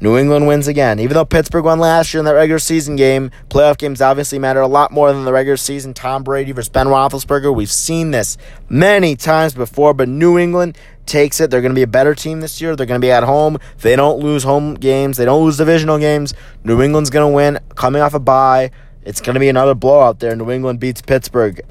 New 0.06 0.20
England 0.20 0.46
wins 0.46 0.68
again. 0.68 1.00
Even 1.00 1.16
though 1.16 1.26
Pittsburgh 1.26 1.66
won 1.66 1.80
last 1.80 2.14
year 2.14 2.20
in 2.20 2.26
that 2.26 2.34
regular 2.34 2.60
season 2.60 2.96
game, 2.96 3.32
playoff 3.50 3.80
games 3.80 4.02
obviously 4.02 4.38
matter 4.38 4.62
a 4.62 4.68
lot 4.68 4.92
more 4.92 5.12
than 5.12 5.26
the 5.26 5.34
regular 5.34 5.58
season. 5.58 5.96
Tom 5.96 6.24
Brady 6.24 6.52
versus 6.52 6.70
Ben 6.70 6.86
Roethlisberger. 6.86 7.56
We've 7.56 7.72
seen 7.72 8.12
this 8.12 8.38
many 8.70 9.16
times 9.16 9.56
before, 9.56 9.96
but 9.96 10.08
New 10.08 10.38
England 10.38 10.78
takes 11.08 11.40
it. 11.40 11.50
They're 11.50 11.62
going 11.62 11.72
to 11.72 11.76
be 11.76 11.82
a 11.82 11.88
better 11.88 12.14
team 12.14 12.42
this 12.42 12.62
year. 12.62 12.76
They're 12.76 12.86
going 12.86 13.02
to 13.02 13.04
be 13.04 13.12
at 13.12 13.24
home. 13.24 13.58
They 13.80 13.96
don't 13.96 14.20
lose 14.20 14.44
home 14.44 14.76
games. 14.76 15.18
They 15.18 15.26
don't 15.26 15.44
lose 15.44 15.58
divisional 15.58 15.98
games. 15.98 16.36
New 16.64 16.84
England's 16.84 17.10
going 17.10 17.28
to 17.28 17.36
win. 17.36 17.58
Coming 17.74 18.04
off 18.04 18.14
a 18.14 18.20
bye, 18.20 18.70
it's 19.02 19.22
going 19.22 19.34
to 19.34 19.40
be 19.40 19.50
another 19.50 19.74
blowout 19.74 20.20
there. 20.20 20.36
New 20.36 20.52
England 20.52 20.80
beats 20.80 21.02
Pittsburgh. 21.02 21.62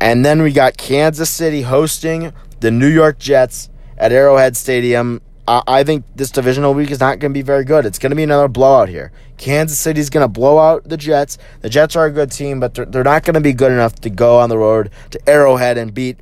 And 0.00 0.24
then 0.24 0.42
we 0.42 0.50
got 0.50 0.76
Kansas 0.76 1.30
City 1.30 1.62
hosting 1.62 2.32
the 2.58 2.72
New 2.72 2.88
York 2.88 3.20
Jets 3.20 3.70
at 3.96 4.10
Arrowhead 4.10 4.56
Stadium. 4.56 5.20
I 5.66 5.82
think 5.82 6.04
this 6.14 6.30
divisional 6.30 6.74
week 6.74 6.92
is 6.92 7.00
not 7.00 7.18
going 7.18 7.32
to 7.32 7.38
be 7.38 7.42
very 7.42 7.64
good. 7.64 7.84
It's 7.84 7.98
going 7.98 8.10
to 8.10 8.16
be 8.16 8.22
another 8.22 8.46
blowout 8.46 8.88
here. 8.88 9.10
Kansas 9.36 9.78
City's 9.78 10.08
going 10.08 10.22
to 10.22 10.28
blow 10.28 10.58
out 10.58 10.84
the 10.84 10.96
Jets. 10.96 11.38
The 11.60 11.68
Jets 11.68 11.96
are 11.96 12.06
a 12.06 12.10
good 12.12 12.30
team, 12.30 12.60
but 12.60 12.74
they're, 12.74 12.84
they're 12.84 13.02
not 13.02 13.24
going 13.24 13.34
to 13.34 13.40
be 13.40 13.52
good 13.52 13.72
enough 13.72 13.96
to 14.02 14.10
go 14.10 14.38
on 14.38 14.48
the 14.48 14.58
road 14.58 14.90
to 15.10 15.28
Arrowhead 15.28 15.76
and 15.76 15.92
beat 15.92 16.18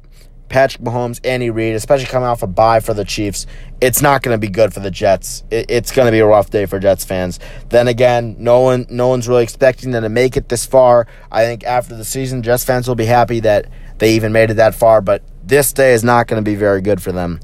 Patrick 0.49 0.83
Mahomes, 0.83 1.21
Andy 1.25 1.51
Reid, 1.51 1.75
especially 1.75 2.07
coming 2.07 2.27
off 2.27 2.43
a 2.43 2.47
bye 2.47 2.81
for 2.81 2.95
the 2.95 3.05
Chiefs. 3.05 3.47
It's 3.83 4.01
not 4.01 4.23
going 4.23 4.35
to 4.35 4.39
be 4.39 4.51
good 4.51 4.73
for 4.73 4.81
the 4.81 4.91
Jets. 4.91 5.45
It, 5.51 5.67
it's 5.69 5.93
going 5.93 6.07
to 6.07 6.13
be 6.13 6.21
a 6.21 6.27
rough 6.27 6.49
day 6.49 6.65
for 6.65 6.79
Jets 6.79 7.05
fans. 7.05 7.39
Then 7.69 7.87
again, 7.87 8.37
no 8.39 8.61
one, 8.61 8.87
no 8.89 9.09
one's 9.09 9.29
really 9.29 9.43
expecting 9.43 9.91
them 9.91 10.05
to 10.05 10.09
make 10.09 10.39
it 10.39 10.49
this 10.49 10.65
far. 10.65 11.07
I 11.31 11.45
think 11.45 11.65
after 11.65 11.95
the 11.95 12.05
season, 12.05 12.43
Jets 12.43 12.65
fans 12.65 12.89
will 12.89 12.95
be 12.95 13.05
happy 13.05 13.41
that 13.41 13.67
they 13.99 14.15
even 14.15 14.33
made 14.33 14.51
it 14.51 14.55
that 14.55 14.75
far. 14.75 15.03
But 15.03 15.23
this 15.45 15.73
day 15.75 15.93
is 15.93 16.03
not 16.03 16.29
going 16.29 16.43
to 16.43 16.51
be 16.51 16.57
very 16.57 16.81
good 16.81 17.03
for 17.03 17.13
them. 17.13 17.41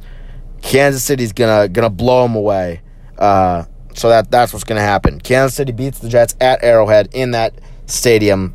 Kansas 0.65 1.05
City's 1.05 1.33
gonna 1.33 1.69
gonna 1.69 1.91
blow 1.91 2.23
them 2.23 2.35
away. 2.35 2.81
Uh, 3.19 3.65
so 3.95 4.09
that 4.09 4.31
that's 4.31 4.53
what's 4.53 4.65
gonna 4.65 4.81
happen. 4.81 5.21
Kansas 5.21 5.55
City 5.55 5.73
beats 5.73 5.99
the 5.99 6.09
Jets 6.09 6.35
at 6.41 6.65
Arrowhead 6.65 7.11
in 7.13 7.33
that 7.33 7.55
stadium. 7.87 8.55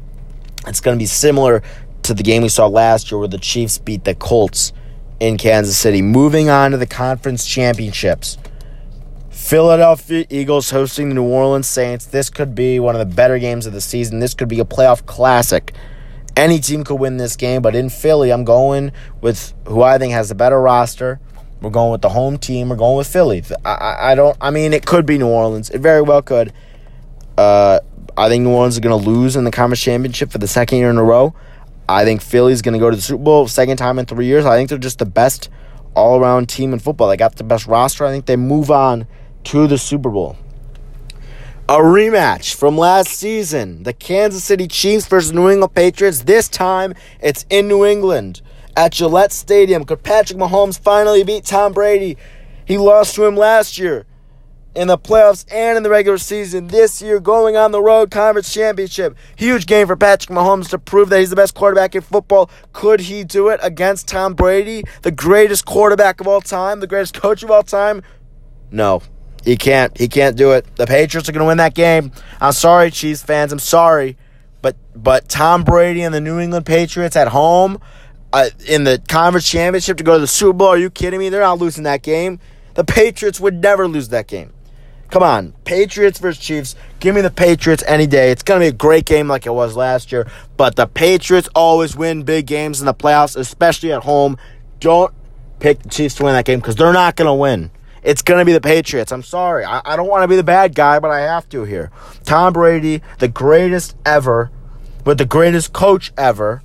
It's 0.67 0.81
gonna 0.81 0.97
be 0.97 1.05
similar 1.05 1.61
to 2.03 2.13
the 2.13 2.23
game 2.23 2.41
we 2.41 2.49
saw 2.49 2.65
last 2.65 3.11
year 3.11 3.19
where 3.19 3.27
the 3.27 3.37
Chiefs 3.37 3.77
beat 3.77 4.03
the 4.03 4.15
Colts 4.15 4.73
in 5.19 5.37
Kansas 5.37 5.77
City. 5.77 6.01
Moving 6.01 6.49
on 6.49 6.71
to 6.71 6.77
the 6.77 6.87
conference 6.87 7.45
championships. 7.45 8.37
Philadelphia 9.29 10.25
Eagles 10.29 10.71
hosting 10.71 11.09
the 11.09 11.15
New 11.15 11.23
Orleans 11.23 11.67
Saints. 11.67 12.05
This 12.05 12.29
could 12.29 12.55
be 12.55 12.79
one 12.79 12.95
of 12.95 12.99
the 12.99 13.15
better 13.15 13.37
games 13.37 13.65
of 13.67 13.73
the 13.73 13.81
season. 13.81 14.19
This 14.19 14.33
could 14.33 14.49
be 14.49 14.59
a 14.59 14.65
playoff 14.65 15.05
classic. 15.05 15.73
Any 16.35 16.59
team 16.59 16.83
could 16.83 16.95
win 16.95 17.17
this 17.17 17.35
game, 17.35 17.61
but 17.61 17.75
in 17.75 17.89
Philly, 17.89 18.31
I'm 18.31 18.43
going 18.43 18.91
with 19.21 19.53
who 19.67 19.83
I 19.83 19.97
think 19.97 20.13
has 20.13 20.29
the 20.29 20.35
better 20.35 20.59
roster. 20.59 21.19
We're 21.61 21.69
going 21.69 21.91
with 21.91 22.01
the 22.01 22.09
home 22.09 22.37
team. 22.37 22.69
We're 22.69 22.75
going 22.75 22.97
with 22.97 23.07
Philly. 23.07 23.43
I, 23.65 23.73
I, 23.73 24.11
I 24.11 24.15
don't. 24.15 24.37
I 24.39 24.51
mean, 24.51 24.73
it 24.73 24.85
could 24.85 25.05
be 25.05 25.17
New 25.17 25.27
Orleans. 25.27 25.69
It 25.69 25.79
very 25.79 26.01
well 26.01 26.21
could. 26.21 26.53
Uh, 27.37 27.79
I 28.17 28.29
think 28.29 28.43
New 28.43 28.51
Orleans 28.51 28.75
is 28.75 28.79
going 28.79 29.01
to 29.01 29.09
lose 29.09 29.35
in 29.35 29.43
the 29.43 29.51
conference 29.51 29.81
championship 29.81 30.31
for 30.31 30.37
the 30.37 30.47
second 30.47 30.77
year 30.79 30.89
in 30.89 30.97
a 30.97 31.03
row. 31.03 31.33
I 31.87 32.05
think 32.05 32.21
Philly's 32.21 32.61
going 32.61 32.73
to 32.73 32.79
go 32.79 32.89
to 32.89 32.95
the 32.95 33.01
Super 33.01 33.23
Bowl 33.23 33.47
second 33.47 33.77
time 33.77 33.97
in 33.97 34.05
three 34.05 34.25
years. 34.25 34.45
I 34.45 34.57
think 34.57 34.69
they're 34.69 34.77
just 34.77 34.99
the 34.99 35.05
best 35.05 35.49
all 35.95 36.19
around 36.19 36.47
team 36.47 36.71
in 36.71 36.79
football. 36.79 37.09
They 37.09 37.17
got 37.17 37.35
the 37.35 37.43
best 37.43 37.65
roster. 37.65 38.05
I 38.05 38.11
think 38.11 38.25
they 38.25 38.35
move 38.35 38.69
on 38.69 39.07
to 39.45 39.67
the 39.67 39.77
Super 39.77 40.09
Bowl. 40.09 40.37
A 41.67 41.77
rematch 41.77 42.55
from 42.55 42.77
last 42.77 43.09
season 43.09 43.83
the 43.83 43.93
Kansas 43.93 44.43
City 44.43 44.67
Chiefs 44.67 45.05
versus 45.05 45.33
New 45.33 45.49
England 45.49 45.75
Patriots. 45.75 46.23
This 46.23 46.47
time 46.49 46.93
it's 47.21 47.45
in 47.49 47.67
New 47.67 47.85
England 47.85 48.41
at 48.79 48.93
Gillette 48.93 49.33
Stadium. 49.33 49.83
Could 49.83 50.03
Patrick 50.03 50.39
Mahomes 50.39 50.79
finally 50.79 51.23
beat 51.25 51.43
Tom 51.43 51.73
Brady? 51.73 52.15
He 52.65 52.77
lost 52.77 53.13
to 53.15 53.25
him 53.25 53.35
last 53.35 53.77
year 53.77 54.05
in 54.73 54.87
the 54.87 54.97
playoffs 54.97 55.45
and 55.51 55.75
in 55.75 55.83
the 55.83 55.89
regular 55.89 56.17
season. 56.17 56.67
This 56.67 57.01
year, 57.01 57.19
going 57.19 57.57
on 57.57 57.73
the 57.73 57.81
road 57.81 58.09
conference 58.09 58.53
championship. 58.53 59.17
Huge 59.35 59.65
game 59.65 59.85
for 59.85 59.97
Patrick 59.97 60.33
Mahomes 60.33 60.69
to 60.69 60.79
prove 60.79 61.09
that 61.09 61.19
he's 61.19 61.29
the 61.29 61.35
best 61.35 61.55
quarterback 61.55 61.93
in 61.93 62.01
football. 62.01 62.49
Could 62.71 63.01
he 63.01 63.25
do 63.25 63.49
it 63.49 63.59
against 63.61 64.07
Tom 64.07 64.33
Brady, 64.33 64.83
the 65.01 65.11
greatest 65.11 65.65
quarterback 65.65 66.21
of 66.21 66.27
all 66.27 66.39
time, 66.39 66.79
the 66.79 66.87
greatest 66.87 67.13
coach 67.19 67.43
of 67.43 67.51
all 67.51 67.63
time? 67.63 68.01
No. 68.71 69.01
He 69.43 69.57
can't. 69.57 69.97
He 69.97 70.07
can't 70.07 70.37
do 70.37 70.51
it. 70.53 70.65
The 70.77 70.87
Patriots 70.87 71.27
are 71.27 71.33
going 71.33 71.43
to 71.43 71.47
win 71.47 71.57
that 71.57 71.75
game. 71.75 72.13
I'm 72.39 72.53
sorry, 72.53 72.91
Chiefs 72.91 73.23
fans. 73.23 73.51
I'm 73.51 73.59
sorry. 73.59 74.17
But 74.61 74.75
but 74.95 75.29
Tom 75.29 75.63
Brady 75.63 76.01
and 76.01 76.13
the 76.13 76.21
New 76.21 76.39
England 76.39 76.65
Patriots 76.65 77.15
at 77.15 77.29
home, 77.29 77.79
uh, 78.33 78.49
in 78.67 78.83
the 78.83 79.01
conference 79.07 79.49
championship 79.49 79.97
to 79.97 80.03
go 80.03 80.13
to 80.13 80.19
the 80.19 80.27
Super 80.27 80.53
Bowl. 80.53 80.67
Are 80.69 80.77
you 80.77 80.89
kidding 80.89 81.19
me? 81.19 81.29
They're 81.29 81.41
not 81.41 81.59
losing 81.59 81.83
that 81.83 82.03
game. 82.03 82.39
The 82.75 82.83
Patriots 82.83 83.39
would 83.39 83.61
never 83.61 83.87
lose 83.87 84.09
that 84.09 84.27
game. 84.27 84.53
Come 85.09 85.23
on, 85.23 85.53
Patriots 85.65 86.19
versus 86.19 86.43
Chiefs. 86.43 86.75
Give 86.99 87.15
me 87.15 87.21
the 87.21 87.31
Patriots 87.31 87.83
any 87.87 88.05
day. 88.05 88.29
It's 88.29 88.43
going 88.43 88.59
to 88.59 88.63
be 88.65 88.69
a 88.69 88.71
great 88.71 89.05
game 89.05 89.27
like 89.27 89.47
it 89.47 89.53
was 89.53 89.75
last 89.75 90.11
year. 90.11 90.27
But 90.55 90.75
the 90.75 90.85
Patriots 90.85 91.49
always 91.55 91.95
win 91.95 92.23
big 92.23 92.45
games 92.45 92.79
in 92.79 92.85
the 92.85 92.93
playoffs, 92.93 93.35
especially 93.35 93.91
at 93.91 94.03
home. 94.03 94.37
Don't 94.79 95.11
pick 95.59 95.81
the 95.81 95.89
Chiefs 95.89 96.15
to 96.15 96.25
win 96.25 96.33
that 96.35 96.45
game 96.45 96.59
because 96.59 96.75
they're 96.75 96.93
not 96.93 97.15
going 97.15 97.25
to 97.25 97.33
win. 97.33 97.71
It's 98.03 98.21
going 98.21 98.39
to 98.39 98.45
be 98.45 98.53
the 98.53 98.61
Patriots. 98.61 99.11
I'm 99.11 99.23
sorry. 99.23 99.65
I, 99.65 99.81
I 99.83 99.95
don't 99.95 100.07
want 100.07 100.23
to 100.23 100.27
be 100.27 100.35
the 100.35 100.43
bad 100.43 100.75
guy, 100.75 100.99
but 100.99 101.09
I 101.09 101.21
have 101.21 101.49
to 101.49 101.63
here. 101.63 101.91
Tom 102.23 102.53
Brady, 102.53 103.01
the 103.17 103.27
greatest 103.27 103.95
ever, 104.05 104.51
with 105.05 105.17
the 105.17 105.25
greatest 105.25 105.73
coach 105.73 106.13
ever. 106.17 106.61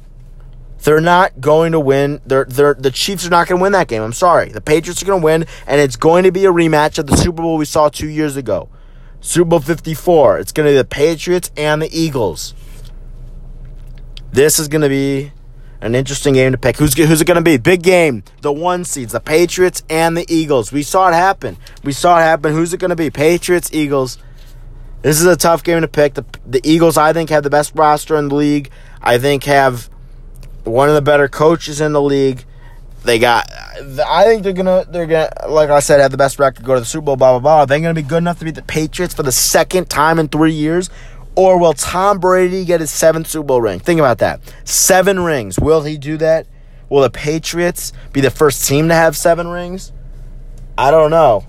They're 0.83 1.01
not 1.01 1.41
going 1.41 1.73
to 1.73 1.81
win. 1.81 2.21
They're, 2.27 2.45
they're, 2.45 2.75
the 2.75 2.91
Chiefs 2.91 3.27
are 3.27 3.31
not 3.31 3.49
going 3.49 3.59
to 3.59 3.63
win 3.63 3.73
that 3.73 3.89
game. 3.89 4.03
I'm 4.03 4.13
sorry. 4.13 4.51
The 4.51 4.61
Patriots 4.61 5.03
are 5.03 5.07
going 5.07 5.21
to 5.21 5.25
win, 5.25 5.47
and 5.67 5.81
it's 5.81 5.97
going 5.97 6.25
to 6.25 6.33
be 6.33 6.45
a 6.45 6.53
rematch 6.53 6.99
of 6.99 7.07
the 7.07 7.17
Super 7.17 7.41
Bowl 7.43 7.57
we 7.57 7.65
saw 7.65 7.89
two 7.89 8.09
years 8.09 8.37
ago. 8.37 8.69
Super 9.21 9.49
Bowl 9.49 9.61
54. 9.61 10.39
It's 10.39 10.53
going 10.53 10.67
to 10.67 10.73
be 10.73 10.77
the 10.77 10.85
Patriots 10.85 11.51
and 11.57 11.81
the 11.81 11.89
Eagles. 11.99 12.53
This 14.33 14.59
is 14.59 14.69
going 14.69 14.83
to 14.83 14.89
be 14.89 15.33
an 15.81 15.95
interesting 15.95 16.35
game 16.35 16.53
to 16.53 16.59
pick. 16.59 16.77
Who's, 16.77 16.95
who's 16.95 17.21
it 17.21 17.27
going 17.27 17.37
to 17.37 17.43
be? 17.43 17.57
Big 17.57 17.83
game. 17.83 18.23
The 18.43 18.53
one 18.53 18.85
seeds, 18.85 19.13
the 19.13 19.21
Patriots 19.21 19.83
and 19.89 20.17
the 20.17 20.27
Eagles. 20.29 20.73
We 20.73 20.83
saw 20.83 21.09
it 21.09 21.15
happen. 21.15 21.57
We 21.83 21.93
saw 21.93 22.19
it 22.19 22.23
happen. 22.23 22.53
Who's 22.53 22.75
it 22.75 22.81
going 22.81 22.91
to 22.91 22.97
be? 22.97 23.11
Patriots, 23.11 23.71
Eagles. 23.73 24.19
This 25.03 25.21
is 25.21 25.27
a 25.27 25.37
tough 25.37 25.63
game 25.63 25.81
to 25.83 25.89
pick. 25.89 26.15
The, 26.15 26.25
the 26.47 26.61
Eagles, 26.65 26.97
I 26.97 27.13
think, 27.13 27.31
have 27.31 27.43
the 27.43 27.51
best 27.51 27.73
roster 27.75 28.17
in 28.17 28.29
the 28.29 28.35
league. 28.35 28.71
I 29.01 29.19
think 29.19 29.45
have 29.45 29.91
one 30.65 30.89
of 30.89 30.95
the 30.95 31.03
better 31.03 31.29
coaches 31.29 31.81
in 31.81 31.93
the 31.93 32.03
league. 32.03 32.45
They 33.05 33.19
got. 33.19 33.51
I 33.53 34.25
think 34.25 34.43
they're 34.43 34.53
gonna. 34.53 34.87
They're 34.89 35.07
gonna. 35.07 35.31
Like 35.49 35.69
I 35.71 35.81
said, 35.81 36.01
have 36.01 36.11
the 36.11 36.17
best 36.17 36.39
record. 36.39 36.65
Go 36.65 36.75
to 36.75 36.81
the 36.81 36.87
Super 36.87 37.05
Bowl. 37.05 37.17
Blah 37.17 37.33
blah 37.33 37.41
blah. 37.41 37.59
Are 37.61 37.67
they 37.67 37.81
gonna 37.81 37.95
be 37.95 38.03
good 38.03 38.19
enough 38.19 38.39
to 38.39 38.45
beat 38.47 38.55
the 38.55 38.63
Patriots 38.63 39.15
for 39.15 39.23
the 39.23 39.33
second 39.33 39.91
time 39.91 40.19
in 40.19 40.29
three 40.29 40.53
years? 40.53 40.89
Or 41.37 41.59
will 41.59 41.75
Tom 41.75 42.19
Brady 42.19 42.65
get 42.65 42.81
his 42.81 42.91
seventh 42.91 43.27
Super 43.27 43.47
Bowl 43.47 43.61
ring? 43.61 43.81
Think 43.81 43.99
about 43.99 44.19
that. 44.19 44.41
Seven 44.65 45.21
rings. 45.21 45.59
Will 45.59 45.83
he 45.83 45.99
do 45.99 46.17
that? 46.19 46.47
Will 46.89 47.03
the 47.03 47.11
Patriots 47.11 47.93
be 48.13 48.21
the 48.21 48.31
first 48.31 48.67
team 48.69 48.89
to 48.89 48.95
have 48.95 49.17
seven 49.17 49.49
rings? 49.49 49.93
I 50.79 50.91
don't 50.91 51.11
know. 51.11 51.45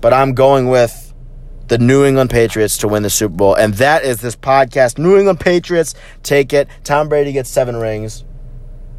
But 0.00 0.12
I'm 0.12 0.34
going 0.34 0.68
with 0.68 1.14
the 1.68 1.78
New 1.78 2.04
England 2.04 2.30
Patriots 2.30 2.78
to 2.78 2.88
win 2.88 3.04
the 3.04 3.10
Super 3.10 3.34
Bowl. 3.36 3.54
And 3.54 3.74
that 3.74 4.04
is 4.04 4.20
this 4.20 4.34
podcast. 4.34 4.98
New 4.98 5.16
England 5.16 5.38
Patriots 5.38 5.94
take 6.24 6.52
it. 6.52 6.66
Tom 6.82 7.08
Brady 7.08 7.32
gets 7.32 7.48
seven 7.48 7.76
rings. 7.76 8.24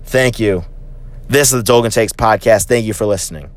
Thank 0.03 0.39
you. 0.39 0.65
This 1.27 1.53
is 1.53 1.63
the 1.63 1.71
Dolgan 1.71 1.93
Takes 1.93 2.13
podcast. 2.13 2.67
Thank 2.67 2.85
you 2.85 2.93
for 2.93 3.05
listening. 3.05 3.51